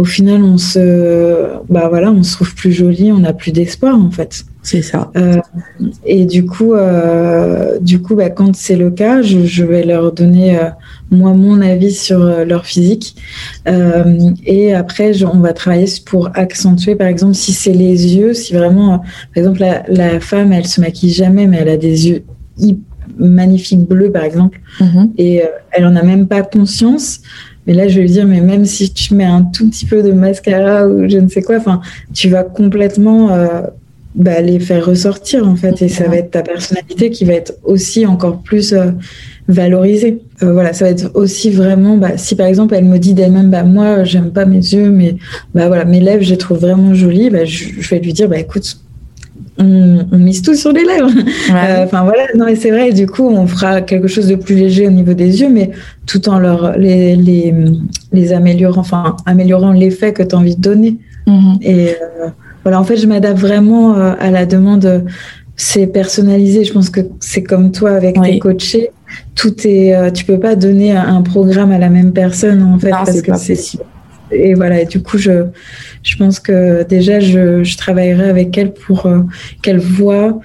au 0.00 0.04
final, 0.04 0.42
on 0.42 0.56
se, 0.56 1.46
bah 1.68 1.88
voilà, 1.90 2.10
on 2.10 2.22
se 2.22 2.34
trouve 2.34 2.54
plus 2.54 2.72
jolie, 2.72 3.12
on 3.12 3.18
n'a 3.18 3.34
plus 3.34 3.52
d'espoir 3.52 3.96
en 3.96 4.10
fait. 4.10 4.44
C'est 4.62 4.82
ça. 4.82 5.10
Euh, 5.16 5.40
et 6.04 6.24
du 6.24 6.44
coup, 6.46 6.74
euh, 6.74 7.78
du 7.80 8.00
coup, 8.00 8.14
bah, 8.14 8.30
quand 8.30 8.54
c'est 8.54 8.76
le 8.76 8.90
cas, 8.90 9.20
je, 9.22 9.64
vais 9.64 9.84
leur 9.84 10.12
donner 10.12 10.58
euh, 10.58 10.68
moi 11.10 11.34
mon 11.34 11.60
avis 11.60 11.92
sur 11.92 12.18
leur 12.18 12.64
physique. 12.64 13.16
et 13.66 14.74
après, 14.74 15.22
on 15.24 15.40
va 15.40 15.52
travailler 15.52 15.86
pour 16.06 16.30
accentuer, 16.34 16.94
par 16.94 17.08
exemple, 17.08 17.34
si 17.34 17.52
c'est 17.52 17.72
les 17.72 18.16
yeux, 18.16 18.32
si 18.32 18.54
vraiment, 18.54 18.98
par 18.98 19.36
exemple, 19.36 19.64
la, 19.88 20.20
femme, 20.20 20.52
elle 20.52 20.66
se 20.66 20.80
maquille 20.80 21.12
jamais, 21.12 21.46
mais 21.46 21.58
elle 21.58 21.68
a 21.68 21.76
des 21.76 22.08
yeux 22.08 22.24
magnifiques 23.18 23.86
bleus, 23.86 24.10
par 24.10 24.24
exemple, 24.24 24.60
mm-hmm. 24.80 25.10
et 25.18 25.42
elle 25.72 25.84
en 25.84 25.96
a 25.96 26.02
même 26.02 26.26
pas 26.26 26.42
conscience. 26.42 27.20
Mais 27.66 27.74
là, 27.74 27.88
je 27.88 27.96
vais 27.96 28.02
lui 28.02 28.10
dire, 28.10 28.26
mais 28.26 28.40
même 28.40 28.64
si 28.64 28.92
tu 28.92 29.14
mets 29.14 29.24
un 29.24 29.42
tout 29.42 29.68
petit 29.68 29.86
peu 29.86 30.02
de 30.02 30.12
mascara 30.12 30.86
ou 30.86 31.08
je 31.08 31.18
ne 31.18 31.28
sais 31.28 31.42
quoi, 31.42 31.56
enfin, 31.56 31.80
tu 32.14 32.28
vas 32.28 32.42
complètement 32.42 33.30
euh, 33.32 33.62
bah, 34.14 34.40
les 34.40 34.58
faire 34.58 34.84
ressortir 34.84 35.46
en 35.46 35.56
fait, 35.56 35.82
et 35.82 35.88
ça 35.88 36.08
va 36.08 36.16
être 36.16 36.32
ta 36.32 36.42
personnalité 36.42 37.10
qui 37.10 37.24
va 37.24 37.34
être 37.34 37.54
aussi 37.62 38.06
encore 38.06 38.42
plus 38.42 38.72
euh, 38.72 38.90
valorisée. 39.46 40.22
Euh, 40.42 40.52
voilà, 40.52 40.72
ça 40.72 40.86
va 40.86 40.90
être 40.90 41.10
aussi 41.14 41.50
vraiment, 41.50 41.96
bah, 41.96 42.16
si 42.16 42.34
par 42.34 42.46
exemple 42.46 42.74
elle 42.74 42.86
me 42.86 42.98
dit 42.98 43.14
d'elle-même, 43.14 43.50
bah 43.50 43.62
moi, 43.62 44.04
j'aime 44.04 44.32
pas 44.32 44.46
mes 44.46 44.56
yeux, 44.56 44.90
mais 44.90 45.16
bah 45.54 45.68
voilà, 45.68 45.84
mes 45.84 46.00
lèvres, 46.00 46.24
je 46.24 46.30
les 46.30 46.38
trouve 46.38 46.58
vraiment 46.58 46.94
jolies, 46.94 47.30
bah, 47.30 47.44
je, 47.44 47.66
je 47.78 47.90
vais 47.90 48.00
lui 48.00 48.12
dire, 48.12 48.28
bah 48.28 48.38
écoute, 48.38 48.79
on, 49.60 50.18
mise 50.18 50.42
tout 50.42 50.54
sur 50.54 50.72
les 50.72 50.84
lèvres. 50.84 51.10
Euh, 51.50 51.84
enfin 51.84 52.04
voilà, 52.04 52.22
non 52.36 52.46
et 52.46 52.56
c'est 52.56 52.70
vrai. 52.70 52.92
Du 52.92 53.06
coup, 53.06 53.26
on 53.26 53.46
fera 53.46 53.80
quelque 53.80 54.08
chose 54.08 54.28
de 54.28 54.36
plus 54.36 54.54
léger 54.54 54.86
au 54.86 54.90
niveau 54.90 55.14
des 55.14 55.40
yeux, 55.40 55.48
mais 55.48 55.70
tout 56.06 56.28
en 56.28 56.38
leur 56.38 56.78
les 56.78 57.16
les, 57.16 57.52
les 58.12 58.32
améliorant, 58.32 58.80
enfin 58.80 59.16
améliorant 59.26 59.72
l'effet 59.72 60.12
que 60.12 60.22
tu 60.22 60.34
as 60.34 60.38
envie 60.38 60.56
de 60.56 60.60
donner. 60.60 60.96
Mhm. 61.26 61.58
Et 61.62 61.88
euh, 61.90 62.28
voilà, 62.62 62.80
en 62.80 62.84
fait, 62.84 62.96
je 62.96 63.06
m'adapte 63.06 63.38
vraiment 63.38 63.96
euh, 63.96 64.12
à 64.18 64.30
la 64.30 64.46
demande. 64.46 65.04
C'est 65.56 65.88
personnalisé. 65.88 66.64
Je 66.64 66.72
pense 66.72 66.88
que 66.88 67.00
c'est 67.20 67.42
comme 67.42 67.72
toi 67.72 67.90
avec 67.90 68.20
tes 68.22 68.38
coachés. 68.38 68.90
Tout 69.34 69.54
est. 69.66 70.12
tu 70.12 70.24
peux 70.24 70.38
pas 70.38 70.54
donner 70.54 70.92
un 70.92 71.20
programme 71.20 71.72
à 71.72 71.78
la 71.78 71.90
même 71.90 72.12
personne 72.12 72.62
en 72.62 72.78
fait 72.78 72.90
parce 72.90 73.20
que 73.20 73.36
c'est 73.36 73.56
et 74.30 74.54
voilà, 74.54 74.80
et 74.80 74.86
du 74.86 75.02
coup, 75.02 75.18
je, 75.18 75.46
je 76.02 76.16
pense 76.16 76.40
que 76.40 76.82
déjà, 76.84 77.20
je, 77.20 77.64
je 77.64 77.76
travaillerai 77.76 78.28
avec 78.28 78.56
elle 78.56 78.72
pour 78.72 79.06
euh, 79.06 79.22
qu'elle 79.62 79.78
voit 79.78 80.40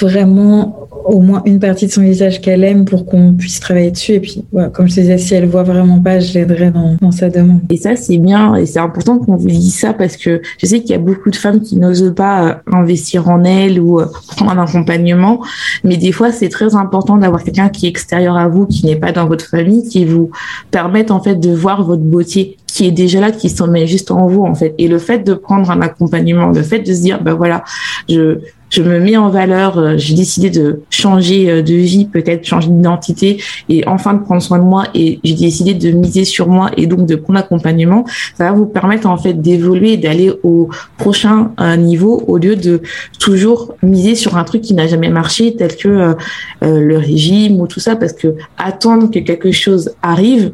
vraiment 0.00 0.85
au 1.06 1.20
moins 1.20 1.42
une 1.44 1.58
partie 1.58 1.86
de 1.86 1.92
son 1.92 2.02
visage 2.02 2.40
qu'elle 2.40 2.64
aime 2.64 2.84
pour 2.84 3.06
qu'on 3.06 3.32
puisse 3.32 3.60
travailler 3.60 3.90
dessus. 3.90 4.12
Et 4.12 4.20
puis, 4.20 4.44
comme 4.72 4.88
je 4.88 4.94
disais, 4.94 5.18
si 5.18 5.34
elle 5.34 5.46
voit 5.46 5.62
vraiment 5.62 6.00
pas, 6.00 6.20
je 6.20 6.34
l'aiderai 6.34 6.70
dans, 6.70 6.96
dans, 7.00 7.12
sa 7.12 7.30
demande. 7.30 7.60
Et 7.70 7.76
ça, 7.76 7.96
c'est 7.96 8.18
bien. 8.18 8.54
Et 8.56 8.66
c'est 8.66 8.78
important 8.78 9.18
qu'on 9.18 9.36
vous 9.36 9.48
dise 9.48 9.78
ça 9.78 9.92
parce 9.92 10.16
que 10.16 10.42
je 10.58 10.66
sais 10.66 10.80
qu'il 10.80 10.90
y 10.90 10.94
a 10.94 10.98
beaucoup 10.98 11.30
de 11.30 11.36
femmes 11.36 11.60
qui 11.60 11.76
n'osent 11.76 12.12
pas 12.14 12.48
euh, 12.48 12.54
investir 12.72 13.28
en 13.28 13.44
elles 13.44 13.80
ou 13.80 14.00
euh, 14.00 14.06
prendre 14.36 14.50
un 14.52 14.62
accompagnement. 14.62 15.42
Mais 15.84 15.96
des 15.96 16.12
fois, 16.12 16.32
c'est 16.32 16.48
très 16.48 16.74
important 16.74 17.16
d'avoir 17.16 17.42
quelqu'un 17.42 17.68
qui 17.68 17.86
est 17.86 17.90
extérieur 17.90 18.36
à 18.36 18.48
vous, 18.48 18.66
qui 18.66 18.86
n'est 18.86 18.96
pas 18.96 19.12
dans 19.12 19.26
votre 19.26 19.46
famille, 19.46 19.88
qui 19.88 20.04
vous 20.04 20.30
permette 20.70 21.10
en 21.10 21.20
fait 21.20 21.36
de 21.36 21.50
voir 21.50 21.84
votre 21.84 22.02
beauté 22.02 22.56
qui 22.66 22.86
est 22.86 22.90
déjà 22.90 23.20
là, 23.20 23.30
qui 23.30 23.48
s'en 23.48 23.68
met 23.68 23.86
juste 23.86 24.10
en 24.10 24.26
vous, 24.26 24.44
en 24.44 24.54
fait. 24.54 24.74
Et 24.76 24.86
le 24.86 24.98
fait 24.98 25.20
de 25.20 25.32
prendre 25.32 25.70
un 25.70 25.80
accompagnement, 25.80 26.48
le 26.48 26.62
fait 26.62 26.80
de 26.80 26.92
se 26.92 27.00
dire, 27.00 27.22
ben 27.22 27.32
voilà, 27.32 27.64
je, 28.06 28.38
je 28.70 28.82
me 28.82 28.98
mets 28.98 29.16
en 29.16 29.28
valeur, 29.28 29.78
euh, 29.78 29.94
j'ai 29.96 30.14
décidé 30.14 30.50
de 30.50 30.82
changer 30.90 31.50
euh, 31.50 31.62
de 31.62 31.74
vie, 31.74 32.06
peut-être 32.06 32.44
changer 32.44 32.68
d'identité 32.68 33.42
et 33.68 33.86
enfin 33.86 34.14
de 34.14 34.22
prendre 34.22 34.42
soin 34.42 34.58
de 34.58 34.64
moi 34.64 34.84
et 34.94 35.20
j'ai 35.22 35.34
décidé 35.34 35.74
de 35.74 35.90
miser 35.92 36.24
sur 36.24 36.48
moi 36.48 36.70
et 36.76 36.86
donc 36.86 37.06
de 37.06 37.16
prendre 37.16 37.38
accompagnement, 37.38 38.04
ça 38.36 38.44
va 38.44 38.52
vous 38.52 38.66
permettre 38.66 39.06
en 39.06 39.16
fait 39.16 39.34
d'évoluer 39.34 39.96
d'aller 39.96 40.32
au 40.42 40.68
prochain 40.98 41.52
euh, 41.60 41.76
niveau 41.76 42.24
au 42.26 42.38
lieu 42.38 42.56
de 42.56 42.82
toujours 43.20 43.74
miser 43.82 44.14
sur 44.14 44.36
un 44.36 44.44
truc 44.44 44.62
qui 44.62 44.74
n'a 44.74 44.86
jamais 44.86 45.08
marché 45.08 45.54
tel 45.56 45.76
que 45.76 46.14
le 46.62 46.98
régime 46.98 47.60
ou 47.60 47.66
tout 47.66 47.80
ça 47.80 47.96
parce 47.96 48.12
que 48.12 48.34
attendre 48.58 49.10
que 49.10 49.18
quelque 49.18 49.52
chose 49.52 49.92
arrive 50.02 50.52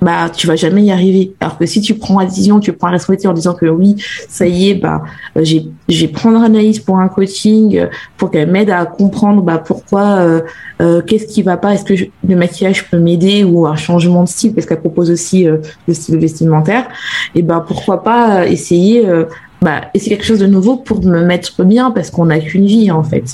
bah 0.00 0.30
tu 0.30 0.46
vas 0.46 0.56
jamais 0.56 0.82
y 0.82 0.90
arriver. 0.90 1.32
Alors 1.40 1.58
que 1.58 1.66
si 1.66 1.80
tu 1.80 1.94
prends 1.94 2.20
la 2.20 2.26
décision, 2.26 2.60
tu 2.60 2.72
prends 2.72 2.88
la 2.88 2.94
responsabilité 2.94 3.28
en 3.28 3.32
disant 3.32 3.54
que 3.54 3.66
oui, 3.66 3.96
ça 4.28 4.46
y 4.46 4.70
est, 4.70 4.74
bah 4.74 5.02
j'ai 5.36 5.66
je 5.88 6.06
vais 6.06 6.12
prendre 6.12 6.42
Anaïs 6.42 6.78
pour 6.78 6.98
un 6.98 7.08
coaching 7.08 7.86
pour 8.16 8.30
qu'elle 8.30 8.50
m'aide 8.50 8.70
à 8.70 8.84
comprendre 8.86 9.42
bah 9.42 9.58
pourquoi 9.58 10.18
euh, 10.18 10.40
euh, 10.80 11.02
qu'est-ce 11.02 11.26
qui 11.26 11.42
va 11.42 11.56
pas, 11.56 11.74
est-ce 11.74 11.84
que 11.84 11.94
le 12.26 12.36
maquillage 12.36 12.88
peut 12.90 12.98
m'aider 12.98 13.44
ou 13.44 13.66
un 13.66 13.76
changement 13.76 14.24
de 14.24 14.28
style 14.28 14.54
parce 14.54 14.66
qu'elle 14.66 14.80
propose 14.80 15.10
aussi 15.10 15.46
euh, 15.46 15.58
le 15.86 15.94
style 15.94 16.18
vestimentaire. 16.18 16.88
Et 17.34 17.42
ben 17.42 17.64
pourquoi 17.66 18.02
pas 18.02 18.46
essayer 18.46 19.04
bah, 19.60 19.82
c'est 19.94 20.10
quelque 20.10 20.24
chose 20.24 20.38
de 20.38 20.46
nouveau 20.46 20.76
pour 20.76 21.04
me 21.04 21.24
mettre 21.24 21.64
bien 21.64 21.90
parce 21.90 22.10
qu'on 22.10 22.26
n'a 22.26 22.38
qu'une 22.38 22.66
vie 22.66 22.90
en 22.90 23.02
fait. 23.02 23.24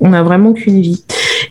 On 0.00 0.10
n'a 0.10 0.22
vraiment 0.22 0.52
qu'une 0.52 0.80
vie. 0.80 1.04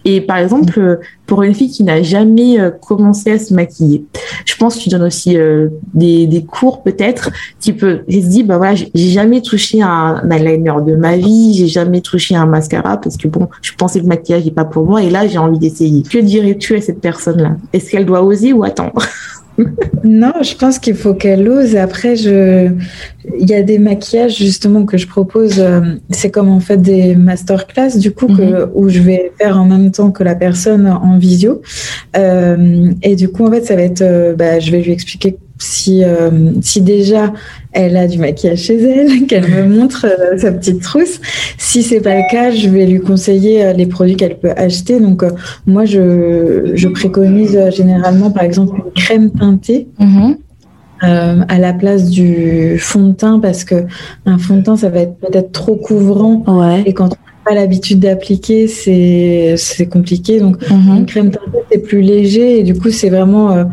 Et 0.05 0.21
par 0.21 0.37
exemple, 0.37 0.99
pour 1.27 1.43
une 1.43 1.53
fille 1.53 1.69
qui 1.69 1.83
n'a 1.83 2.01
jamais 2.01 2.59
euh, 2.59 2.71
commencé 2.71 3.31
à 3.31 3.39
se 3.39 3.53
maquiller, 3.53 4.05
je 4.45 4.55
pense 4.55 4.75
que 4.75 4.81
tu 4.81 4.89
donnes 4.89 5.03
aussi 5.03 5.37
euh, 5.37 5.69
des, 5.93 6.25
des 6.25 6.43
cours 6.43 6.81
peut-être 6.83 7.29
qui 7.59 7.73
peut 7.73 8.01
se 8.09 8.27
dit 8.27 8.43
bah 8.43 8.57
voilà, 8.57 8.75
j'ai 8.75 9.09
jamais 9.09 9.41
touché 9.41 9.81
un 9.81 10.21
eyeliner 10.29 10.73
de 10.85 10.95
ma 10.95 11.15
vie, 11.15 11.53
j'ai 11.53 11.67
jamais 11.67 12.01
touché 12.01 12.35
un 12.35 12.45
mascara 12.45 12.97
parce 12.97 13.17
que 13.17 13.27
bon, 13.27 13.49
je 13.61 13.71
pensais 13.73 13.99
que 13.99 14.03
le 14.03 14.09
maquillage 14.09 14.45
n'est 14.45 14.51
pas 14.51 14.65
pour 14.65 14.85
moi 14.85 15.03
et 15.03 15.09
là 15.09 15.27
j'ai 15.27 15.37
envie 15.37 15.59
d'essayer. 15.59 16.03
Que 16.03 16.17
dirais-tu 16.17 16.75
à 16.75 16.81
cette 16.81 17.01
personne-là? 17.01 17.57
Est-ce 17.71 17.91
qu'elle 17.91 18.05
doit 18.05 18.23
oser 18.23 18.51
ou 18.53 18.63
attendre? 18.63 19.01
non, 20.03 20.33
je 20.41 20.55
pense 20.55 20.79
qu'il 20.79 20.95
faut 20.95 21.13
qu'elle 21.13 21.47
ose. 21.47 21.75
Après, 21.75 22.15
je... 22.15 22.69
il 23.39 23.49
y 23.49 23.53
a 23.53 23.61
des 23.61 23.77
maquillages 23.77 24.37
justement 24.37 24.85
que 24.85 24.97
je 24.97 25.07
propose. 25.07 25.59
Euh, 25.59 25.81
c'est 26.09 26.31
comme 26.31 26.49
en 26.49 26.59
fait 26.59 26.77
des 26.77 27.15
masterclass 27.15 27.97
du 27.97 28.11
coup 28.11 28.27
que, 28.27 28.65
mhm. 28.65 28.71
où 28.73 28.89
je 28.89 28.99
vais 28.99 29.31
faire 29.37 29.59
en 29.59 29.65
même 29.65 29.91
temps 29.91 30.11
que 30.11 30.23
la 30.23 30.35
personne 30.35 30.87
en 30.87 31.17
visio. 31.17 31.61
Euh, 32.17 32.91
et 33.01 33.15
du 33.15 33.29
coup, 33.29 33.45
en 33.45 33.51
fait, 33.51 33.65
ça 33.65 33.75
va 33.75 33.83
être, 33.83 34.01
euh, 34.01 34.35
bah, 34.35 34.59
je 34.59 34.71
vais 34.71 34.81
lui 34.81 34.91
expliquer 34.91 35.37
si, 35.59 36.03
euh, 36.03 36.29
si 36.61 36.81
déjà 36.81 37.33
elle 37.71 37.97
a 37.97 38.07
du 38.07 38.19
maquillage 38.19 38.59
chez 38.59 38.81
elle, 38.81 39.25
qu'elle 39.27 39.47
me 39.47 39.65
montre 39.65 40.05
euh, 40.05 40.37
sa 40.37 40.51
petite 40.51 40.81
trousse. 40.81 41.19
Si 41.57 41.83
c'est 41.83 42.01
pas 42.01 42.15
le 42.15 42.29
cas, 42.31 42.51
je 42.51 42.69
vais 42.69 42.85
lui 42.85 42.99
conseiller 42.99 43.63
euh, 43.63 43.73
les 43.73 43.85
produits 43.85 44.15
qu'elle 44.15 44.37
peut 44.37 44.51
acheter. 44.55 44.99
Donc 44.99 45.23
moi, 45.65 45.85
je, 45.85 46.71
je, 46.75 46.87
préconise 46.87 47.57
généralement, 47.71 48.31
par 48.31 48.43
exemple, 48.43 48.75
une 48.77 48.91
crème 48.91 49.31
teintée. 49.31 49.87
Mm-hmm. 49.99 50.35
à 51.49 51.59
la 51.59 51.73
place 51.73 52.09
du 52.09 52.77
fond 52.79 53.07
de 53.09 53.13
teint 53.13 53.39
parce 53.39 53.65
que 53.65 53.83
un 54.25 54.37
fond 54.37 54.57
de 54.57 54.61
teint 54.61 54.77
ça 54.77 54.89
va 54.89 54.99
être 54.99 55.17
peut-être 55.17 55.51
trop 55.51 55.75
couvrant 55.75 56.45
et 56.85 56.93
quand 56.93 57.05
on 57.05 57.09
n'a 57.09 57.43
pas 57.43 57.53
l'habitude 57.53 57.99
d'appliquer 57.99 58.67
c'est 58.67 59.89
compliqué 59.91 60.39
donc 60.39 60.61
mm-hmm. 60.61 60.97
une 60.97 61.05
crème 61.05 61.31
teintée 61.31 61.59
c'est 61.69 61.79
plus 61.79 62.01
léger 62.01 62.59
et 62.59 62.63
du 62.63 62.73
coup 62.73 62.89
c'est 62.89 63.09
vraiment 63.09 63.65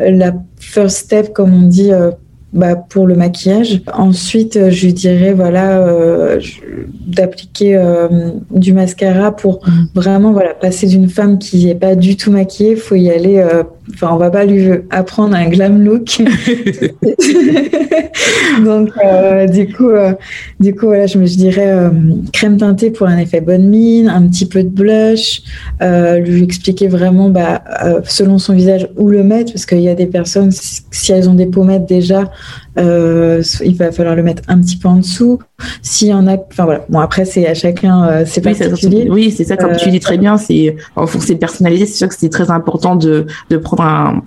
la 0.00 0.32
first 0.58 0.96
step, 0.96 1.32
comme 1.32 1.54
on 1.54 1.66
dit, 1.66 1.92
euh, 1.92 2.10
bah, 2.52 2.74
pour 2.74 3.06
le 3.06 3.14
maquillage. 3.14 3.82
Ensuite, 3.92 4.56
euh, 4.56 4.70
je 4.70 4.88
dirais 4.88 5.32
voilà 5.32 5.78
euh, 5.86 6.40
d'appliquer 7.06 7.80
du 8.50 8.72
mascara 8.72 9.34
pour 9.34 9.60
mm. 9.66 9.86
vraiment 9.94 10.32
voilà 10.32 10.54
passer 10.54 10.86
d'une 10.86 11.08
femme 11.08 11.38
qui 11.38 11.66
n'est 11.66 11.74
pas 11.74 11.94
du 11.94 12.16
tout 12.16 12.30
maquillée, 12.30 12.76
faut 12.76 12.96
y 12.96 13.10
aller 13.10 13.44
Enfin, 13.94 14.10
on 14.12 14.16
va 14.16 14.30
pas 14.30 14.44
lui 14.44 14.70
apprendre 14.90 15.34
un 15.34 15.48
glam 15.48 15.84
look. 15.84 16.22
Donc, 18.64 18.90
euh, 19.04 19.46
du 19.46 19.72
coup, 19.72 19.90
euh, 19.90 20.12
du 20.58 20.74
coup, 20.74 20.86
voilà, 20.86 21.06
je 21.06 21.18
me 21.18 21.26
dirais 21.26 21.70
euh, 21.70 21.90
crème 22.32 22.56
teintée 22.56 22.90
pour 22.90 23.06
un 23.06 23.18
effet 23.18 23.40
bonne 23.40 23.68
mine, 23.68 24.08
un 24.08 24.26
petit 24.28 24.46
peu 24.46 24.62
de 24.62 24.68
blush, 24.68 25.42
lui 25.80 26.42
expliquer 26.42 26.88
vraiment, 26.88 27.28
bah, 27.28 27.62
selon 28.04 28.38
son 28.38 28.54
visage, 28.54 28.88
où 28.96 29.08
le 29.08 29.22
mettre, 29.22 29.52
parce 29.52 29.66
qu'il 29.66 29.80
y 29.80 29.88
a 29.88 29.94
des 29.94 30.06
personnes, 30.06 30.50
si 30.52 31.12
elles 31.12 31.28
ont 31.28 31.34
des 31.34 31.46
pommettes 31.46 31.86
déjà, 31.86 32.30
il 32.80 33.76
va 33.76 33.92
falloir 33.92 34.14
le 34.16 34.22
mettre 34.22 34.42
un 34.48 34.60
petit 34.60 34.76
peu 34.76 34.88
en 34.88 34.96
dessous. 34.96 35.38
S'il 35.82 36.08
y 36.08 36.14
en 36.14 36.26
a, 36.26 36.36
enfin 36.36 36.64
voilà. 36.64 36.84
Bon, 36.88 36.98
après, 37.00 37.24
c'est 37.24 37.46
à 37.46 37.54
chacun, 37.54 38.24
c'est 38.24 38.44
oui, 38.46 38.54
particulier. 38.54 39.08
oui, 39.10 39.30
c'est 39.30 39.44
ça, 39.44 39.56
comme 39.56 39.76
tu 39.76 39.90
dis 39.90 40.00
très 40.00 40.18
bien, 40.18 40.36
c'est 40.36 40.76
en 40.96 41.06
fonction 41.06 41.34
des 41.34 41.38
personnalités, 41.38 41.86
c'est 41.86 41.98
sûr 41.98 42.08
que 42.08 42.14
c'est 42.16 42.30
très 42.30 42.50
important 42.50 42.96
de, 42.96 43.26
de 43.50 43.56
prendre 43.56 43.82
un, 43.82 44.22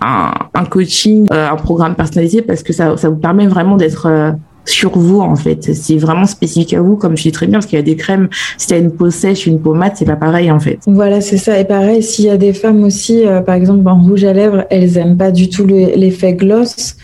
un, 0.00 0.64
coaching, 0.64 1.26
euh, 1.32 1.50
un 1.50 1.56
programme 1.56 1.94
personnalisé 1.94 2.42
parce 2.42 2.62
que 2.62 2.72
ça, 2.72 2.96
ça 2.96 3.08
vous 3.08 3.16
permet 3.16 3.46
vraiment 3.46 3.76
d'être 3.76 4.06
euh, 4.06 4.32
sur 4.64 4.96
vous 4.96 5.20
en 5.20 5.36
fait. 5.36 5.74
C'est 5.74 5.96
vraiment 5.96 6.26
spécifique 6.26 6.74
à 6.74 6.80
vous, 6.80 6.96
comme 6.96 7.16
je 7.16 7.22
dis 7.22 7.32
très 7.32 7.46
bien, 7.46 7.58
parce 7.58 7.66
qu'il 7.66 7.78
y 7.78 7.82
a 7.82 7.84
des 7.84 7.96
crèmes, 7.96 8.28
si 8.56 8.68
tu 8.68 8.74
as 8.74 8.78
une 8.78 8.90
peau 8.90 9.10
sèche, 9.10 9.46
une 9.46 9.60
peau 9.60 9.74
mate, 9.74 9.96
c'est 9.96 10.04
pas 10.04 10.16
pareil 10.16 10.50
en 10.50 10.60
fait. 10.60 10.78
Voilà, 10.86 11.20
c'est 11.20 11.38
ça. 11.38 11.58
Et 11.58 11.64
pareil, 11.64 12.02
s'il 12.02 12.26
y 12.26 12.30
a 12.30 12.36
des 12.36 12.52
femmes 12.52 12.84
aussi, 12.84 13.26
euh, 13.26 13.40
par 13.40 13.54
exemple 13.54 13.88
en 13.88 14.00
rouge 14.00 14.24
à 14.24 14.32
lèvres, 14.32 14.64
elles 14.70 14.96
aiment 14.98 15.16
pas 15.16 15.30
du 15.30 15.48
tout 15.48 15.66
l'effet 15.66 16.34
gloss. 16.34 16.96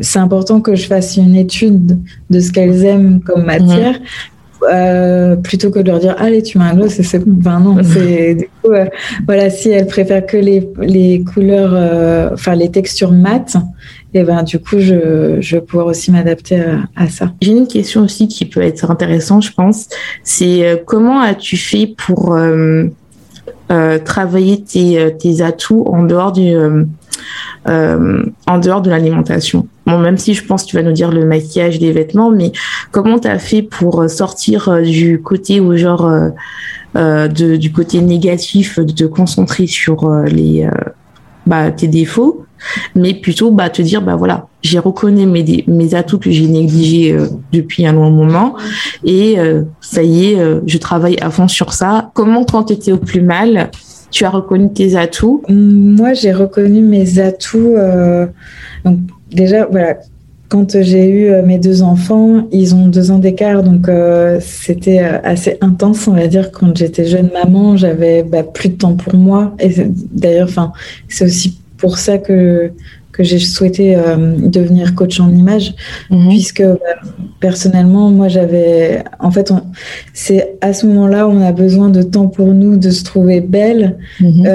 C'est 0.00 0.18
important 0.18 0.60
que 0.60 0.74
je 0.74 0.86
fasse 0.86 1.16
une 1.16 1.36
étude 1.36 1.98
de 2.28 2.40
ce 2.40 2.52
qu'elles 2.52 2.84
aiment 2.84 3.20
comme 3.20 3.44
matière. 3.44 3.94
Mhm. 3.94 4.06
Euh, 4.70 5.36
plutôt 5.36 5.70
que 5.70 5.78
de 5.78 5.90
leur 5.90 6.00
dire 6.00 6.14
allez 6.18 6.42
tu 6.42 6.58
mets 6.58 6.64
un 6.64 6.74
gloss 6.74 7.00
c'est 7.00 7.18
bon 7.18 7.38
enfin 7.40 7.60
non 7.60 7.78
c'est 7.82 8.34
du 8.34 8.44
coup 8.62 8.72
euh, 8.72 8.84
voilà 9.26 9.48
si 9.48 9.70
elles 9.70 9.86
préfèrent 9.86 10.26
que 10.26 10.36
les, 10.36 10.68
les 10.80 11.24
couleurs 11.24 11.70
euh, 11.72 12.28
enfin 12.34 12.54
les 12.54 12.70
textures 12.70 13.10
mates 13.10 13.56
et 14.12 14.20
eh 14.20 14.22
ben 14.22 14.42
du 14.42 14.58
coup 14.58 14.78
je, 14.78 15.38
je 15.40 15.56
vais 15.56 15.62
pouvoir 15.62 15.86
aussi 15.86 16.10
m'adapter 16.10 16.62
à, 16.94 17.08
ça 17.08 17.32
j'ai 17.40 17.52
une 17.52 17.68
question 17.68 18.02
aussi 18.02 18.28
qui 18.28 18.44
peut 18.44 18.60
être 18.60 18.90
intéressante 18.90 19.44
je 19.44 19.52
pense 19.52 19.88
c'est 20.24 20.82
comment 20.84 21.22
as-tu 21.22 21.56
fait 21.56 21.94
pour 21.96 22.36
travailler 24.04 24.62
tes, 24.62 25.16
tes 25.18 25.42
atouts 25.42 25.84
en 25.86 26.02
dehors 26.02 26.32
du 26.32 26.56
en 27.66 28.58
dehors 28.58 28.82
de 28.82 28.90
l'alimentation. 28.90 29.66
Même 29.98 30.18
si 30.18 30.34
je 30.34 30.44
pense 30.44 30.64
que 30.64 30.70
tu 30.70 30.76
vas 30.76 30.82
nous 30.82 30.92
dire 30.92 31.10
le 31.10 31.24
maquillage, 31.24 31.80
les 31.80 31.92
vêtements, 31.92 32.30
mais 32.30 32.52
comment 32.90 33.18
tu 33.18 33.28
as 33.28 33.38
fait 33.38 33.62
pour 33.62 34.02
euh, 34.02 34.08
sortir 34.08 34.68
euh, 34.68 34.82
du 34.82 35.20
côté 35.20 35.60
ou 35.60 35.76
genre 35.76 36.10
euh, 36.96 37.28
du 37.28 37.72
côté 37.72 38.00
négatif, 38.00 38.78
de 38.78 38.92
te 38.92 39.04
concentrer 39.04 39.66
sur 39.66 40.10
les 40.24 40.68
bah, 41.46 41.70
tes 41.70 41.86
défauts, 41.86 42.44
mais 42.94 43.14
plutôt 43.14 43.50
bah, 43.50 43.70
te 43.70 43.82
dire 43.82 44.02
bah 44.02 44.16
voilà, 44.16 44.46
j'ai 44.62 44.78
reconnu 44.78 45.26
mes, 45.26 45.94
atouts 45.94 46.18
que 46.18 46.30
j'ai 46.30 46.46
négligés 46.46 47.16
depuis 47.52 47.86
un 47.86 47.92
long 47.92 48.10
moment 48.10 48.54
et 49.04 49.36
ça 49.80 50.02
y 50.02 50.32
est, 50.32 50.38
je 50.66 50.78
travaille 50.78 51.16
à 51.20 51.30
fond 51.30 51.48
sur 51.48 51.72
ça. 51.72 52.10
Comment 52.14 52.44
quand 52.44 52.64
tu 52.64 52.74
étais 52.74 52.92
au 52.92 52.98
plus 52.98 53.22
mal, 53.22 53.70
tu 54.10 54.24
as 54.24 54.30
reconnu 54.30 54.72
tes 54.72 54.96
atouts? 54.96 55.42
Moi, 55.48 56.12
j'ai 56.12 56.32
reconnu 56.32 56.82
mes 56.82 57.18
atouts. 57.18 57.74
donc, 58.84 58.98
déjà, 59.32 59.66
voilà, 59.66 59.96
quand 60.50 60.82
j'ai 60.82 61.08
eu 61.08 61.30
euh, 61.30 61.42
mes 61.44 61.58
deux 61.58 61.80
enfants, 61.82 62.48
ils 62.50 62.74
ont 62.74 62.88
deux 62.88 63.12
ans 63.12 63.20
d'écart, 63.20 63.62
donc 63.62 63.88
euh, 63.88 64.40
c'était 64.40 65.00
euh, 65.00 65.20
assez 65.22 65.56
intense, 65.60 66.08
on 66.08 66.14
va 66.14 66.26
dire. 66.26 66.50
Quand 66.50 66.76
j'étais 66.76 67.06
jeune 67.06 67.30
maman, 67.32 67.76
j'avais 67.76 68.24
bah, 68.24 68.42
plus 68.42 68.70
de 68.70 68.74
temps 68.74 68.94
pour 68.94 69.14
moi. 69.14 69.54
Et 69.60 69.70
d'ailleurs, 70.12 70.48
enfin, 70.48 70.72
c'est 71.08 71.24
aussi 71.24 71.60
pour 71.80 71.98
ça 71.98 72.18
que 72.18 72.72
que 73.12 73.24
j'ai 73.24 73.40
souhaité 73.40 73.96
devenir 74.38 74.94
coach 74.94 75.18
en 75.18 75.30
image, 75.30 75.74
mhm. 76.10 76.28
puisque 76.28 76.62
bah, 76.62 77.10
personnellement, 77.40 78.08
moi, 78.08 78.28
j'avais, 78.28 79.02
en 79.18 79.32
fait, 79.32 79.52
c'est 80.14 80.56
à 80.60 80.72
ce 80.72 80.86
moment-là 80.86 81.26
où 81.26 81.32
on 81.32 81.44
a 81.44 81.50
besoin 81.50 81.88
de 81.88 82.02
temps 82.02 82.28
pour 82.28 82.54
nous, 82.54 82.76
de 82.76 82.90
se 82.90 83.02
trouver 83.02 83.40
belle. 83.40 83.98
Mhm. 84.20 84.46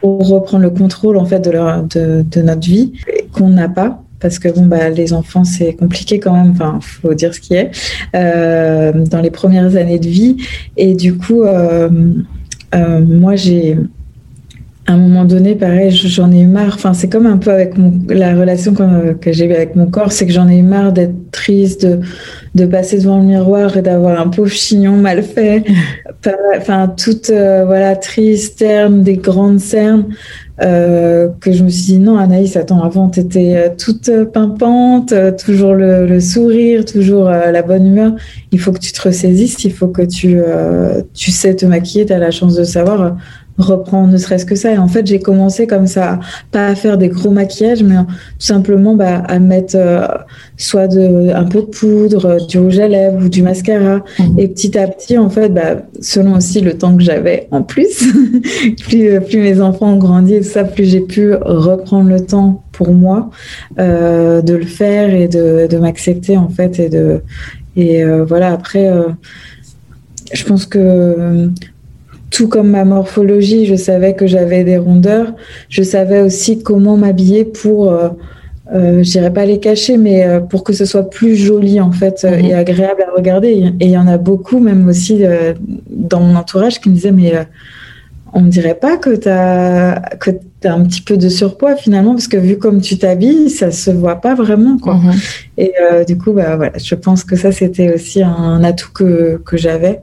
pour 0.00 0.28
reprendre 0.28 0.64
le 0.64 0.70
contrôle 0.70 1.16
en 1.16 1.24
fait 1.24 1.40
de, 1.40 1.50
leur, 1.50 1.82
de, 1.84 2.22
de 2.30 2.42
notre 2.42 2.68
vie 2.68 2.92
qu'on 3.32 3.48
n'a 3.48 3.70
pas 3.70 4.04
parce 4.24 4.38
que 4.38 4.48
bon, 4.48 4.64
bah, 4.64 4.88
les 4.88 5.12
enfants, 5.12 5.44
c'est 5.44 5.74
compliqué 5.74 6.18
quand 6.18 6.32
même, 6.32 6.52
enfin, 6.52 6.78
faut 6.80 7.12
dire 7.12 7.34
ce 7.34 7.40
qui 7.40 7.52
est, 7.52 7.70
euh, 8.16 9.04
dans 9.04 9.20
les 9.20 9.30
premières 9.30 9.76
années 9.76 9.98
de 9.98 10.08
vie. 10.08 10.38
Et 10.78 10.94
du 10.94 11.18
coup, 11.18 11.42
euh, 11.42 11.90
euh, 12.74 13.04
moi, 13.04 13.36
j'ai, 13.36 13.76
à 14.86 14.92
un 14.92 14.96
moment 14.98 15.24
donné, 15.24 15.54
pareil, 15.54 15.90
j'en 15.90 16.30
ai 16.30 16.40
eu 16.40 16.46
marre. 16.46 16.74
Enfin, 16.74 16.92
c'est 16.92 17.08
comme 17.08 17.26
un 17.26 17.38
peu 17.38 17.50
avec 17.50 17.74
la 18.08 18.34
relation 18.34 18.74
que, 18.74 19.32
j'ai 19.32 19.46
eue 19.46 19.54
avec 19.54 19.76
mon 19.76 19.86
corps, 19.86 20.12
c'est 20.12 20.26
que 20.26 20.32
j'en 20.32 20.48
ai 20.48 20.58
eu 20.58 20.62
marre 20.62 20.92
d'être 20.92 21.30
triste, 21.30 21.86
de, 21.86 22.00
de 22.54 22.66
passer 22.66 22.98
devant 22.98 23.18
le 23.18 23.24
miroir 23.24 23.76
et 23.76 23.82
d'avoir 23.82 24.20
un 24.20 24.28
pauvre 24.28 24.50
chignon 24.50 24.96
mal 24.96 25.22
fait. 25.22 25.64
Enfin, 26.56 26.88
toute, 26.88 27.30
voilà, 27.30 27.96
triste, 27.96 28.58
terne, 28.58 29.02
des 29.02 29.18
grandes 29.18 29.60
cernes. 29.60 30.06
Euh, 30.62 31.30
que 31.40 31.50
je 31.50 31.64
me 31.64 31.68
suis 31.68 31.94
dit 31.94 31.98
non 31.98 32.16
Anaïs 32.16 32.56
attends 32.56 32.80
avant 32.84 33.08
tu 33.10 33.18
étais 33.18 33.56
euh, 33.56 33.68
toute 33.76 34.08
pimpante 34.32 35.10
euh, 35.10 35.32
toujours 35.32 35.74
le, 35.74 36.20
sourire 36.20 36.84
toujours 36.84 37.24
la 37.24 37.60
bonne 37.62 37.84
humeur 37.84 38.12
il 38.52 38.60
faut 38.60 38.70
que 38.70 38.78
tu 38.78 38.92
te 38.92 39.02
ressaisisses 39.02 39.64
il 39.64 39.72
faut 39.72 39.88
que 39.88 40.02
tu 40.02 40.40
tu 41.12 41.32
sais 41.32 41.56
te 41.56 41.66
maquiller 41.66 42.06
tu 42.06 42.12
as 42.12 42.20
la 42.20 42.30
chance 42.30 42.54
de 42.54 42.62
savoir 42.62 43.16
reprendre 43.58 44.12
ne 44.12 44.18
serait-ce 44.18 44.44
que 44.44 44.54
ça. 44.54 44.72
Et 44.72 44.78
en 44.78 44.88
fait, 44.88 45.06
j'ai 45.06 45.18
commencé 45.18 45.66
comme 45.66 45.86
ça, 45.86 46.20
pas 46.50 46.68
à 46.68 46.74
faire 46.74 46.98
des 46.98 47.08
gros 47.08 47.30
maquillages, 47.30 47.82
mais 47.82 47.96
tout 47.96 48.06
simplement 48.38 48.94
bah, 48.94 49.22
à 49.26 49.38
mettre 49.38 49.76
euh, 49.76 50.06
soit 50.56 50.88
de, 50.88 51.32
un 51.32 51.44
peu 51.44 51.60
de 51.60 51.66
poudre, 51.66 52.46
du 52.46 52.58
rouge 52.58 52.78
à 52.78 52.88
lèvres 52.88 53.24
ou 53.24 53.28
du 53.28 53.42
mascara. 53.42 54.02
Mmh. 54.18 54.38
Et 54.38 54.48
petit 54.48 54.78
à 54.78 54.88
petit, 54.88 55.18
en 55.18 55.30
fait, 55.30 55.48
bah, 55.48 55.82
selon 56.00 56.36
aussi 56.36 56.60
le 56.60 56.76
temps 56.76 56.96
que 56.96 57.02
j'avais 57.02 57.48
en 57.50 57.62
plus, 57.62 58.04
plus, 58.88 59.08
euh, 59.08 59.20
plus 59.20 59.38
mes 59.38 59.60
enfants 59.60 59.92
ont 59.92 59.98
grandi 59.98 60.34
et 60.34 60.40
tout 60.40 60.48
ça, 60.48 60.64
plus 60.64 60.84
j'ai 60.84 61.00
pu 61.00 61.34
reprendre 61.34 62.10
le 62.10 62.20
temps 62.20 62.64
pour 62.74 62.92
moi 62.92 63.30
euh, 63.78 64.42
de 64.42 64.54
le 64.54 64.66
faire 64.66 65.14
et 65.14 65.28
de, 65.28 65.66
de 65.70 65.78
m'accepter 65.78 66.36
en 66.36 66.48
fait 66.48 66.78
et 66.78 66.88
de 66.88 67.22
et 67.76 68.04
euh, 68.04 68.24
voilà 68.24 68.52
après 68.52 68.88
euh, 68.88 69.08
je 70.32 70.44
pense 70.44 70.66
que 70.66 71.48
tout 72.30 72.48
comme 72.48 72.70
ma 72.70 72.84
morphologie, 72.84 73.64
je 73.66 73.76
savais 73.76 74.14
que 74.14 74.26
j'avais 74.26 74.64
des 74.64 74.78
rondeurs. 74.78 75.34
Je 75.68 75.82
savais 75.82 76.20
aussi 76.20 76.62
comment 76.62 76.96
m'habiller 76.96 77.44
pour, 77.44 77.90
euh, 77.90 78.08
euh, 78.74 79.02
je 79.04 79.10
dirais 79.10 79.32
pas 79.32 79.46
les 79.46 79.60
cacher, 79.60 79.96
mais 79.96 80.24
euh, 80.24 80.40
pour 80.40 80.64
que 80.64 80.72
ce 80.72 80.84
soit 80.84 81.08
plus 81.10 81.36
joli 81.36 81.80
en 81.80 81.92
fait 81.92 82.24
mm 82.24 82.28
-hmm. 82.28 82.46
et 82.46 82.54
agréable 82.54 83.02
à 83.08 83.10
regarder. 83.16 83.50
Et 83.80 83.86
il 83.88 83.90
y 83.90 83.98
en 83.98 84.08
a 84.08 84.18
beaucoup, 84.18 84.58
même 84.58 84.88
aussi 84.88 85.14
euh, 85.24 85.54
dans 86.10 86.20
mon 86.20 86.34
entourage, 86.36 86.80
qui 86.80 86.88
me 86.90 86.94
disaient 86.94 87.12
mais 87.22 87.32
on 88.36 88.40
ne 88.40 88.50
dirait 88.50 88.78
pas 88.86 88.96
que 88.96 89.12
tu 89.24 89.28
as 89.28 90.00
que 90.22 90.30
as 90.64 90.72
un 90.72 90.82
petit 90.88 91.02
peu 91.08 91.16
de 91.24 91.28
surpoids 91.28 91.76
finalement 91.76 92.14
parce 92.16 92.26
que 92.32 92.38
vu 92.48 92.54
comme 92.58 92.80
tu 92.80 92.94
t'habilles, 93.02 93.48
ça 93.60 93.70
se 93.70 93.90
voit 94.02 94.20
pas 94.26 94.34
vraiment 94.34 94.76
quoi. 94.84 94.96
-hmm. 94.96 95.16
Et 95.64 95.70
du 96.10 96.14
coup, 96.20 96.32
bah 96.38 96.56
voilà, 96.60 96.76
je 96.90 96.96
pense 97.06 97.20
que 97.28 97.36
ça 97.42 97.50
c'était 97.58 97.90
aussi 97.94 98.20
un 98.22 98.60
atout 98.70 98.92
que 98.98 99.10
que 99.48 99.56
j'avais. 99.64 99.96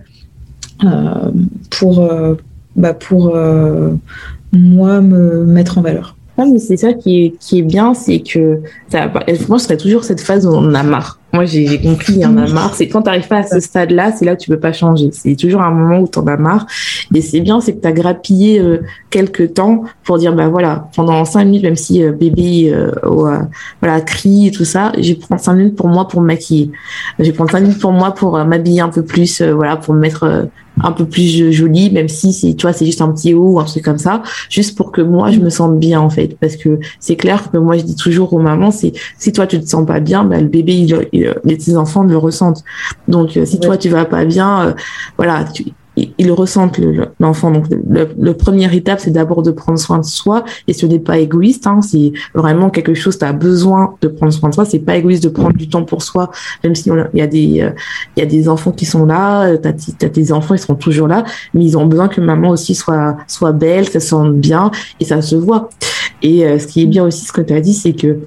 Euh, 0.84 1.32
pour, 1.72 2.00
euh, 2.00 2.36
bah 2.76 2.94
pour 2.94 3.36
euh, 3.36 3.92
moi 4.54 5.02
me 5.02 5.44
mettre 5.46 5.80
en 5.80 5.82
valeur. 5.82 6.16
Ah, 6.38 6.46
mais 6.52 6.60
c'est 6.60 6.78
ça 6.78 6.94
qui 6.94 7.26
est, 7.26 7.36
qui 7.40 7.60
est 7.60 7.62
bien, 7.62 7.94
c'est 7.94 8.20
que 8.20 8.62
ça, 8.88 9.12
moi, 9.48 9.58
je 9.60 9.64
serais 9.64 9.78
toujours 9.78 10.04
cette 10.04 10.22
phase 10.22 10.48
où 10.48 10.50
on 10.50 10.74
a 10.74 10.82
marre. 10.82 11.20
Moi, 11.34 11.46
j'ai 11.46 11.80
compris, 11.80 12.14
il 12.14 12.20
y 12.20 12.26
en 12.26 12.36
a 12.38 12.48
marre. 12.48 12.74
C'est 12.74 12.88
quand 12.88 13.02
tu 13.02 13.08
n'arrives 13.08 13.28
pas 13.28 13.40
à 13.40 13.44
ce 13.44 13.60
stade-là, 13.60 14.12
c'est 14.12 14.26
là 14.26 14.34
où 14.34 14.38
tu 14.38 14.50
peux 14.50 14.60
pas 14.60 14.74
changer. 14.74 15.12
C'est 15.12 15.36
toujours 15.36 15.62
un 15.62 15.72
moment 15.72 16.00
où 16.00 16.08
tu 16.08 16.18
en 16.20 16.26
as 16.26 16.38
marre. 16.38 16.66
Et 17.14 17.22
c'est 17.22 17.42
bien, 17.42 17.62
c'est 17.62 17.74
que 17.74 17.82
tu 17.82 17.88
as 17.88 17.92
grappillé 17.92 18.60
euh, 18.60 18.80
quelques 19.10 19.54
temps 19.54 19.84
pour 20.04 20.18
dire, 20.18 20.34
bah 20.34 20.48
voilà, 20.48 20.90
pendant 20.96 21.24
cinq 21.26 21.46
minutes, 21.46 21.64
même 21.64 21.76
si 21.76 22.02
euh, 22.02 22.12
bébé 22.12 22.74
voilà, 23.04 24.02
crie 24.02 24.48
et 24.48 24.52
tout 24.52 24.66
ça, 24.66 24.94
je 24.98 25.14
prends 25.14 25.38
cinq 25.38 25.54
minutes 25.54 25.76
pour 25.76 25.90
moi 25.90 26.08
pour 26.08 26.22
me 26.22 26.28
maquiller. 26.28 26.72
Je 27.20 27.30
prends 27.32 27.48
cinq 27.48 27.60
minutes 27.60 27.80
pour 27.80 27.92
moi 27.92 28.14
pour 28.14 28.44
m'habiller 28.46 28.82
un 28.82 28.90
peu 28.90 29.04
plus, 29.04 29.42
voilà, 29.42 29.76
pour 29.78 29.94
me 29.94 30.00
mettre 30.00 30.48
un 30.84 30.92
peu 30.92 31.06
plus 31.06 31.52
jolie, 31.52 31.92
même 31.92 32.08
si 32.08 32.34
c'est, 32.34 32.54
tu 32.54 32.64
vois, 32.64 32.74
c'est 32.74 32.86
juste 32.86 33.02
un 33.02 33.12
petit 33.12 33.34
haut 33.34 33.54
ou 33.54 33.60
un 33.60 33.66
truc 33.66 33.84
comme 33.84 33.98
ça, 33.98 34.24
juste 34.50 34.78
pour 34.78 34.92
que 34.92 35.02
moi, 35.02 35.32
je 35.32 35.40
me 35.40 35.50
sente 35.50 35.80
bien, 35.80 36.00
en 36.00 36.10
fait. 36.10 36.38
Parce 36.40 36.56
que 36.56 36.80
c'est 37.00 37.16
clair 37.16 37.52
que 37.52 37.58
moi, 37.58 37.78
je 37.78 37.84
dis 37.84 37.96
toujours 37.96 38.34
aux 38.34 38.40
mamans, 38.40 38.72
c'est, 38.72 38.94
si 39.18 39.32
toi, 39.32 39.48
tu 39.48 39.60
te 39.60 39.68
sens 39.68 39.86
pas 39.86 40.00
bien, 40.00 40.24
bah, 40.24 40.40
le 40.40 40.48
bébé, 40.48 40.74
il, 40.74 41.08
il, 41.12 41.34
les 41.44 41.56
petits 41.56 41.76
enfants 41.76 42.04
le 42.04 42.18
ressentent. 42.18 42.64
Donc, 43.08 43.38
euh, 43.38 43.46
si 43.46 43.56
ouais. 43.56 43.60
toi, 43.60 43.78
tu 43.78 43.90
vas 43.90 44.06
pas 44.06 44.26
bien, 44.26 44.68
euh, 44.68 44.74
voilà, 45.18 45.46
tu, 45.46 45.66
ils 45.98 46.32
ressentent 46.32 46.80
l'enfant. 47.20 47.50
Le, 47.50 47.56
Donc, 47.56 47.66
le, 47.70 48.10
le, 48.18 48.34
première 48.34 48.74
étape, 48.74 49.00
c'est 49.00 49.12
d'abord 49.12 49.42
de 49.42 49.52
prendre 49.52 49.78
soin 49.78 50.00
de 50.00 50.06
soi. 50.06 50.44
Et 50.68 50.74
ce 50.74 50.86
n'est 50.86 51.00
pas 51.00 51.18
égoïste. 51.18 51.68
Hein, 51.68 51.82
c'est 51.82 52.14
vraiment 52.34 52.70
quelque 52.70 52.94
chose, 52.94 53.18
tu 53.18 53.26
as 53.26 53.34
besoin 53.34 53.96
de 54.02 54.08
prendre 54.08 54.32
soin 54.32 54.50
de 54.50 54.56
soi. 54.56 54.66
C'est 54.66 54.80
pas 54.80 54.96
égoïste 54.96 55.24
de 55.24 55.30
prendre 55.30 55.54
du 55.54 55.68
temps 55.68 55.84
pour 55.84 56.02
soi, 56.02 56.32
même 56.64 56.76
s'il 56.76 56.94
y 57.14 57.22
a 57.22 57.28
des, 57.28 57.62
euh, 57.62 57.72
il 58.16 58.22
y 58.22 58.24
a 58.24 58.26
des 58.26 58.48
enfants 58.48 58.72
qui 58.72 58.86
sont 58.86 59.06
là, 59.06 59.58
tu 59.58 59.68
as, 59.68 60.10
tes 60.10 60.32
enfants, 60.32 60.56
ils 60.56 60.60
seront 60.60 60.76
toujours 60.76 61.08
là, 61.08 61.26
mais 61.54 61.66
ils 61.66 61.78
ont 61.78 61.86
besoin 61.86 62.08
que 62.08 62.22
maman 62.22 62.50
aussi 62.50 62.76
soit, 62.76 63.18
soit 63.28 63.52
belle, 63.52 63.88
ça 63.88 64.00
sente 64.00 64.36
bien, 64.36 64.72
et 65.00 65.06
ça 65.06 65.22
se 65.22 65.36
voit. 65.36 65.70
Et 66.22 66.46
euh, 66.46 66.60
ce 66.60 66.68
qui 66.68 66.84
est 66.84 66.86
bien 66.86 67.06
aussi, 67.06 67.26
ce 67.26 67.32
que 67.32 67.42
tu 67.42 67.54
as 67.54 67.62
dit, 67.62 67.74
c'est 67.74 67.94
que 67.94 68.20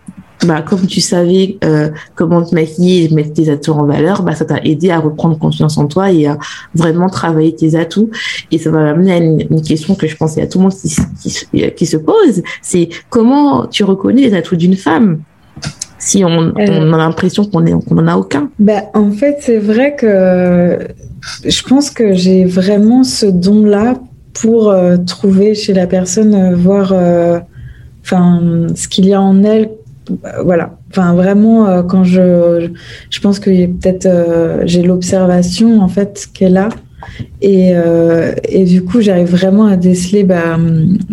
bah, 0.44 0.62
comme 0.62 0.86
tu 0.86 1.00
savais 1.00 1.56
euh, 1.64 1.90
comment 2.14 2.42
te 2.44 2.54
maquiller 2.54 3.04
et 3.04 3.14
mettre 3.14 3.32
tes 3.32 3.50
atouts 3.50 3.72
en 3.72 3.86
valeur, 3.86 4.22
bah, 4.22 4.34
ça 4.34 4.44
t'a 4.44 4.58
aidé 4.62 4.90
à 4.90 4.98
reprendre 4.98 5.38
confiance 5.38 5.78
en 5.78 5.86
toi 5.86 6.10
et 6.10 6.26
à 6.26 6.38
vraiment 6.74 7.08
travailler 7.08 7.54
tes 7.54 7.74
atouts. 7.76 8.10
Et 8.50 8.58
ça 8.58 8.70
m'a 8.70 8.90
amené 8.90 9.12
à 9.12 9.16
une, 9.18 9.40
une, 9.50 9.62
question 9.62 9.94
que 9.94 10.06
je 10.06 10.16
pense 10.16 10.36
à 10.38 10.46
tout 10.46 10.58
le 10.58 10.64
monde 10.64 10.74
qui, 10.74 10.94
qui, 11.20 11.70
qui 11.70 11.86
se 11.86 11.96
pose, 11.96 12.42
c'est 12.62 12.88
comment 13.08 13.66
tu 13.66 13.84
reconnais 13.84 14.22
les 14.22 14.34
atouts 14.34 14.56
d'une 14.56 14.76
femme 14.76 15.20
si 15.98 16.22
on, 16.22 16.28
euh, 16.28 16.52
on 16.58 16.92
a 16.92 16.98
l'impression 16.98 17.46
qu'on 17.46 17.64
qu 17.64 17.94
n'en 17.94 18.06
a 18.06 18.16
aucun? 18.16 18.50
Bah, 18.58 18.82
En 18.92 19.10
fait, 19.10 19.38
c'est 19.40 19.58
vrai 19.58 19.96
que 19.96 20.78
je 21.44 21.62
pense 21.62 21.88
que 21.90 22.12
j'ai 22.12 22.44
vraiment 22.44 23.04
ce 23.04 23.24
don-là 23.24 23.94
pour 24.34 24.68
euh, 24.68 24.98
trouver 24.98 25.54
chez 25.54 25.72
la 25.72 25.86
personne, 25.86 26.54
voir 26.54 26.92
enfin 28.02 28.66
ce 28.74 28.86
qu'il 28.86 29.06
y 29.06 29.14
a 29.14 29.20
en 29.22 29.42
elle 29.44 29.70
voilà. 30.44 30.78
Enfin, 30.90 31.14
vraiment, 31.14 31.66
euh, 31.66 31.82
quand 31.82 32.04
je, 32.04 32.68
je 33.10 33.20
pense 33.20 33.38
que 33.38 33.50
peut-être 33.66 34.06
euh, 34.06 34.62
j'ai 34.64 34.82
l'observation 34.82 35.80
en 35.80 35.88
fait 35.88 36.28
qu'elle 36.32 36.56
a. 36.56 36.68
Et, 37.42 37.72
euh, 37.74 38.32
et, 38.48 38.64
du 38.64 38.82
coup, 38.82 39.02
j'arrive 39.02 39.30
vraiment 39.30 39.66
à 39.66 39.76
déceler 39.76 40.24
bah, 40.24 40.58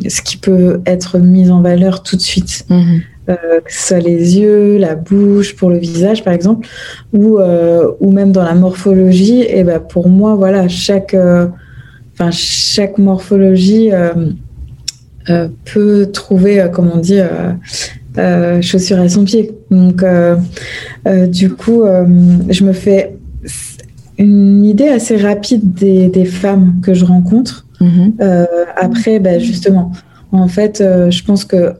ce 0.08 0.22
qui 0.22 0.38
peut 0.38 0.80
être 0.86 1.20
mis 1.20 1.52
en 1.52 1.62
valeur 1.62 2.02
tout 2.02 2.16
de 2.16 2.22
suite. 2.22 2.66
Mm 2.70 2.76
-hmm. 2.76 3.02
euh, 3.30 3.60
que 3.66 3.74
ce 3.74 3.88
soit 3.88 4.00
les 4.00 4.40
yeux, 4.40 4.78
la 4.78 4.96
bouche, 4.96 5.54
pour 5.58 5.70
le 5.70 5.78
visage 5.78 6.24
par 6.24 6.34
exemple, 6.34 6.66
ou, 7.12 7.40
ou 8.04 8.12
même 8.12 8.32
dans 8.32 8.46
la 8.52 8.56
morphologie. 8.56 9.42
Et 9.56 9.64
bah, 9.66 9.80
pour 9.94 10.08
moi, 10.08 10.36
voilà, 10.36 10.70
chaque, 10.70 11.16
enfin 12.14 12.32
chaque 12.32 12.98
morphologie 12.98 13.90
peut 15.72 16.00
trouver, 16.20 16.56
comme 16.74 16.90
on 16.96 17.02
dit, 17.10 17.22
euh, 18.18 18.62
chaussures 18.62 19.00
à 19.00 19.10
son 19.10 19.24
pied. 19.24 19.52
Donc, 19.70 20.04
euh, 20.04 20.36
euh, 21.08 21.28
du 21.28 21.50
coup, 21.50 21.84
je 22.50 22.64
me 22.64 22.74
fais 22.74 23.16
une 24.18 24.64
idée 24.66 24.88
assez 24.88 25.18
rapide 25.18 25.74
des, 25.74 26.08
des 26.08 26.26
femmes 26.26 26.76
que 26.84 26.94
je 26.94 27.06
rencontre. 27.06 27.68
Mmh. 27.80 28.12
après, 28.80 29.20
bah, 29.20 29.40
justement, 29.40 29.92
en 30.32 30.48
fait, 30.48 30.84
je 31.10 31.24
pense 31.24 31.46
que 31.46 31.74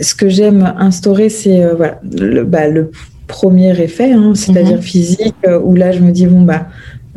ce 0.00 0.14
que 0.14 0.28
j'aime 0.28 0.72
instaurer, 0.78 1.28
c'est 1.28 1.66
voilà, 1.74 2.00
le, 2.16 2.44
bah, 2.44 2.68
le, 2.68 2.90
premier 3.28 3.70
effet, 3.80 4.12
hein, 4.12 4.32
c'est-à-dire 4.34 4.78
mmh. 4.78 4.82
physique, 4.82 5.34
où 5.64 5.74
là, 5.74 5.90
je 5.90 6.00
me 6.00 6.10
dis, 6.10 6.26
bon, 6.26 6.42
bah, 6.42 6.66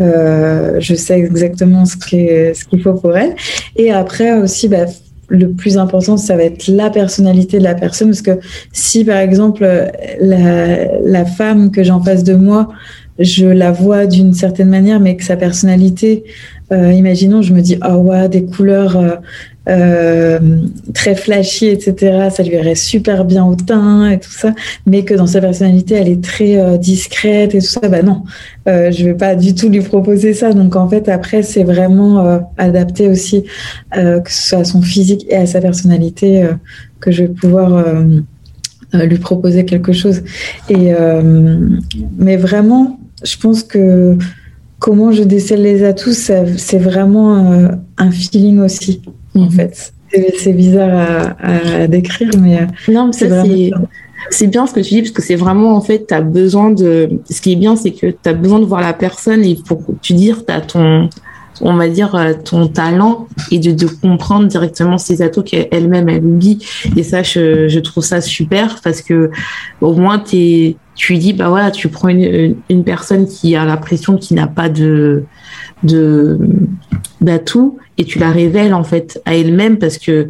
euh, 0.02 0.78
je 0.80 0.94
sais 0.94 1.18
exactement 1.20 1.86
ce 1.86 1.96
qu'il 1.96 2.54
ce 2.54 2.78
faut 2.82 2.94
pour 2.94 3.16
elle. 3.16 3.36
Et 3.76 3.92
après 3.92 4.38
aussi, 4.38 4.68
bah, 4.68 4.86
le 5.28 5.50
plus 5.50 5.78
important, 5.78 6.18
ça 6.18 6.36
va 6.36 6.44
être 6.44 6.68
la 6.68 6.90
personnalité 6.90 7.60
de 7.60 7.64
la 7.64 7.76
personne. 7.76 8.10
Parce 8.10 8.22
que 8.22 8.40
si, 8.72 9.04
par 9.04 9.18
exemple, 9.18 9.68
la, 10.20 11.26
femme 11.26 11.72
que 11.72 11.84
j'ai 11.84 11.92
en 11.92 12.02
face 12.02 12.24
de 12.24 12.36
moi, 12.36 12.70
je 13.20 13.46
la 13.46 13.72
vois 13.72 14.06
d'une 14.06 14.34
certaine 14.34 14.70
manière, 14.70 15.00
mais 15.00 15.16
que 15.16 15.24
sa 15.24 15.38
personnalité, 15.38 16.24
euh, 16.72 16.92
imaginons, 16.92 17.42
je 17.42 17.54
me 17.54 17.62
dis, 17.62 17.78
ah 17.82 17.98
oh, 17.98 18.02
ouais, 18.02 18.28
des 18.30 18.46
couleurs 18.46 18.98
euh, 18.98 19.16
euh, 19.68 20.40
très 20.94 21.16
flashy, 21.16 21.68
etc. 21.68 22.30
Ça 22.30 22.44
lui 22.44 22.54
irait 22.54 22.76
super 22.76 23.26
bien 23.26 23.46
au 23.46 23.56
teint 23.56 24.10
et 24.10 24.20
tout 24.20 24.32
ça, 24.32 24.54
mais 24.86 25.04
que 25.04 25.14
dans 25.14 25.28
sa 25.28 25.42
personnalité, 25.42 25.96
elle 25.96 26.10
est 26.10 26.24
très 26.24 26.58
euh, 26.58 26.78
discrète 26.78 27.56
et 27.56 27.60
tout 27.60 27.66
ça. 27.66 27.88
Bah 27.88 28.04
non, 28.04 28.24
euh, 28.68 28.92
je 28.92 29.06
vais 29.06 29.16
pas 29.16 29.36
du 29.36 29.56
tout 29.56 29.70
lui 29.70 29.82
proposer 29.82 30.34
ça. 30.34 30.54
Donc 30.54 30.76
en 30.76 30.88
fait, 30.88 31.10
après, 31.10 31.42
c'est 31.42 31.64
vraiment 31.64 32.26
euh, 32.26 32.40
adapté 32.58 33.10
aussi, 33.10 33.44
que 33.92 34.32
ce 34.32 34.50
soit 34.50 34.60
à 34.60 34.64
son 34.64 34.82
physique 34.82 35.26
et 35.30 35.36
à 35.36 35.46
sa 35.46 35.62
personnalité, 35.62 36.48
que 37.00 37.12
je 37.12 37.24
vais 37.24 37.30
pouvoir 37.30 37.86
lui 38.94 39.18
proposer 39.18 39.66
quelque 39.66 39.94
chose. 39.94 40.22
Et 40.70 40.92
mais 42.18 42.38
vraiment, 42.38 43.00
je 43.24 43.38
pense 43.38 43.64
que 43.64 44.18
comment 44.80 45.12
je 45.12 45.24
décèle 45.24 45.62
les 45.62 45.84
atouts, 45.84 46.14
c'est 46.14 46.78
vraiment 46.78 47.72
un 47.98 48.12
feeling 48.12 48.60
aussi, 48.60 49.02
mmh. 49.36 49.44
en 49.44 49.50
fait. 49.50 49.94
C'est 50.38 50.54
bizarre 50.54 51.36
à, 51.40 51.82
à, 51.82 51.88
décrire, 51.88 52.32
mais 52.40 52.62
euh, 52.62 52.66
non, 52.92 53.12
c'est 53.12 53.28
vraiment. 53.28 53.88
C'est 54.32 54.48
bien 54.48 54.66
ce 54.66 54.74
que 54.74 54.80
tu 54.80 54.96
dis 54.96 55.02
parce 55.02 55.12
que 55.12 55.22
c'est 55.22 55.36
vraiment 55.36 55.76
en 55.76 55.82
fait, 55.82 56.08
tu 56.08 56.14
as 56.14 56.22
besoin 56.22 56.72
de. 56.72 57.10
Ce 57.30 57.42
qui 57.42 57.52
est 57.52 57.58
bien, 57.58 57.76
c'est 57.76 57.92
que 57.92 58.08
tu 58.08 58.30
as 58.30 58.34
besoin 58.34 58.60
de 58.60 58.66
voir 58.66 58.82
la 58.82 58.94
personne 58.94 59.44
et 59.44 59.56
pour 59.68 59.84
tu 60.02 60.14
dire, 60.14 60.46
tu 60.46 60.52
as 60.52 60.62
ton, 60.62 61.10
on 61.62 61.76
va 61.76 61.88
dire, 61.90 62.16
euh, 62.16 62.34
ton 62.34 62.68
talent 62.68 63.28
et 63.52 63.60
de, 63.60 63.72
de 63.72 63.86
comprendre 63.86 64.48
directement 64.48 64.98
ses 64.98 65.22
atouts 65.22 65.44
qu'elle-même 65.44 66.10
elle 66.10 66.26
oublie. 66.26 66.66
Et 66.96 67.04
ça, 67.04 67.24
je, 67.24 67.68
je, 67.68 67.80
trouve 67.80 68.04
ça 68.04 68.22
super 68.22 68.80
parce 68.84 69.02
que 69.02 69.30
au 69.82 69.94
moins 69.94 70.20
tu 70.20 70.76
tu 70.96 71.18
dis 71.18 71.34
bah 71.34 71.50
voilà, 71.50 71.72
tu 71.72 71.90
prends 71.90 72.08
une, 72.08 72.56
une 72.70 72.84
personne 72.84 73.28
qui 73.28 73.56
a 73.56 73.66
l'impression 73.66 74.18
qu'il 74.18 74.38
n'a 74.38 74.48
pas 74.48 74.70
de 74.70 75.24
de 75.84 76.40
d'atouts 77.22 77.78
et 77.98 78.06
tu 78.06 78.20
la 78.20 78.32
révèles 78.32 78.74
en 78.74 78.84
fait 78.84 79.22
à 79.26 79.36
elle-même 79.36 79.78
parce 79.78 79.98
que 79.98 80.28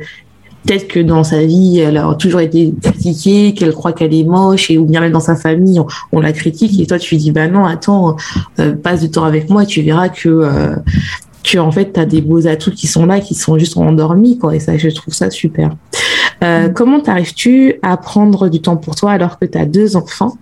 peut-être 0.66 0.88
que 0.88 1.00
dans 1.00 1.24
sa 1.24 1.46
vie, 1.46 1.80
elle 1.80 1.98
a 1.98 2.14
toujours 2.16 2.40
été 2.40 2.74
critiquée, 2.82 3.54
qu'elle 3.54 3.74
croit 3.74 3.94
qu'elle 3.94 4.14
est 4.14 4.24
moche, 4.24 4.72
et 4.72 4.78
ou 4.78 4.86
bien 4.86 5.00
même 5.00 5.12
dans 5.12 5.20
sa 5.20 5.36
famille, 5.36 5.80
on, 5.80 5.88
on 6.12 6.20
la 6.20 6.32
critique, 6.32 6.80
et 6.80 6.88
toi 6.88 6.98
tu 6.98 7.16
lui 7.16 7.22
dis 7.22 7.32
bah 7.32 7.48
non, 7.48 7.66
attends, 7.66 8.16
euh, 8.60 8.76
passe 8.76 9.02
du 9.02 9.12
temps 9.12 9.26
avec 9.26 9.50
moi, 9.50 9.64
et 9.64 9.68
tu 9.68 9.82
verras 9.82 10.10
que 10.10 10.30
euh, 10.30 10.76
que 11.44 11.60
en 11.60 11.72
fait 11.72 11.94
tu 11.94 12.00
as 12.00 12.06
des 12.06 12.22
beaux 12.22 12.48
atouts 12.48 12.72
qui 12.72 12.88
sont 12.88 13.06
là, 13.06 13.20
qui 13.20 13.36
sont 13.36 13.58
juste 13.58 13.78
endormis 13.78 14.38
quoi. 14.38 14.56
Et 14.56 14.60
ça, 14.60 14.78
je 14.78 14.90
trouve 14.90 15.14
ça 15.14 15.30
super. 15.30 15.76
Euh, 16.44 16.68
mm. 16.68 16.74
Comment 16.74 17.00
t'arrives-tu 17.00 17.76
à 17.82 17.98
prendre 17.98 18.50
du 18.50 18.62
temps 18.62 18.78
pour 18.78 18.96
toi 18.96 19.12
alors 19.12 19.38
que 19.40 19.46
tu 19.46 19.58
as 19.58 19.66
deux 19.66 19.96
enfants 19.96 20.38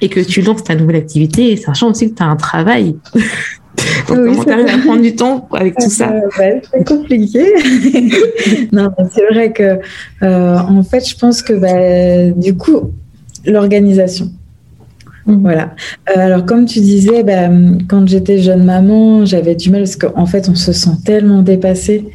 et 0.00 0.08
que 0.08 0.20
tu 0.20 0.42
lances 0.42 0.64
ta 0.64 0.74
nouvelle 0.74 0.96
activité, 0.96 1.56
sachant 1.56 1.90
aussi 1.90 2.10
que 2.10 2.16
tu 2.16 2.22
as 2.22 2.26
un 2.26 2.36
travail? 2.36 2.96
comment 4.06 4.44
t'arrives 4.44 4.68
à 4.68 4.78
prendre 4.78 5.02
du 5.02 5.14
temps 5.14 5.48
avec 5.52 5.76
tout 5.76 5.90
ça 5.90 6.10
euh, 6.12 6.60
C'est 6.72 6.86
compliqué. 6.86 7.44
non, 8.72 8.90
c'est 9.10 9.26
vrai 9.32 9.52
que, 9.52 9.78
euh, 10.22 10.58
en 10.58 10.82
fait, 10.82 11.08
je 11.08 11.16
pense 11.16 11.42
que 11.42 11.52
bah, 11.52 12.30
du 12.36 12.56
coup, 12.56 12.92
l'organisation. 13.44 14.30
Mhm. 15.26 15.40
Voilà. 15.40 15.74
Euh, 16.10 16.20
alors, 16.20 16.44
comme 16.44 16.64
tu 16.66 16.80
disais, 16.80 17.22
bah, 17.22 17.48
quand 17.88 18.06
j'étais 18.06 18.38
jeune 18.38 18.64
maman, 18.64 19.24
j'avais 19.24 19.54
du 19.54 19.70
mal 19.70 19.82
parce 19.82 19.96
qu'en 19.96 20.26
fait, 20.26 20.48
on 20.48 20.54
se 20.54 20.72
sent 20.72 20.96
tellement 21.04 21.42
dépassé 21.42 22.08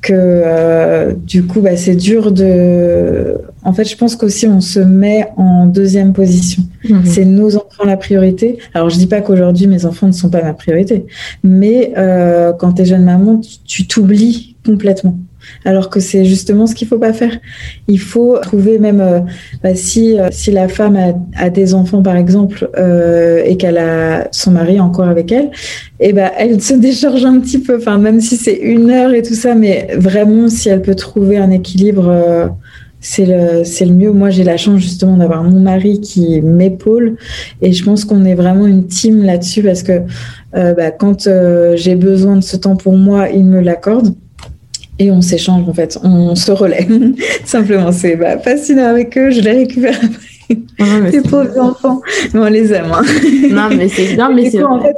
que 0.00 0.12
euh, 0.14 1.12
du 1.14 1.44
coup, 1.44 1.60
bah, 1.60 1.76
c'est 1.76 1.96
dur 1.96 2.32
de. 2.32 3.38
En 3.64 3.72
fait, 3.72 3.84
je 3.84 3.96
pense 3.96 4.14
qu'aussi, 4.16 4.46
on 4.46 4.60
se 4.60 4.80
met 4.80 5.28
en 5.36 5.66
deuxième 5.66 6.12
position. 6.12 6.62
Mhm. 6.88 7.02
C'est 7.04 7.24
nos 7.24 7.56
enfants 7.56 7.84
la 7.84 7.96
priorité. 7.96 8.58
Alors, 8.74 8.90
je 8.90 8.98
dis 8.98 9.06
pas 9.06 9.20
qu'aujourd'hui, 9.20 9.66
mes 9.66 9.86
enfants 9.86 10.06
ne 10.06 10.12
sont 10.12 10.30
pas 10.30 10.42
ma 10.42 10.54
priorité, 10.54 11.06
mais 11.42 11.92
euh, 11.96 12.52
quand 12.52 12.74
tu 12.74 12.82
es 12.82 12.84
jeune 12.84 13.04
maman, 13.04 13.40
tu 13.64 13.86
t'oublies 13.86 14.56
complètement 14.64 15.16
alors 15.64 15.90
que 15.90 16.00
c'est 16.00 16.24
justement 16.24 16.66
ce 16.66 16.74
qu'il 16.74 16.88
faut 16.88 16.98
pas 16.98 17.12
faire. 17.12 17.38
Il 17.88 18.00
faut 18.00 18.38
trouver 18.38 18.78
même 18.78 19.00
euh, 19.00 19.20
bah, 19.62 19.74
si 19.74 20.18
euh, 20.18 20.28
si 20.30 20.50
la 20.50 20.68
femme 20.68 20.98
a, 21.36 21.50
des 21.50 21.74
enfants 21.74 22.02
par 22.02 22.16
exemple 22.16 22.68
euh, 22.76 23.42
et 23.44 23.56
qu'elle 23.56 23.78
a 23.78 24.28
son 24.30 24.52
mari 24.52 24.80
encore 24.80 25.08
avec 25.08 25.32
elle, 25.32 25.50
et 26.00 26.08
eh 26.08 26.12
ben 26.12 26.30
elle 26.38 26.60
se 26.60 26.74
décharge 26.74 27.24
un 27.24 27.38
petit 27.40 27.58
peu. 27.58 27.76
Enfin 27.76 27.98
même 27.98 28.20
si 28.20 28.36
c'est 28.36 28.56
une 28.56 28.90
heure 28.90 29.12
et 29.12 29.22
tout 29.22 29.34
ça, 29.34 29.54
mais 29.54 29.88
vraiment 29.96 30.48
si 30.48 30.68
elle 30.68 30.82
peut 30.82 30.94
trouver 30.94 31.36
un 31.36 31.50
équilibre. 31.50 32.50
C'est 33.06 33.26
le, 33.26 33.64
c'est 33.64 33.84
le 33.84 33.92
mieux. 33.92 34.12
Moi, 34.12 34.30
j'ai 34.30 34.44
la 34.44 34.56
chance 34.56 34.80
justement 34.80 35.16
d'avoir 35.16 35.44
mon 35.44 35.60
mari 35.60 36.00
qui 36.00 36.40
m'épaule 36.40 37.16
et 37.60 37.72
je 37.72 37.84
pense 37.84 38.04
qu'on 38.04 38.24
est 38.24 38.34
vraiment 38.34 38.66
une 38.66 38.86
team 38.86 39.22
là-dessus 39.22 39.62
parce 39.62 39.82
que 39.82 40.00
bah, 40.52 40.90
quand 40.90 41.28
j'ai 41.74 41.96
besoin 41.96 42.36
de 42.36 42.42
ce 42.42 42.56
temps 42.56 42.76
pour 42.76 42.96
moi, 42.96 43.28
il 43.28 43.44
me 43.44 43.60
l'accorde 43.60 44.14
et 44.98 45.10
on 45.10 45.20
s'échange 45.20 45.68
en 45.68 45.74
fait, 45.74 45.98
on 46.02 46.34
se 46.34 46.52
relaie. 46.52 46.86
Simplement, 47.44 47.92
c'est 47.92 48.16
bah, 48.16 48.38
fascinant 48.38 48.86
avec 48.86 49.16
eux, 49.18 49.30
je 49.30 49.40
les 49.40 49.52
récupère 49.52 49.96
après. 49.96 50.58
Ah 50.78 51.00
les 51.10 51.22
pauvres 51.22 51.58
enfants, 51.58 52.00
mais 52.32 52.40
on 52.40 52.46
les 52.46 52.72
aime. 52.72 52.92
Hein. 52.92 53.02
Non, 53.50 53.68
mais 53.74 53.88
c'est 53.88 54.14
bien, 54.14 54.30
mais 54.30 54.50
c'est 54.50 54.62
en 54.62 54.80
fait, 54.80 54.94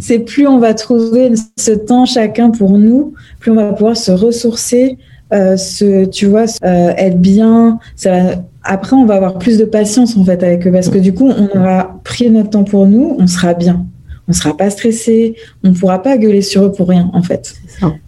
c'est 0.00 0.18
plus 0.18 0.46
on 0.46 0.58
va 0.58 0.74
trouver 0.74 1.32
ce 1.56 1.70
temps 1.70 2.06
chacun 2.06 2.50
pour 2.50 2.76
nous, 2.76 3.14
plus 3.38 3.52
on 3.52 3.54
va 3.54 3.72
pouvoir 3.72 3.96
se 3.96 4.10
ressourcer, 4.10 4.98
euh, 5.32 5.56
se, 5.56 6.04
tu 6.06 6.26
vois, 6.26 6.44
euh, 6.64 6.92
être 6.96 7.20
bien. 7.20 7.78
Ça 7.96 8.42
Après, 8.62 8.94
on 8.94 9.06
va 9.06 9.14
avoir 9.14 9.38
plus 9.38 9.58
de 9.58 9.64
patience 9.64 10.16
en 10.16 10.24
fait 10.24 10.42
avec 10.42 10.66
eux 10.66 10.72
parce 10.72 10.88
que 10.88 10.98
du 10.98 11.12
coup, 11.12 11.28
on 11.28 11.58
aura 11.58 12.00
pris 12.04 12.30
notre 12.30 12.50
temps 12.50 12.64
pour 12.64 12.86
nous, 12.86 13.16
on 13.18 13.26
sera 13.26 13.54
bien 13.54 13.86
on 14.30 14.32
sera 14.32 14.56
pas 14.56 14.70
stressé, 14.70 15.34
on 15.64 15.72
pourra 15.72 16.00
pas 16.02 16.16
gueuler 16.16 16.40
sur 16.40 16.64
eux 16.64 16.72
pour 16.72 16.88
rien 16.88 17.10
en 17.12 17.22
fait. 17.22 17.52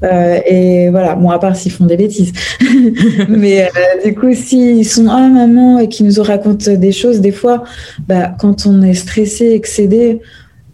Euh, 0.05 0.39
et 0.47 0.89
voilà, 0.91 1.17
bon 1.17 1.31
à 1.31 1.39
part 1.39 1.57
s'ils 1.57 1.73
font 1.73 1.87
des 1.87 1.97
bêtises, 1.97 2.33
mais 3.29 3.65
euh, 3.65 3.69
du 4.05 4.15
coup 4.15 4.33
s'ils 4.33 4.87
sont 4.87 5.09
ah 5.11 5.29
maman 5.29 5.81
et 5.81 5.89
qu'ils 5.89 6.07
nous 6.07 6.23
racontent 6.23 6.73
des 6.73 6.93
choses, 6.93 7.21
des 7.21 7.33
fois, 7.33 7.65
bah, 8.07 8.33
quand 8.39 8.67
on 8.67 8.83
est 8.83 8.95
stressé, 8.95 9.51
excédé, 9.53 10.21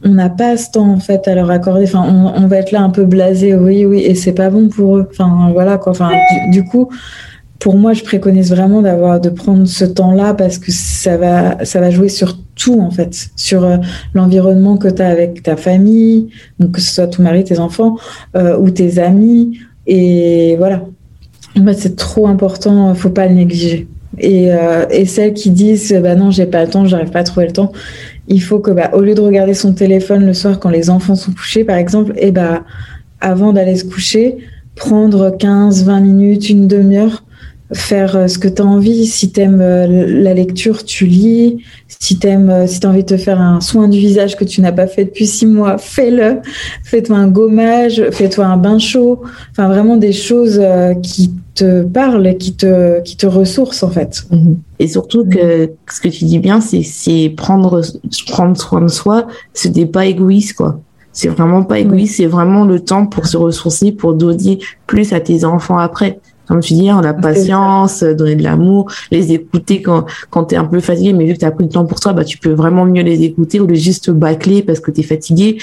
on 0.05 0.11
n'a 0.11 0.29
pas 0.29 0.57
ce 0.57 0.71
temps 0.71 0.89
en 0.89 1.01
fait 1.01 1.27
à 1.27 1.35
leur 1.35 1.51
accorder. 1.51 1.85
Enfin, 1.85 2.33
on, 2.37 2.47
va 2.47 2.57
être 2.59 2.71
là 2.71 2.83
un 2.83 2.91
peu 2.91 3.05
blasé, 3.05 3.55
oui, 3.55 3.85
oui, 3.85 4.01
et 4.01 4.15
c'est 4.15 4.33
pas 4.33 4.51
bon 4.51 4.69
pour 4.69 4.99
eux. 4.99 5.09
Enfin 5.11 5.51
voilà 5.53 5.79
quoi. 5.79 5.93
Enfin 5.93 6.11
du 6.51 6.65
coup 6.65 6.89
pour 7.59 7.77
moi, 7.77 7.93
je 7.93 8.05
préconise 8.05 8.51
vraiment 8.51 8.83
d'avoir 8.83 9.21
de 9.21 9.31
prendre 9.31 9.67
ce 9.67 9.85
temps-là 9.85 10.35
parce 10.35 10.59
que 10.59 10.71
ça 10.71 11.17
va 11.17 11.65
ça 11.65 11.81
va 11.81 11.91
jouer 11.91 12.09
sur 12.09 12.39
tout 12.55 12.81
en 12.81 12.91
fait, 12.91 13.31
sur 13.37 13.65
euh, 13.65 13.77
l'environnement 14.15 14.77
que 14.77 14.89
tu 14.89 15.03
as 15.03 15.09
avec 15.09 15.43
ta 15.43 15.57
famille, 15.57 16.29
donc 16.59 16.73
que 16.73 16.81
ce 16.81 16.95
soit 16.95 17.09
ton 17.09 17.23
mari, 17.23 17.45
tes 17.45 17.59
enfants 17.59 17.97
euh, 18.37 18.57
ou 18.59 18.71
tes 18.71 18.99
amis 18.99 19.59
et 19.87 20.57
voilà. 20.57 20.85
En 21.59 21.73
c'est 21.73 21.97
trop 21.97 22.29
important, 22.29 22.95
faut 22.95 23.11
pas 23.11 23.27
le 23.27 23.35
négliger. 23.35 23.89
Et, 24.19 24.53
euh, 24.53 24.87
et 24.91 25.07
celles 25.07 25.35
qui 25.35 25.51
disent 25.51 25.93
bah 26.03 26.15
non, 26.15 26.31
j'ai 26.31 26.47
pas 26.47 26.65
le 26.65 26.71
temps, 26.71 26.85
j'arrive 26.85 27.11
pas 27.11 27.21
à 27.21 27.25
trouver 27.25 27.47
le 27.47 27.53
temps, 27.53 27.73
il 28.29 28.43
faut 28.43 28.59
que 28.59 28.71
bah, 28.71 28.91
au 28.93 29.01
lieu 29.01 29.15
de 29.15 29.21
regarder 29.21 29.55
son 29.55 29.73
téléphone 29.73 30.25
le 30.25 30.35
soir 30.35 30.61
quand 30.61 30.71
les 30.71 30.91
enfants 30.91 31.17
sont 31.17 31.33
couchés 31.33 31.65
par 31.65 31.77
exemple, 31.77 32.13
et 32.17 32.31
bah 32.31 32.65
avant 33.21 33.53
d'aller 33.53 33.77
se 33.77 33.85
coucher, 33.85 34.39
prendre 34.77 35.37
15 35.37 35.85
20 35.85 36.01
minutes, 36.01 36.51
une 36.51 36.69
demi-heure 36.69 37.25
faire 37.73 38.17
euh, 38.17 38.29
ce 38.29 38.39
que 38.39 38.49
tu 38.49 38.63
as 38.63 38.65
envie. 38.65 39.07
Si 39.07 39.31
tu 39.31 39.41
aimes 39.41 39.61
euh, 39.61 40.07
la 40.07 40.35
lecture, 40.35 40.85
tu 40.85 41.07
lis. 41.07 41.63
Si 41.87 42.19
tu 42.19 42.27
euh, 42.27 42.67
si 42.67 42.85
as 42.85 42.89
envie 42.89 43.03
de 43.03 43.09
te 43.09 43.17
faire 43.17 43.41
un 43.41 43.61
soin 43.61 43.89
du 43.89 43.99
visage 43.99 44.37
que 44.37 44.45
tu 44.45 44.61
n'as 44.61 44.73
pas 44.73 44.87
fait 44.87 45.05
depuis 45.05 45.27
six 45.27 45.47
mois, 45.47 45.79
fais-le. 45.79 46.41
Fais-toi 46.85 47.17
un 47.17 47.29
gommage, 47.29 48.03
fais-toi 48.11 48.47
un 48.47 48.57
bain 48.57 48.79
chaud. 48.79 49.23
Enfin, 49.51 49.69
vraiment 49.69 49.97
des 49.97 50.13
choses 50.13 50.61
qui 51.03 51.33
te 51.55 51.83
parlent, 51.83 52.37
qui 52.39 52.55
te, 52.55 53.01
qui 53.03 53.17
te 53.17 53.27
ressourcent, 53.27 53.83
en 53.83 53.91
fait. 53.91 54.25
Mhm. 54.31 54.59
Et 54.79 54.89
surtout 54.89 55.25
que 55.25 55.71
ce 55.91 56.01
que 56.01 56.09
tu 56.09 56.25
dis 56.25 56.39
bien, 56.39 56.61
c'est 56.61 57.35
prendre, 57.37 57.83
prendre 58.29 58.57
soin 58.57 58.81
de 58.81 58.89
soi, 58.89 59.27
ce 59.55 59.69
n'est 59.69 59.87
pas 59.87 60.07
égoïste, 60.07 60.55
quoi. 60.55 60.81
C'est 61.13 61.29
vraiment 61.29 61.65
pas 61.65 61.81
égoïste, 61.81 62.19
c'est 62.19 62.27
vraiment 62.27 62.65
le 62.65 62.79
temps 62.79 63.07
pour 63.07 63.27
se 63.27 63.37
ressourcer, 63.37 63.91
pour 63.91 64.15
donner 64.15 64.61
plus 64.87 65.13
à 65.13 65.19
tes 65.19 65.45
enfants 65.45 65.79
après 65.79 66.21
comme 66.49 66.61
tu 66.61 66.75
dis, 66.75 66.89
hein, 66.89 67.01
la 67.03 67.15
patience, 67.15 68.03
donner 68.03 68.35
de 68.35 68.43
l'amour, 68.43 68.91
les 69.11 69.33
écouter 69.33 69.83
quand, 69.83 70.07
quand 70.31 70.47
tu 70.47 70.55
es 70.55 70.59
un 70.59 70.65
peu 70.65 70.81
fatigué, 70.81 71.13
mais 71.13 71.27
vu 71.27 71.35
que 71.35 71.39
tu 71.39 71.45
as 71.45 71.51
pris 71.51 71.65
le 71.65 71.71
temps 71.71 71.85
pour 71.85 72.01
toi, 72.01 72.13
bah, 72.13 72.25
tu 72.25 72.39
peux 72.39 72.53
vraiment 72.53 72.85
mieux 72.85 73.03
les 73.03 73.23
écouter 73.23 73.61
ou 73.61 73.67
le 73.67 73.75
juste 73.75 74.11
bâcler 74.11 74.63
parce 74.63 74.81
que 74.81 74.91
tu 74.91 75.01
es 75.01 75.05
fatigué. 75.05 75.59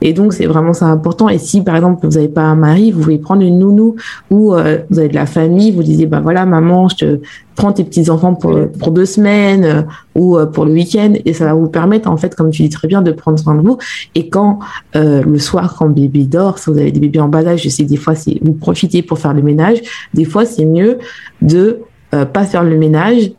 Et 0.00 0.12
donc, 0.12 0.32
c'est 0.32 0.46
vraiment 0.46 0.72
ça 0.72 0.86
important. 0.86 1.28
Et 1.28 1.38
si, 1.38 1.62
par 1.62 1.76
exemple, 1.76 2.06
vous 2.06 2.14
n'avez 2.14 2.28
pas 2.28 2.42
un 2.42 2.54
mari, 2.54 2.92
vous 2.92 3.02
pouvez 3.02 3.18
prendre 3.18 3.42
une 3.42 3.58
nounou 3.58 3.96
ou 4.30 4.54
euh, 4.54 4.78
vous 4.88 4.98
avez 4.98 5.08
de 5.08 5.14
la 5.14 5.26
famille, 5.26 5.72
vous 5.72 5.82
disiez, 5.82 6.06
bah 6.06 6.20
voilà, 6.20 6.46
maman, 6.46 6.88
je 6.88 6.96
te 6.96 7.20
prends 7.60 7.72
tes 7.72 7.84
petits-enfants 7.84 8.34
pour, 8.34 8.58
pour 8.78 8.90
deux 8.90 9.04
semaines 9.04 9.64
euh, 9.64 9.82
ou 10.14 10.38
euh, 10.38 10.46
pour 10.46 10.64
le 10.64 10.72
week-end 10.72 11.12
et 11.24 11.34
ça 11.34 11.44
va 11.44 11.54
vous 11.54 11.68
permettre, 11.68 12.10
en 12.10 12.16
fait, 12.16 12.34
comme 12.34 12.50
tu 12.50 12.62
dis 12.62 12.70
très 12.70 12.88
bien, 12.88 13.02
de 13.02 13.12
prendre 13.12 13.38
soin 13.38 13.54
de 13.54 13.60
vous. 13.60 13.76
Et 14.14 14.28
quand 14.28 14.60
le 14.94 15.38
soir, 15.38 15.76
quand 15.78 15.88
bébé 15.88 16.24
dort, 16.24 16.58
si 16.58 16.70
vous 16.70 16.78
avez 16.78 16.92
des 16.92 17.00
bébés 17.00 17.20
en 17.20 17.28
bas 17.28 17.46
âge, 17.46 17.62
je 17.62 17.68
sais 17.68 17.84
que 17.84 17.88
des 17.88 17.96
fois, 17.96 18.14
c'est 18.14 18.38
vous 18.42 18.54
profitez 18.54 19.02
pour 19.02 19.18
faire 19.18 19.34
le 19.34 19.42
ménage. 19.42 19.78
Des 20.14 20.24
fois, 20.24 20.44
c'est 20.44 20.64
mieux 20.64 20.98
de 21.42 21.80
pas 22.10 22.44
faire 22.44 22.64
le 22.64 22.76
ménage 22.76 23.32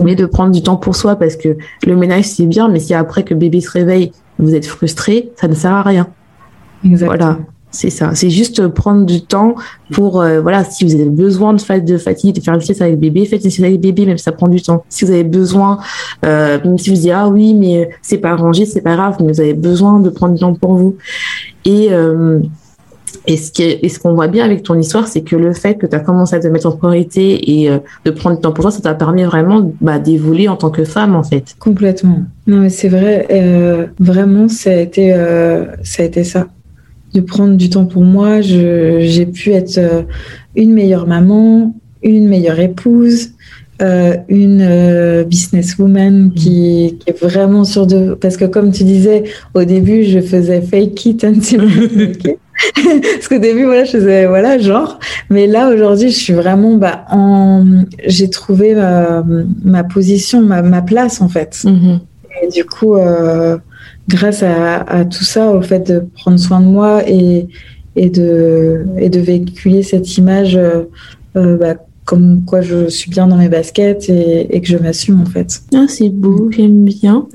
mais 0.00 0.14
de 0.14 0.26
prendre 0.26 0.52
du 0.52 0.62
temps 0.62 0.76
pour 0.76 0.94
soi 0.94 1.16
parce 1.16 1.36
que 1.36 1.56
le 1.84 1.96
ménage 1.96 2.24
c'est 2.24 2.46
bien, 2.46 2.68
mais 2.68 2.78
si 2.78 2.94
après 2.94 3.24
que 3.24 3.34
bébé 3.34 3.60
se 3.60 3.70
réveille, 3.70 4.12
vous 4.38 4.54
êtes 4.54 4.66
frustré, 4.66 5.32
ça 5.36 5.48
ne 5.48 5.54
sert 5.54 5.72
à 5.72 5.82
rien. 5.82 6.06
Voilà. 6.84 7.38
C'est 7.70 7.90
ça. 7.90 8.14
C'est 8.14 8.30
juste 8.30 8.66
prendre 8.68 9.06
du 9.06 9.22
temps 9.22 9.54
pour, 9.92 10.20
euh, 10.20 10.40
voilà, 10.40 10.64
si 10.64 10.84
vous 10.84 10.94
avez 10.94 11.08
besoin 11.08 11.52
de, 11.54 11.80
de 11.80 11.98
fatigue, 11.98 12.34
de 12.34 12.40
faire 12.40 12.54
une 12.54 12.60
sieste 12.60 12.82
avec 12.82 12.98
bébé, 12.98 13.24
faites 13.26 13.44
une 13.44 13.50
sieste 13.50 13.64
avec 13.64 13.80
bébé, 13.80 14.06
même 14.06 14.18
si 14.18 14.24
ça 14.24 14.32
prend 14.32 14.48
du 14.48 14.60
temps. 14.60 14.84
Si 14.88 15.04
vous 15.04 15.12
avez 15.12 15.24
besoin, 15.24 15.78
euh, 16.24 16.58
même 16.64 16.78
si 16.78 16.90
vous 16.90 16.96
dites, 16.96 17.12
ah 17.14 17.28
oui, 17.28 17.54
mais 17.54 17.90
c'est 18.02 18.18
pas 18.18 18.30
arrangé, 18.30 18.66
c'est 18.66 18.80
pas 18.80 18.96
grave, 18.96 19.16
mais 19.20 19.32
vous 19.32 19.40
avez 19.40 19.54
besoin 19.54 20.00
de 20.00 20.10
prendre 20.10 20.34
du 20.34 20.40
temps 20.40 20.54
pour 20.54 20.74
vous. 20.74 20.96
Et, 21.64 21.88
euh, 21.92 22.40
et 23.26 23.36
ce 23.36 23.98
qu'on 23.98 24.14
voit 24.14 24.28
bien 24.28 24.44
avec 24.44 24.62
ton 24.62 24.78
histoire, 24.78 25.06
c'est 25.06 25.22
que 25.22 25.36
le 25.36 25.52
fait 25.52 25.74
que 25.74 25.86
tu 25.86 25.94
as 25.94 26.00
commencé 26.00 26.34
à 26.34 26.40
te 26.40 26.48
mettre 26.48 26.66
en 26.66 26.72
priorité 26.72 27.60
et 27.60 27.70
euh, 27.70 27.78
de 28.04 28.10
prendre 28.10 28.36
du 28.36 28.42
temps 28.42 28.52
pour 28.52 28.62
toi, 28.62 28.70
ça 28.70 28.80
t'a 28.80 28.94
permis 28.94 29.24
vraiment 29.24 29.72
bah, 29.80 29.98
d'évoluer 29.98 30.48
en 30.48 30.56
tant 30.56 30.70
que 30.70 30.84
femme, 30.84 31.14
en 31.14 31.22
fait. 31.22 31.54
Complètement. 31.58 32.22
Non, 32.46 32.58
mais 32.58 32.70
c'est 32.70 32.88
vrai. 32.88 33.26
Euh, 33.30 33.86
vraiment, 33.98 34.48
ça 34.48 34.70
a, 34.70 34.74
été, 34.74 35.12
euh, 35.12 35.66
ça 35.82 36.02
a 36.02 36.06
été 36.06 36.24
ça. 36.24 36.46
De 37.14 37.20
prendre 37.20 37.56
du 37.56 37.70
temps 37.70 37.86
pour 37.86 38.04
moi. 38.04 38.40
J'ai 38.40 39.26
pu 39.26 39.52
être 39.52 39.80
une 40.54 40.72
meilleure 40.72 41.06
maman, 41.06 41.74
une 42.02 42.28
meilleure 42.28 42.60
épouse, 42.60 43.30
une 43.80 45.24
businesswoman 45.28 46.32
qui, 46.34 46.98
qui, 47.00 47.10
est 47.10 47.20
vraiment 47.20 47.64
sur 47.64 47.86
de 47.86 48.14
parce 48.14 48.36
que 48.36 48.44
comme 48.44 48.70
tu 48.72 48.84
disais 48.84 49.24
au 49.54 49.64
début 49.64 50.04
je 50.04 50.20
faisais 50.20 50.60
fake 50.60 51.06
it 51.06 51.24
until 51.24 51.62
Parce 52.74 53.28
qu'au 53.28 53.38
début, 53.38 53.64
voilà, 53.64 53.84
je 53.84 53.92
faisais, 53.92 54.26
voilà, 54.26 54.58
genre. 54.58 54.98
Mais 55.30 55.46
là, 55.46 55.70
aujourd'hui, 55.70 56.10
je 56.10 56.18
suis 56.18 56.32
vraiment, 56.32 56.74
bah, 56.74 57.04
en, 57.10 57.64
j'ai 58.06 58.28
trouvé 58.30 58.74
ma, 58.74 59.84
position, 59.84 60.42
ma, 60.42 60.82
place, 60.82 61.20
en 61.20 61.28
fait. 61.28 61.62
Mm-hmm. 61.64 61.98
Et 62.42 62.48
du 62.48 62.64
coup, 62.64 62.96
euh, 62.96 63.58
grâce 64.10 64.42
à, 64.42 65.04
tout 65.04 65.24
ça, 65.24 65.50
au 65.52 65.62
fait 65.62 65.86
de 65.86 66.04
prendre 66.16 66.38
soin 66.38 66.60
de 66.60 66.66
moi 66.66 67.08
et, 67.08 67.48
et, 67.96 68.10
de, 68.10 68.84
et 68.98 69.08
de 69.08 69.20
véhiculer 69.20 69.82
cette 69.82 70.16
image, 70.18 70.56
euh, 70.56 71.56
bah, 71.56 71.76
comme 72.04 72.44
quoi 72.44 72.60
je 72.60 72.88
suis 72.88 73.08
bien 73.08 73.28
dans 73.28 73.36
mes 73.36 73.48
baskets 73.48 74.08
et, 74.08 74.60
que 74.60 74.66
je 74.66 74.76
m'assume 74.76 75.20
en 75.20 75.26
fait. 75.26 75.60
Ah, 75.72 75.84
c'est 75.86 76.08
beau, 76.08 76.50
j'aime 76.50 76.84
bien. 76.84 77.28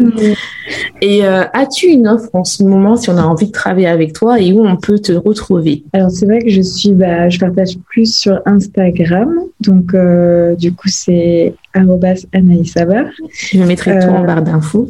Et 1.02 1.24
euh, 1.24 1.44
as-tu 1.54 1.88
une 1.88 2.10
offre 2.10 2.30
en 2.34 2.44
ce 2.44 2.62
moment 2.62 2.98
si 2.98 3.10
on 3.10 3.16
a 3.16 3.24
envie 3.24 3.48
de 3.48 3.54
travailler 3.54 3.88
avec 3.88 4.12
toi 4.12 4.38
et 4.42 4.52
où 4.52 4.66
on 4.66 4.76
peut 4.76 5.00
te 5.00 5.14
retrouver? 5.14 5.86
Alors 5.94 6.12
c'est 6.12 6.26
vrai 6.26 6.40
que 6.40 6.50
je 6.50 6.62
suis, 6.62 6.92
bah, 6.92 7.30
je 7.30 7.40
partage 7.40 7.78
plus 7.90 8.14
sur 8.14 8.42
Instagram, 8.46 9.34
donc 9.62 9.94
euh, 9.94 10.56
du 10.56 10.74
coup 10.74 10.90
c'est 10.90 11.54
@anaïsabar. 11.74 13.06
Je 13.32 13.64
mettrai 13.64 14.00
tout 14.00 14.08
en 14.08 14.26
barre 14.26 14.42
d'infos. 14.42 14.90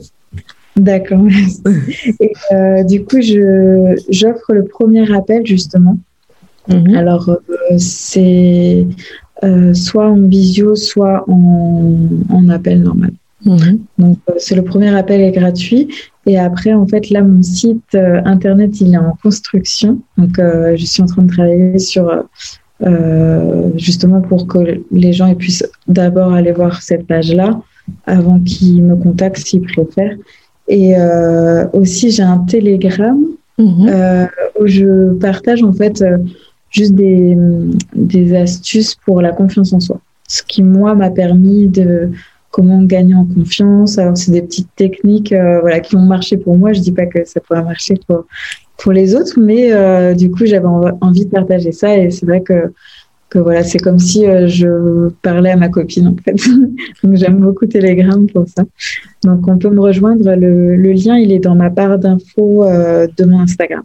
D'accord. 0.75 1.25
et 2.19 2.83
du 2.83 3.03
coup, 3.03 3.21
je 3.21 3.95
j'offre 4.09 4.53
le 4.53 4.65
premier 4.65 5.11
appel 5.13 5.45
justement. 5.45 5.97
Mhm. 6.67 6.95
Alors, 6.95 7.37
c'est 7.77 8.85
euh, 9.43 9.73
soit 9.73 10.07
en 10.07 10.21
visio, 10.21 10.75
soit 10.75 11.25
en, 11.27 12.49
appel 12.49 12.81
normal. 12.81 13.11
Mhm. 13.43 13.79
Donc, 13.97 14.17
euh, 14.29 14.33
c'est 14.37 14.55
le 14.55 14.63
premier 14.63 14.95
appel 14.95 15.21
est 15.21 15.31
gratuit. 15.31 15.87
Et 16.25 16.39
après, 16.39 16.73
en 16.73 16.87
fait, 16.87 17.09
là, 17.09 17.21
mon 17.21 17.43
site 17.43 17.93
euh, 17.95 18.21
internet, 18.25 18.79
il 18.81 18.93
est 18.93 18.97
en 18.97 19.15
construction. 19.21 19.99
Donc, 20.17 20.37
je 20.37 20.85
suis 20.85 21.03
en 21.03 21.05
train 21.05 21.23
de 21.23 21.31
travailler 21.31 21.79
sur 21.79 22.23
justement 23.77 24.21
pour 24.21 24.47
que 24.47 24.81
les 24.91 25.13
gens 25.13 25.33
puissent 25.35 25.67
d'abord 25.87 26.33
aller 26.33 26.51
voir 26.51 26.81
cette 26.81 27.07
page-là 27.07 27.61
avant 28.05 28.39
qu'ils 28.39 28.83
me 28.83 28.95
contactent 28.95 29.37
s'ils 29.37 29.61
préfèrent. 29.61 30.17
Et 30.67 30.95
aussi, 31.73 32.09
j'ai 32.09 32.23
un 32.23 32.39
Telegram 32.39 33.23
mhm. 33.57 34.27
où 34.59 34.65
je 34.65 35.13
partage 35.13 35.61
en 35.63 35.73
fait 35.73 36.03
juste 36.71 36.93
des, 36.93 37.37
des 37.93 38.35
astuces 38.35 38.95
pour 39.05 39.21
la 39.21 39.31
confiance 39.31 39.73
en 39.73 39.79
soi. 39.79 40.01
Ce 40.27 40.41
qui, 40.43 40.63
moi, 40.63 40.95
m'a 40.95 41.11
permis 41.11 41.67
de 41.67 42.09
comment 42.55 42.81
gagner 42.83 43.15
en 43.15 43.25
confiance. 43.25 43.97
Alors, 43.97 44.17
c'est 44.17 44.31
des 44.31 44.41
petites 44.41 44.73
techniques 44.77 45.33
euh, 45.33 45.59
voilà, 45.59 45.81
qui 45.81 45.97
ont 45.97 46.05
marché 46.05 46.37
pour 46.37 46.57
moi. 46.57 46.71
Je 46.71 46.79
dis 46.79 46.93
pas 46.93 47.05
que 47.05 47.25
ça 47.25 47.41
pourrait 47.41 47.63
marcher 47.63 47.95
pour, 48.07 48.25
pour 48.77 48.93
les 48.93 49.13
autres, 49.13 49.37
mais 49.37 49.73
euh, 49.73 50.13
du 50.13 50.31
coup, 50.31 50.45
j'avais 50.45 50.67
envie 51.01 51.25
de 51.25 51.29
partager 51.29 51.73
ça. 51.73 51.97
Et 51.97 52.11
c'est 52.11 52.25
vrai 52.25 52.41
que, 52.41 52.71
voilà, 53.41 53.63
c'est 53.63 53.77
comme 53.77 53.99
si 53.99 54.25
euh, 54.25 54.47
je 54.47 55.09
parlais 55.21 55.51
à 55.51 55.55
ma 55.55 55.69
copine, 55.69 56.07
en 56.07 56.15
fait. 56.23 56.35
Donc, 57.03 57.15
j'aime 57.15 57.37
beaucoup 57.37 57.65
Telegram 57.65 58.25
pour 58.27 58.45
ça. 58.47 58.63
Donc, 59.23 59.47
on 59.47 59.57
peut 59.57 59.69
me 59.69 59.79
rejoindre. 59.79 60.35
Le, 60.35 60.75
le 60.75 60.91
lien, 60.91 61.17
il 61.17 61.31
est 61.31 61.39
dans 61.39 61.55
ma 61.55 61.69
barre 61.69 61.99
d'infos 61.99 62.65
de 62.65 63.25
mon 63.25 63.39
Instagram. 63.39 63.83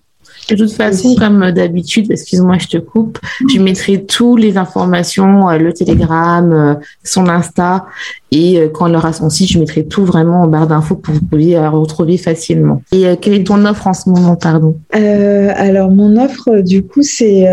De 0.49 0.57
toute 0.57 0.73
façon, 0.73 1.15
comme 1.15 1.51
d'habitude, 1.53 2.11
excuse-moi, 2.11 2.59
je 2.59 2.67
te 2.67 2.77
coupe, 2.79 3.19
je 3.49 3.61
mettrai 3.61 4.05
toutes 4.05 4.41
les 4.41 4.57
informations, 4.57 5.49
euh, 5.49 5.59
le 5.59 5.73
Telegram, 5.73 6.53
euh, 6.53 6.75
son 7.05 7.29
Insta, 7.29 7.87
et 8.33 8.59
euh, 8.59 8.69
quand 8.69 8.89
elle 8.89 8.97
aura 8.97 9.13
son 9.13 9.31
site, 9.31 9.51
je 9.51 9.59
mettrai 9.59 9.85
tout 9.85 10.05
vraiment 10.05 10.43
en 10.43 10.49
barre 10.49 10.67
d'infos 10.67 10.97
pour 10.97 11.15
que 11.15 11.19
vous 11.19 11.27
puissiez 11.27 11.55
la 11.55 11.71
retrouver 11.71 12.17
facilement. 12.17 12.83
Et 12.93 13.17
quelle 13.21 13.35
est 13.35 13.45
ton 13.45 13.65
offre 13.65 13.87
en 13.87 13.95
ce 13.95 14.09
moment, 14.09 14.37
pardon? 14.37 14.77
Alors, 14.93 15.91
mon 15.91 16.17
offre, 16.17 16.61
du 16.61 16.83
coup, 16.83 17.03
c'est, 17.03 17.47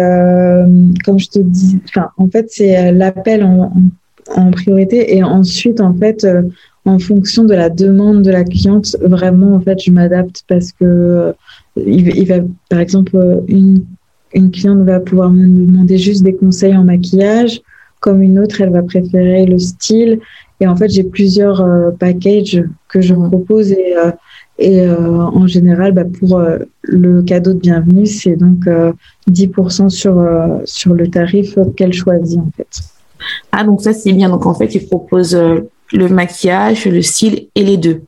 comme 1.06 1.20
je 1.20 1.28
te 1.28 1.40
dis, 1.40 1.80
en 2.18 2.28
fait, 2.30 2.48
c'est 2.50 2.92
l'appel 2.92 3.44
en, 3.44 3.72
en, 4.36 4.52
priorité, 4.52 5.16
et 5.16 5.24
ensuite, 5.24 5.82
en 5.82 5.94
fait, 5.94 6.26
en 6.86 7.00
fonction 7.00 7.44
de 7.44 7.54
la 7.54 7.70
demande 7.70 8.22
de 8.24 8.32
la 8.32 8.44
cliente, 8.44 8.96
vraiment, 9.02 9.56
en 9.56 9.60
fait, 9.60 9.82
je 9.84 9.92
m'adapte 9.92 10.44
parce 10.48 10.72
que 10.72 11.34
il, 11.86 12.28
va, 12.28 12.36
par 12.70 12.80
exemple, 12.80 13.44
une, 13.48 13.84
une 14.34 14.52
cliente 14.52 14.80
va 14.80 15.00
pouvoir 15.00 15.32
me 15.32 15.48
demander 15.48 15.98
juste 15.98 16.24
des 16.24 16.34
conseils 16.34 16.76
en 16.76 16.84
maquillage, 16.84 17.62
comme 18.00 18.22
une 18.22 18.40
autre, 18.40 18.62
elle 18.62 18.70
va 18.70 18.84
préférer 18.84 19.46
le 19.46 19.58
style. 19.58 20.20
Et 20.60 20.68
en 20.68 20.76
fait, 20.76 20.90
j'ai 20.90 21.04
plusieurs 21.04 21.62
euh, 21.62 21.92
packages 21.92 22.64
que 22.88 23.02
je 23.02 23.14
mmh. 23.14 23.30
propose 23.30 23.72
et, 23.72 23.96
euh, 23.96 24.12
et 24.60 24.82
euh, 24.82 24.98
en 24.98 25.46
général, 25.46 25.92
bah, 25.92 26.04
pour 26.06 26.42
le 26.82 27.22
cadeau 27.22 27.54
de 27.54 27.60
bienvenue, 27.60 28.08
c'est 28.08 28.36
donc 28.36 28.68
10% 29.30 29.90
sur, 29.90 30.28
sur 30.66 30.94
le 30.96 31.08
tarif 31.10 31.60
qu'elle 31.76 31.94
choisit 31.94 32.40
en 32.40 32.50
fait. 32.58 32.68
Ah, 33.52 33.64
donc 33.64 33.82
ça 33.82 33.94
c'est 33.94 34.14
bien. 34.14 34.30
Donc 34.30 34.48
en 34.48 34.56
fait, 34.56 34.74
il 34.74 34.88
propose 34.88 35.36
le 35.36 36.10
maquillage, 36.10 36.86
le 36.86 37.04
style 37.04 37.48
et 37.54 37.64
les 37.64 37.78
deux. 37.78 38.02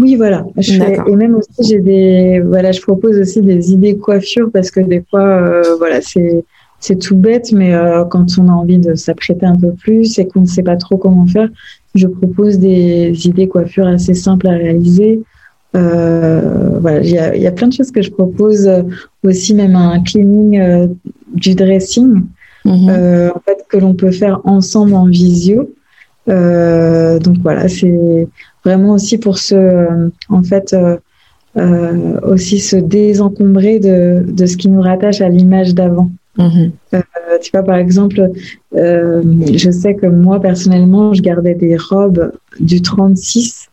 Oui, 0.00 0.16
voilà. 0.16 0.44
et 0.56 1.16
même 1.16 1.34
aussi, 1.34 1.68
j'ai 1.68 1.80
des, 1.80 2.40
voilà, 2.40 2.72
je 2.72 2.80
propose 2.80 3.18
aussi 3.18 3.40
des 3.40 3.72
idées 3.72 3.96
coiffure 3.96 4.50
parce 4.52 4.70
que 4.70 4.80
des 4.80 5.02
fois, 5.08 5.22
euh, 5.22 5.62
voilà, 5.78 6.00
c'est, 6.00 6.44
c'est 6.80 6.96
tout 6.96 7.16
bête, 7.16 7.52
mais 7.52 7.74
euh, 7.74 8.04
quand 8.04 8.26
on 8.38 8.48
a 8.48 8.52
envie 8.52 8.78
de 8.78 8.94
s'apprêter 8.94 9.46
un 9.46 9.56
peu 9.56 9.72
plus 9.72 10.18
et 10.18 10.26
qu'on 10.26 10.42
ne 10.42 10.46
sait 10.46 10.62
pas 10.62 10.76
trop 10.76 10.96
comment 10.96 11.26
faire, 11.26 11.48
je 11.94 12.06
propose 12.06 12.58
des 12.58 13.26
idées 13.26 13.48
coiffure 13.48 13.86
assez 13.86 14.14
simples 14.14 14.48
à 14.48 14.52
réaliser. 14.52 15.22
Euh, 15.76 16.78
voilà, 16.80 17.00
il 17.00 17.10
y 17.10 17.18
a, 17.18 17.36
y 17.36 17.46
a, 17.46 17.52
plein 17.52 17.68
de 17.68 17.72
choses 17.72 17.90
que 17.90 18.02
je 18.02 18.10
propose 18.10 18.70
aussi, 19.24 19.54
même 19.54 19.74
un 19.74 20.00
cleaning 20.02 20.88
du 21.32 21.54
dressing, 21.54 22.22
mhm. 22.64 22.90
en 23.34 23.40
fait, 23.40 23.64
que 23.68 23.76
l'on 23.76 23.94
peut 23.94 24.12
faire 24.12 24.40
ensemble 24.44 24.94
en 24.94 25.06
visio. 25.06 25.74
donc 26.28 27.38
voilà, 27.42 27.68
c'est 27.68 28.28
vraiment 28.64 28.92
aussi 28.92 29.18
pour 29.18 29.38
se, 29.38 30.10
en 30.28 30.42
fait, 30.42 30.72
euh, 30.72 30.96
euh, 31.56 32.20
aussi 32.22 32.58
se 32.58 32.76
désencombrer 32.76 33.78
de, 33.78 34.24
de, 34.26 34.46
ce 34.46 34.56
qui 34.56 34.68
nous 34.68 34.80
rattache 34.80 35.20
à 35.20 35.28
l'image 35.28 35.74
d'avant. 35.74 36.10
Mhm. 36.38 36.72
Euh, 36.94 37.00
tu 37.40 37.50
vois, 37.52 37.62
par 37.62 37.76
exemple, 37.76 38.30
je 38.72 39.70
sais 39.70 39.94
que 39.94 40.06
moi, 40.06 40.40
personnellement, 40.40 41.12
je 41.14 41.22
gardais 41.22 41.54
des 41.54 41.76
robes 41.76 42.32
du 42.58 42.82
36, 42.82 43.68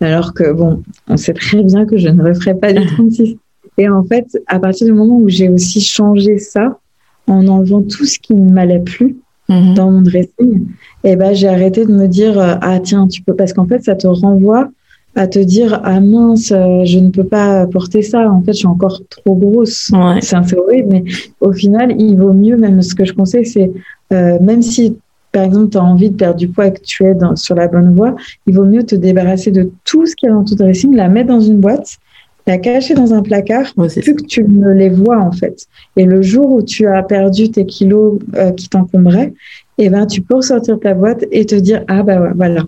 alors 0.00 0.34
que, 0.34 0.52
bon, 0.52 0.82
on 1.08 1.16
sait 1.16 1.34
très 1.34 1.62
bien 1.62 1.86
que 1.86 1.98
je 1.98 2.08
ne 2.08 2.22
referai 2.22 2.54
pas 2.54 2.72
du 2.72 2.84
36. 2.94 3.36
Et 3.78 3.88
en 3.88 4.02
fait, 4.02 4.26
à 4.46 4.58
partir 4.58 4.86
du 4.86 4.92
moment 4.92 5.18
où 5.18 5.28
j'ai 5.28 5.48
aussi 5.48 5.80
changé 5.80 6.38
ça, 6.38 6.78
en 7.26 7.46
enlevant 7.46 7.82
tout 7.82 8.04
ce 8.04 8.18
qui 8.18 8.34
ne 8.34 8.50
m'allait 8.50 8.80
plus, 8.80 9.16
Mhm. 9.50 9.74
dans 9.74 9.90
mon 9.90 10.00
dressing, 10.00 10.60
et 11.02 11.12
eh 11.12 11.16
ben 11.16 11.34
j'ai 11.34 11.48
arrêté 11.48 11.84
de 11.84 11.92
me 11.92 12.06
dire 12.06 12.38
euh, 12.38 12.54
ah 12.60 12.78
tiens 12.78 13.08
tu 13.08 13.20
peux 13.22 13.34
parce 13.34 13.52
qu'en 13.52 13.66
fait 13.66 13.82
ça 13.82 13.96
te 13.96 14.06
renvoie 14.06 14.68
à 15.16 15.26
te 15.26 15.40
dire 15.40 15.80
ah 15.82 15.98
mince 15.98 16.52
euh, 16.52 16.84
je 16.84 17.00
ne 17.00 17.10
peux 17.10 17.24
pas 17.24 17.66
porter 17.66 18.02
ça. 18.02 18.30
En 18.30 18.42
fait 18.42 18.52
je 18.52 18.58
suis 18.58 18.66
encore 18.68 19.02
trop 19.10 19.34
grosse. 19.34 19.90
C'est 20.20 20.36
un 20.36 20.44
horrible 20.56 20.88
mais 20.88 21.04
au 21.40 21.52
final 21.52 21.94
il 21.98 22.16
vaut 22.16 22.32
mieux 22.32 22.56
même 22.56 22.80
ce 22.80 22.94
que 22.94 23.04
je 23.04 23.12
conseille 23.12 23.44
c'est 23.44 23.72
euh, 24.12 24.38
même 24.40 24.62
si 24.62 24.96
par 25.32 25.44
exemple, 25.44 25.70
tu 25.70 25.78
as 25.78 25.84
envie 25.84 26.10
de 26.10 26.16
perdre 26.16 26.38
du 26.38 26.48
poids 26.48 26.66
et 26.66 26.72
que 26.72 26.80
tu 26.80 27.04
es 27.04 27.14
dans, 27.14 27.36
sur 27.36 27.54
la 27.54 27.68
bonne 27.68 27.94
voie, 27.94 28.16
il 28.46 28.54
vaut 28.54 28.64
mieux 28.64 28.82
te 28.82 28.96
débarrasser 28.96 29.52
de 29.52 29.70
tout 29.84 30.04
ce 30.04 30.16
qui 30.16 30.26
est 30.26 30.30
dans 30.30 30.44
ton 30.44 30.56
dressing, 30.56 30.94
la 30.94 31.08
mettre 31.08 31.28
dans 31.28 31.40
une 31.40 31.60
boîte 31.60 31.98
la 32.50 32.58
cacher 32.58 32.94
dans 32.94 33.14
un 33.14 33.22
placard, 33.22 33.72
plus 33.74 34.14
que 34.14 34.24
tu 34.24 34.44
ne 34.44 34.72
les 34.72 34.88
vois 34.88 35.18
en 35.18 35.32
fait. 35.32 35.66
Et 35.96 36.04
le 36.04 36.20
jour 36.20 36.50
où 36.50 36.62
tu 36.62 36.86
as 36.86 37.02
perdu 37.02 37.50
tes 37.50 37.64
kilos 37.64 38.18
euh, 38.34 38.50
qui 38.52 38.68
t'encombraient, 38.68 39.32
eh 39.78 39.88
ben, 39.88 40.06
tu 40.06 40.20
peux 40.20 40.36
ressortir 40.36 40.78
ta 40.80 40.94
boîte 40.94 41.24
et 41.30 41.46
te 41.46 41.54
dire 41.54 41.84
ah 41.88 42.02
bah 42.02 42.32
voilà. 42.34 42.64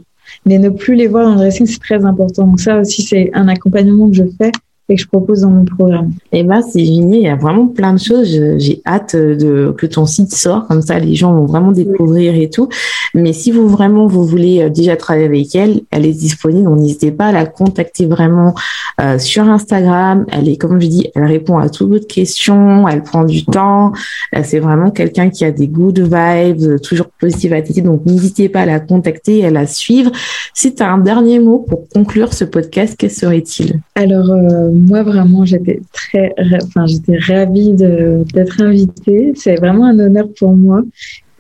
Mais 0.46 0.58
ne 0.58 0.70
plus 0.70 0.94
les 0.94 1.08
voir 1.08 1.24
dans 1.26 1.32
le 1.32 1.38
dressing, 1.38 1.66
c'est 1.66 1.80
très 1.80 2.04
important. 2.04 2.46
Donc 2.46 2.60
ça 2.60 2.78
aussi, 2.78 3.02
c'est 3.02 3.30
un 3.34 3.48
accompagnement 3.48 4.08
que 4.08 4.14
je 4.14 4.24
fais 4.38 4.52
et 4.88 4.96
que 4.96 5.02
je 5.02 5.06
propose 5.06 5.42
dans 5.42 5.50
mon 5.50 5.64
programme. 5.64 6.12
Eh 6.32 6.42
ben, 6.42 6.60
c'est 6.62 6.84
génial. 6.84 7.20
Il 7.20 7.22
y 7.22 7.28
a 7.28 7.36
vraiment 7.36 7.66
plein 7.66 7.94
de 7.94 7.98
choses. 7.98 8.28
J'ai 8.58 8.82
hâte 8.86 9.14
de, 9.14 9.74
que 9.76 9.86
ton 9.86 10.06
site 10.06 10.34
sorte. 10.34 10.68
Comme 10.68 10.82
ça, 10.82 10.98
les 10.98 11.14
gens 11.14 11.32
vont 11.32 11.46
vraiment 11.46 11.72
découvrir 11.72 12.34
et 12.34 12.50
tout. 12.50 12.68
Mais 13.14 13.32
si 13.32 13.52
vous 13.52 13.68
vraiment, 13.68 14.06
vous 14.06 14.24
voulez 14.24 14.62
euh, 14.62 14.70
déjà 14.70 14.96
travailler 14.96 15.26
avec 15.26 15.54
elle, 15.54 15.82
elle 15.90 16.06
est 16.06 16.12
disponible. 16.12 16.64
Donc, 16.64 16.80
n'hésitez 16.80 17.12
pas 17.12 17.26
à 17.26 17.32
la 17.32 17.46
contacter 17.46 18.06
vraiment 18.06 18.54
euh, 19.00 19.18
sur 19.18 19.44
Instagram. 19.44 20.26
Elle 20.32 20.48
est, 20.48 20.56
comme 20.56 20.80
je 20.80 20.86
dis, 20.86 21.08
elle 21.14 21.24
répond 21.24 21.58
à 21.58 21.68
toutes 21.68 21.90
vos 21.90 22.00
questions. 22.00 22.88
Elle 22.88 23.02
prend 23.02 23.24
du 23.24 23.44
temps. 23.44 23.92
Euh, 24.34 24.40
c'est 24.42 24.58
vraiment 24.58 24.90
quelqu'un 24.90 25.30
qui 25.30 25.44
a 25.44 25.52
des 25.52 25.68
good 25.68 26.00
vibes, 26.00 26.80
toujours 26.80 27.06
positive 27.20 27.52
attitude. 27.52 27.84
Donc, 27.84 28.04
n'hésitez 28.04 28.48
pas 28.48 28.62
à 28.62 28.66
la 28.66 28.80
contacter 28.80 29.38
et 29.38 29.46
à 29.46 29.50
la 29.50 29.66
suivre. 29.66 30.10
Si 30.54 30.74
tu 30.74 30.82
as 30.82 30.90
un 30.90 30.98
dernier 30.98 31.38
mot 31.38 31.58
pour 31.58 31.88
conclure 31.88 32.32
ce 32.32 32.44
podcast, 32.44 32.96
quel 32.98 33.10
serait-il? 33.10 33.80
Alors, 33.94 34.26
moi, 34.72 35.02
vraiment, 35.02 35.44
j'étais 35.44 35.80
très, 35.92 36.34
enfin, 36.62 36.86
j'étais 36.86 37.18
ravie 37.18 37.72
d'être 37.72 38.60
invitée. 38.60 39.32
C'est 39.36 39.56
vraiment 39.56 39.86
un 39.86 39.98
honneur 39.98 40.28
pour 40.38 40.54
moi. 40.54 40.82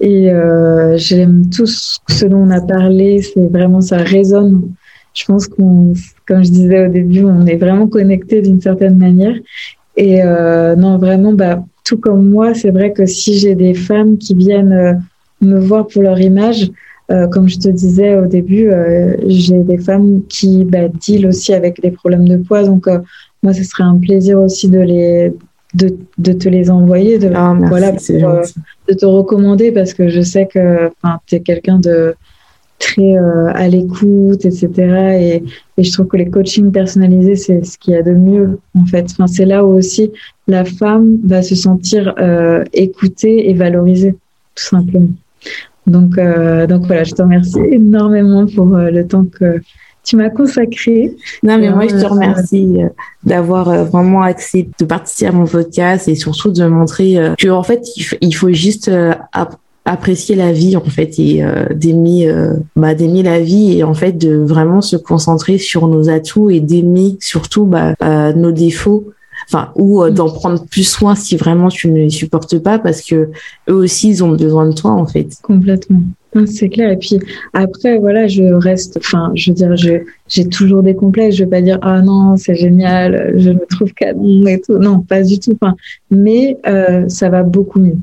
Et 0.00 0.30
euh, 0.30 0.96
j'aime 0.96 1.48
tout 1.50 1.66
ce 1.66 2.24
dont 2.24 2.38
on 2.38 2.50
a 2.50 2.60
parlé. 2.60 3.22
C'est 3.22 3.46
vraiment, 3.46 3.80
ça 3.80 3.98
résonne. 3.98 4.72
Je 5.14 5.24
pense 5.24 5.46
qu'on, 5.46 5.92
comme 6.26 6.44
je 6.44 6.50
disais 6.50 6.86
au 6.86 6.90
début, 6.90 7.24
on 7.24 7.46
est 7.46 7.56
vraiment 7.56 7.86
connectés 7.86 8.42
d'une 8.42 8.60
certaine 8.60 8.96
manière. 8.96 9.36
Et 9.96 10.22
euh, 10.22 10.74
non, 10.74 10.98
vraiment, 10.98 11.32
bah, 11.32 11.62
tout 11.84 11.98
comme 11.98 12.28
moi, 12.28 12.54
c'est 12.54 12.70
vrai 12.70 12.92
que 12.92 13.06
si 13.06 13.38
j'ai 13.38 13.54
des 13.54 13.74
femmes 13.74 14.18
qui 14.18 14.34
viennent 14.34 14.72
euh, 14.72 14.94
me 15.40 15.58
voir 15.58 15.86
pour 15.86 16.02
leur 16.02 16.20
image, 16.20 16.70
euh, 17.10 17.26
comme 17.26 17.48
je 17.48 17.58
te 17.58 17.68
disais 17.68 18.16
au 18.16 18.26
début, 18.26 18.70
euh, 18.70 19.16
j'ai 19.26 19.58
des 19.58 19.78
femmes 19.78 20.22
qui 20.28 20.64
bah, 20.64 20.88
deal 20.88 21.26
aussi 21.26 21.52
avec 21.52 21.80
des 21.80 21.90
problèmes 21.90 22.28
de 22.28 22.36
poids. 22.36 22.62
Donc, 22.62 22.86
euh, 22.86 22.98
moi, 23.42 23.52
ce 23.52 23.64
serait 23.64 23.82
un 23.82 23.98
plaisir 23.98 24.38
aussi 24.38 24.68
de 24.68 24.78
les, 24.78 25.32
de, 25.74 25.96
de, 26.18 26.32
te 26.32 26.48
les 26.48 26.70
envoyer, 26.70 27.18
de, 27.18 27.30
ah, 27.34 27.54
voilà, 27.58 27.92
de 27.92 28.94
te 28.94 29.04
recommander 29.04 29.72
parce 29.72 29.94
que 29.94 30.08
je 30.08 30.20
sais 30.20 30.46
que 30.46 30.90
tu 31.26 31.34
es 31.34 31.40
quelqu'un 31.40 31.78
de 31.78 32.14
très 32.78 33.16
à 33.54 33.68
l'écoute, 33.68 34.44
etc. 34.44 34.68
Et, 35.20 35.44
et, 35.76 35.84
je 35.84 35.92
trouve 35.92 36.06
que 36.06 36.16
les 36.16 36.30
coachings 36.30 36.72
personnalisés, 36.72 37.36
c'est 37.36 37.64
ce 37.64 37.78
qu'il 37.78 37.94
y 37.94 37.96
a 37.96 38.02
de 38.02 38.12
mieux, 38.12 38.58
en 38.76 38.86
fait. 38.86 39.06
Enfin, 39.10 39.26
c'est 39.26 39.44
là 39.44 39.64
où 39.64 39.76
aussi 39.76 40.12
la 40.48 40.64
femme 40.64 41.18
va 41.24 41.42
se 41.42 41.54
sentir 41.54 42.14
écoutée 42.72 43.50
et 43.50 43.54
valorisée, 43.54 44.12
tout 44.54 44.64
simplement. 44.64 45.08
Donc, 45.86 46.18
euh, 46.18 46.66
donc 46.66 46.86
voilà, 46.86 47.04
je 47.04 47.12
te 47.12 47.22
remercie 47.22 47.58
énormément 47.70 48.46
pour 48.46 48.74
euh, 48.76 48.90
le 48.90 49.06
temps 49.06 49.24
que 49.24 49.60
tu 50.04 50.16
m'as 50.16 50.30
consacré. 50.30 51.14
Non, 51.42 51.58
mais 51.58 51.70
moi, 51.70 51.86
je 51.88 51.94
te 51.94 52.06
remercie 52.06 52.76
euh, 52.78 52.88
d'avoir 53.24 53.84
vraiment 53.84 54.22
accepté 54.22 54.70
de 54.80 54.84
participer 54.84 55.28
à 55.28 55.32
mon 55.32 55.46
podcast 55.46 56.08
et 56.08 56.14
surtout 56.14 56.50
de 56.50 56.64
montrer 56.66 57.18
que, 57.38 57.48
en 57.48 57.62
fait, 57.62 57.82
il 58.20 58.32
faut 58.32 58.52
juste 58.52 58.90
apprécier 59.84 60.34
la 60.34 60.52
vie, 60.52 60.76
en 60.76 60.84
fait, 60.84 61.18
et 61.18 61.44
d'aimer, 61.74 62.32
bah, 62.74 62.94
d'aimer 62.94 63.22
la 63.22 63.38
vie 63.38 63.78
et, 63.78 63.84
en 63.84 63.94
fait, 63.94 64.12
de 64.12 64.34
vraiment 64.34 64.80
se 64.80 64.96
concentrer 64.96 65.58
sur 65.58 65.86
nos 65.86 66.08
atouts 66.08 66.50
et 66.50 66.58
d'aimer 66.58 67.16
surtout 67.20 67.64
bah, 67.64 67.94
nos 68.34 68.50
défauts 68.50 69.12
enfin 69.52 69.72
ou 69.76 70.02
euh, 70.02 70.10
d'en 70.10 70.30
prendre 70.30 70.64
plus 70.66 70.88
soin 70.88 71.14
si 71.14 71.36
vraiment 71.36 71.68
tu 71.68 71.90
ne 71.90 71.98
les 71.98 72.10
supportes 72.10 72.58
pas 72.58 72.78
parce 72.78 73.02
que 73.02 73.30
eux 73.68 73.74
aussi 73.74 74.08
ils 74.08 74.24
ont 74.24 74.32
besoin 74.32 74.68
de 74.68 74.74
toi 74.74 74.92
en 74.92 75.06
fait. 75.06 75.28
Complètement. 75.42 76.00
C'est 76.46 76.70
clair. 76.70 76.90
Et 76.90 76.96
puis 76.96 77.18
après 77.52 77.98
voilà 77.98 78.26
je 78.26 78.44
reste 78.44 78.96
enfin 78.96 79.30
je 79.34 79.50
veux 79.50 79.54
dire 79.54 79.76
j'ai 79.76 80.48
toujours 80.48 80.82
des 80.82 80.94
complexes. 80.94 81.36
Je 81.36 81.44
vais 81.44 81.50
pas 81.50 81.60
dire 81.60 81.78
ah 81.82 82.00
non 82.00 82.36
c'est 82.36 82.54
génial 82.54 83.34
je 83.36 83.50
me 83.50 83.66
trouve 83.66 83.92
canon 83.92 84.46
et 84.46 84.60
tout. 84.60 84.78
Non 84.78 85.00
pas 85.00 85.22
du 85.22 85.38
tout. 85.38 85.52
Enfin 85.60 85.74
mais 86.10 86.56
euh, 86.66 87.08
ça 87.08 87.28
va 87.28 87.42
beaucoup 87.42 87.80
mieux. 87.80 87.98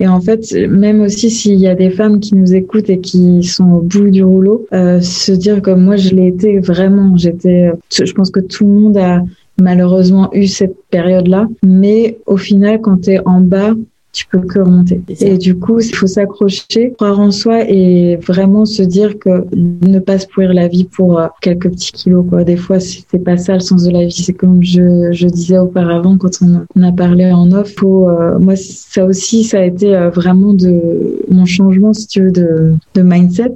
Et 0.00 0.06
en 0.06 0.20
fait, 0.20 0.52
même 0.68 1.00
aussi 1.00 1.28
s'il 1.28 1.58
y 1.58 1.66
a 1.66 1.74
des 1.74 1.90
femmes 1.90 2.20
qui 2.20 2.36
nous 2.36 2.54
écoutent 2.54 2.88
et 2.88 3.00
qui 3.00 3.42
sont 3.42 3.72
au 3.72 3.80
bout 3.80 4.10
du 4.10 4.22
rouleau, 4.22 4.64
euh, 4.72 5.00
se 5.00 5.32
dire 5.32 5.60
comme 5.60 5.82
moi 5.82 5.96
je 5.96 6.14
l'ai 6.14 6.28
été 6.28 6.60
vraiment. 6.60 7.16
J'étais, 7.16 7.72
je 7.90 8.12
pense 8.12 8.30
que 8.30 8.38
tout 8.38 8.64
le 8.64 8.72
monde 8.72 8.96
a 8.96 9.24
malheureusement 9.60 10.30
eu 10.32 10.46
cette 10.46 10.76
période-là. 10.90 11.48
Mais 11.64 12.18
au 12.26 12.36
final, 12.36 12.80
quand 12.80 13.02
tu 13.02 13.10
es 13.10 13.20
en 13.26 13.40
bas, 13.40 13.74
tu 14.12 14.26
peux 14.26 14.40
que 14.40 14.58
remonter. 14.58 15.00
Et 15.20 15.36
du 15.36 15.58
coup, 15.58 15.80
il 15.80 15.94
faut 15.94 16.06
s'accrocher, 16.06 16.92
croire 16.96 17.20
en 17.20 17.30
soi 17.30 17.68
et 17.68 18.16
vraiment 18.16 18.64
se 18.64 18.82
dire 18.82 19.18
que 19.18 19.46
ne 19.52 19.98
pas 19.98 20.18
se 20.18 20.26
pourrir 20.26 20.54
la 20.54 20.66
vie 20.66 20.84
pour 20.84 21.20
euh, 21.20 21.26
quelques 21.42 21.70
petits 21.70 21.92
kilos. 21.92 22.24
Quoi. 22.28 22.42
Des 22.42 22.56
fois, 22.56 22.80
c'est 22.80 23.22
pas 23.22 23.36
ça 23.36 23.54
le 23.54 23.60
sens 23.60 23.84
de 23.84 23.90
la 23.90 24.04
vie. 24.06 24.12
C'est 24.12 24.32
comme 24.32 24.62
je, 24.62 25.12
je, 25.12 25.28
disais 25.28 25.58
auparavant 25.58 26.16
quand 26.16 26.30
on, 26.42 26.82
a 26.82 26.92
parlé 26.92 27.30
en 27.30 27.52
off. 27.52 27.74
Faut, 27.76 28.08
euh, 28.08 28.38
moi, 28.38 28.56
ça 28.56 29.04
aussi, 29.04 29.44
ça 29.44 29.60
a 29.60 29.64
été 29.64 29.94
euh, 29.94 30.10
vraiment 30.10 30.54
de 30.54 31.20
mon 31.30 31.44
changement, 31.44 31.92
si 31.92 32.06
tu 32.06 32.22
veux, 32.22 32.32
de, 32.32 32.74
de 32.94 33.02
mindset. 33.02 33.54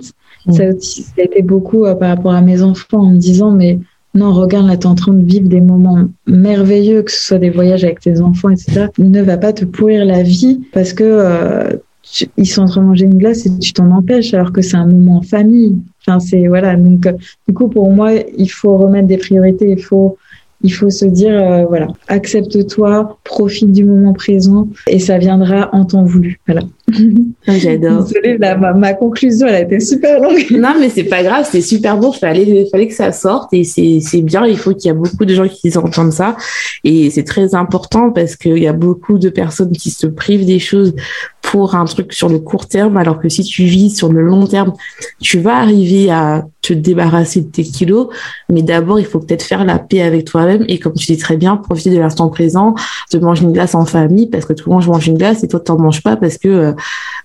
Ça, 0.50 0.64
ça, 0.78 1.02
a 1.18 1.22
été 1.22 1.42
beaucoup 1.42 1.82
par 1.82 2.08
rapport 2.08 2.34
à 2.34 2.40
mes 2.40 2.62
enfants 2.62 2.98
en 2.98 3.10
me 3.10 3.16
disant, 3.16 3.52
mais 3.52 3.78
non, 4.14 4.32
regarde, 4.32 4.66
là, 4.66 4.76
tu 4.76 4.82
es 4.82 4.86
en 4.86 4.94
train 4.94 5.14
de 5.14 5.24
vivre 5.24 5.48
des 5.48 5.60
moments 5.60 6.04
merveilleux, 6.26 7.02
que 7.02 7.10
ce 7.10 7.22
soit 7.22 7.38
des 7.38 7.50
voyages 7.50 7.82
avec 7.82 8.00
tes 8.00 8.20
enfants, 8.20 8.50
etc. 8.50 8.86
Ne 8.98 9.22
va 9.22 9.38
pas 9.38 9.52
te 9.52 9.64
pourrir 9.64 10.04
la 10.04 10.22
vie 10.22 10.60
parce 10.72 10.92
que 10.92 11.04
euh, 11.04 11.70
ils 12.36 12.46
sont 12.46 12.62
en 12.62 12.66
train 12.66 12.82
de 12.82 12.86
manger 12.88 13.06
une 13.06 13.16
glace 13.16 13.46
et 13.46 13.58
tu 13.58 13.72
t'en 13.72 13.90
empêches 13.90 14.34
alors 14.34 14.52
que 14.52 14.60
c'est 14.60 14.76
un 14.76 14.86
moment 14.86 15.18
en 15.18 15.22
famille. 15.22 15.78
Enfin, 16.06 16.20
c'est 16.20 16.46
voilà. 16.46 16.76
Donc, 16.76 17.06
euh, 17.06 17.12
du 17.48 17.54
coup, 17.54 17.68
pour 17.68 17.90
moi, 17.90 18.12
il 18.36 18.50
faut 18.50 18.76
remettre 18.76 19.08
des 19.08 19.16
priorités. 19.16 19.70
Il 19.70 19.82
faut 19.82 20.18
il 20.64 20.72
faut 20.72 20.90
se 20.90 21.04
dire, 21.04 21.34
euh, 21.34 21.64
voilà, 21.64 21.88
accepte-toi, 22.08 23.18
profite 23.24 23.72
du 23.72 23.84
moment 23.84 24.12
présent 24.12 24.68
et 24.86 24.98
ça 24.98 25.18
viendra 25.18 25.70
en 25.72 25.84
temps 25.84 26.04
voulu. 26.04 26.38
Voilà. 26.46 26.62
Ah, 27.46 27.58
j'adore. 27.58 28.04
Désolée, 28.04 28.38
ma, 28.38 28.94
conclusion, 28.94 29.46
elle 29.48 29.54
a 29.54 29.60
été 29.62 29.80
super 29.80 30.20
longue. 30.20 30.46
Non, 30.52 30.74
mais 30.78 30.88
c'est 30.88 31.04
pas 31.04 31.22
grave, 31.22 31.48
c'est 31.50 31.60
super 31.60 31.98
beau. 31.98 32.12
Fallait, 32.12 32.66
fallait 32.70 32.86
que 32.86 32.94
ça 32.94 33.10
sorte 33.10 33.52
et 33.52 33.64
c'est 33.64 34.22
bien. 34.22 34.46
Il 34.46 34.56
faut 34.56 34.72
qu'il 34.74 34.86
y 34.86 34.90
a 34.90 34.94
beaucoup 34.94 35.24
de 35.24 35.34
gens 35.34 35.48
qui 35.48 35.76
entendent 35.76 36.12
ça 36.12 36.36
et 36.84 37.10
c'est 37.10 37.24
très 37.24 37.54
important 37.54 38.10
parce 38.10 38.36
qu'il 38.36 38.58
y 38.58 38.68
a 38.68 38.72
beaucoup 38.72 39.18
de 39.18 39.28
personnes 39.28 39.72
qui 39.72 39.90
se 39.90 40.06
privent 40.06 40.46
des 40.46 40.58
choses 40.58 40.94
pour 41.42 41.74
un 41.74 41.84
truc 41.84 42.12
sur 42.12 42.28
le 42.28 42.38
court 42.38 42.66
terme, 42.66 42.96
alors 42.96 43.18
que 43.18 43.28
si 43.28 43.42
tu 43.42 43.64
vis 43.64 43.90
sur 43.90 44.10
le 44.10 44.22
long 44.22 44.46
terme, 44.46 44.72
tu 45.20 45.38
vas 45.38 45.56
arriver 45.56 46.10
à 46.10 46.46
te 46.62 46.72
débarrasser 46.72 47.42
de 47.42 47.50
tes 47.50 47.64
kilos. 47.64 48.08
Mais 48.48 48.62
d'abord, 48.62 49.00
il 49.00 49.04
faut 49.04 49.18
peut-être 49.18 49.42
faire 49.42 49.64
la 49.64 49.78
paix 49.78 50.00
avec 50.00 50.24
toi-même 50.24 50.64
et 50.68 50.78
comme 50.78 50.94
tu 50.94 51.06
dis 51.06 51.18
très 51.18 51.36
bien, 51.36 51.56
profiter 51.56 51.90
de 51.90 51.98
l'instant 51.98 52.28
présent, 52.28 52.74
de 53.12 53.18
manger 53.18 53.42
une 53.42 53.52
glace 53.52 53.74
en 53.74 53.84
famille 53.84 54.28
parce 54.28 54.46
que 54.46 54.52
tout 54.52 54.70
le 54.70 54.76
monde 54.76 54.86
mange 54.86 55.06
une 55.08 55.18
glace 55.18 55.42
et 55.42 55.48
toi, 55.48 55.60
tu 55.60 55.72
n'en 55.72 55.78
manges 55.78 56.02
pas 56.02 56.16
parce 56.16 56.38
que 56.38 56.71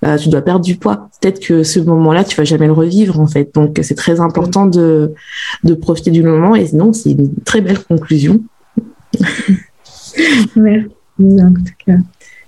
euh, 0.05 0.07
euh, 0.07 0.17
tu 0.17 0.29
dois 0.29 0.41
perdre 0.41 0.63
du 0.63 0.75
poids. 0.75 1.09
Peut-être 1.21 1.39
que 1.39 1.63
ce 1.63 1.79
moment-là, 1.79 2.23
tu 2.23 2.35
vas 2.35 2.43
jamais 2.43 2.67
le 2.67 2.73
revivre 2.73 3.19
en 3.19 3.27
fait. 3.27 3.53
Donc, 3.53 3.79
c'est 3.81 3.95
très 3.95 4.19
important 4.19 4.65
de, 4.65 5.13
de 5.63 5.73
profiter 5.73 6.11
du 6.11 6.23
moment 6.23 6.55
et 6.55 6.67
sinon, 6.67 6.93
c'est 6.93 7.11
une 7.11 7.33
très 7.45 7.61
belle 7.61 7.79
conclusion. 7.79 8.41
Merci 10.55 10.91
en 11.19 11.53
tout 11.53 11.73
cas. 11.85 11.97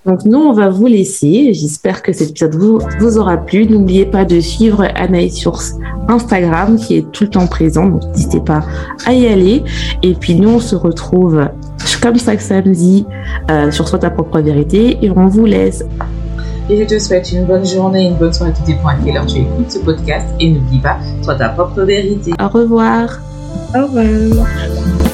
Donc 0.05 0.23
nous, 0.25 0.39
on 0.39 0.53
va 0.53 0.69
vous 0.69 0.87
laisser. 0.87 1.53
J'espère 1.53 2.01
que 2.01 2.13
cet 2.13 2.29
épisode 2.29 2.55
vous, 2.55 2.79
vous 2.99 3.17
aura 3.17 3.37
plu. 3.37 3.67
N'oubliez 3.67 4.05
pas 4.05 4.25
de 4.25 4.39
suivre 4.39 4.87
Anaïs 4.95 5.35
sur 5.35 5.59
Instagram 6.07 6.77
qui 6.77 6.97
est 6.97 7.11
tout 7.11 7.25
le 7.25 7.29
temps 7.29 7.47
présent. 7.47 7.85
Donc 7.85 8.03
n'hésitez 8.15 8.39
pas 8.39 8.63
à 9.05 9.13
y 9.13 9.27
aller. 9.27 9.61
Et 10.01 10.13
puis 10.13 10.35
nous, 10.35 10.49
on 10.49 10.59
se 10.59 10.75
retrouve 10.75 11.49
comme 12.01 12.17
chaque 12.17 12.41
samedi 12.41 13.05
euh, 13.51 13.71
sur 13.71 13.87
Soit 13.87 13.99
ta 13.99 14.09
propre 14.09 14.39
vérité 14.39 14.97
et 15.01 15.11
on 15.11 15.27
vous 15.27 15.45
laisse. 15.45 15.83
Et 16.70 16.78
je 16.78 16.84
te 16.84 16.99
souhaite 16.99 17.32
une 17.32 17.45
bonne 17.45 17.65
journée, 17.65 18.07
une 18.07 18.15
bonne 18.15 18.32
soirée 18.32 18.51
à 18.51 18.55
tous 18.55 18.63
tes 18.63 18.76
points 18.76 18.93
à 18.93 19.26
tu 19.26 19.39
écoutes 19.39 19.72
ce 19.72 19.80
podcast. 19.80 20.28
Et 20.39 20.51
n'oublie 20.51 20.80
pas, 20.80 20.97
sois 21.24 21.36
ta 21.36 21.49
propre 21.49 21.82
vérité. 21.82 22.32
Au 22.39 22.47
revoir. 22.47 23.20
Au 23.76 23.86
revoir. 23.86 25.09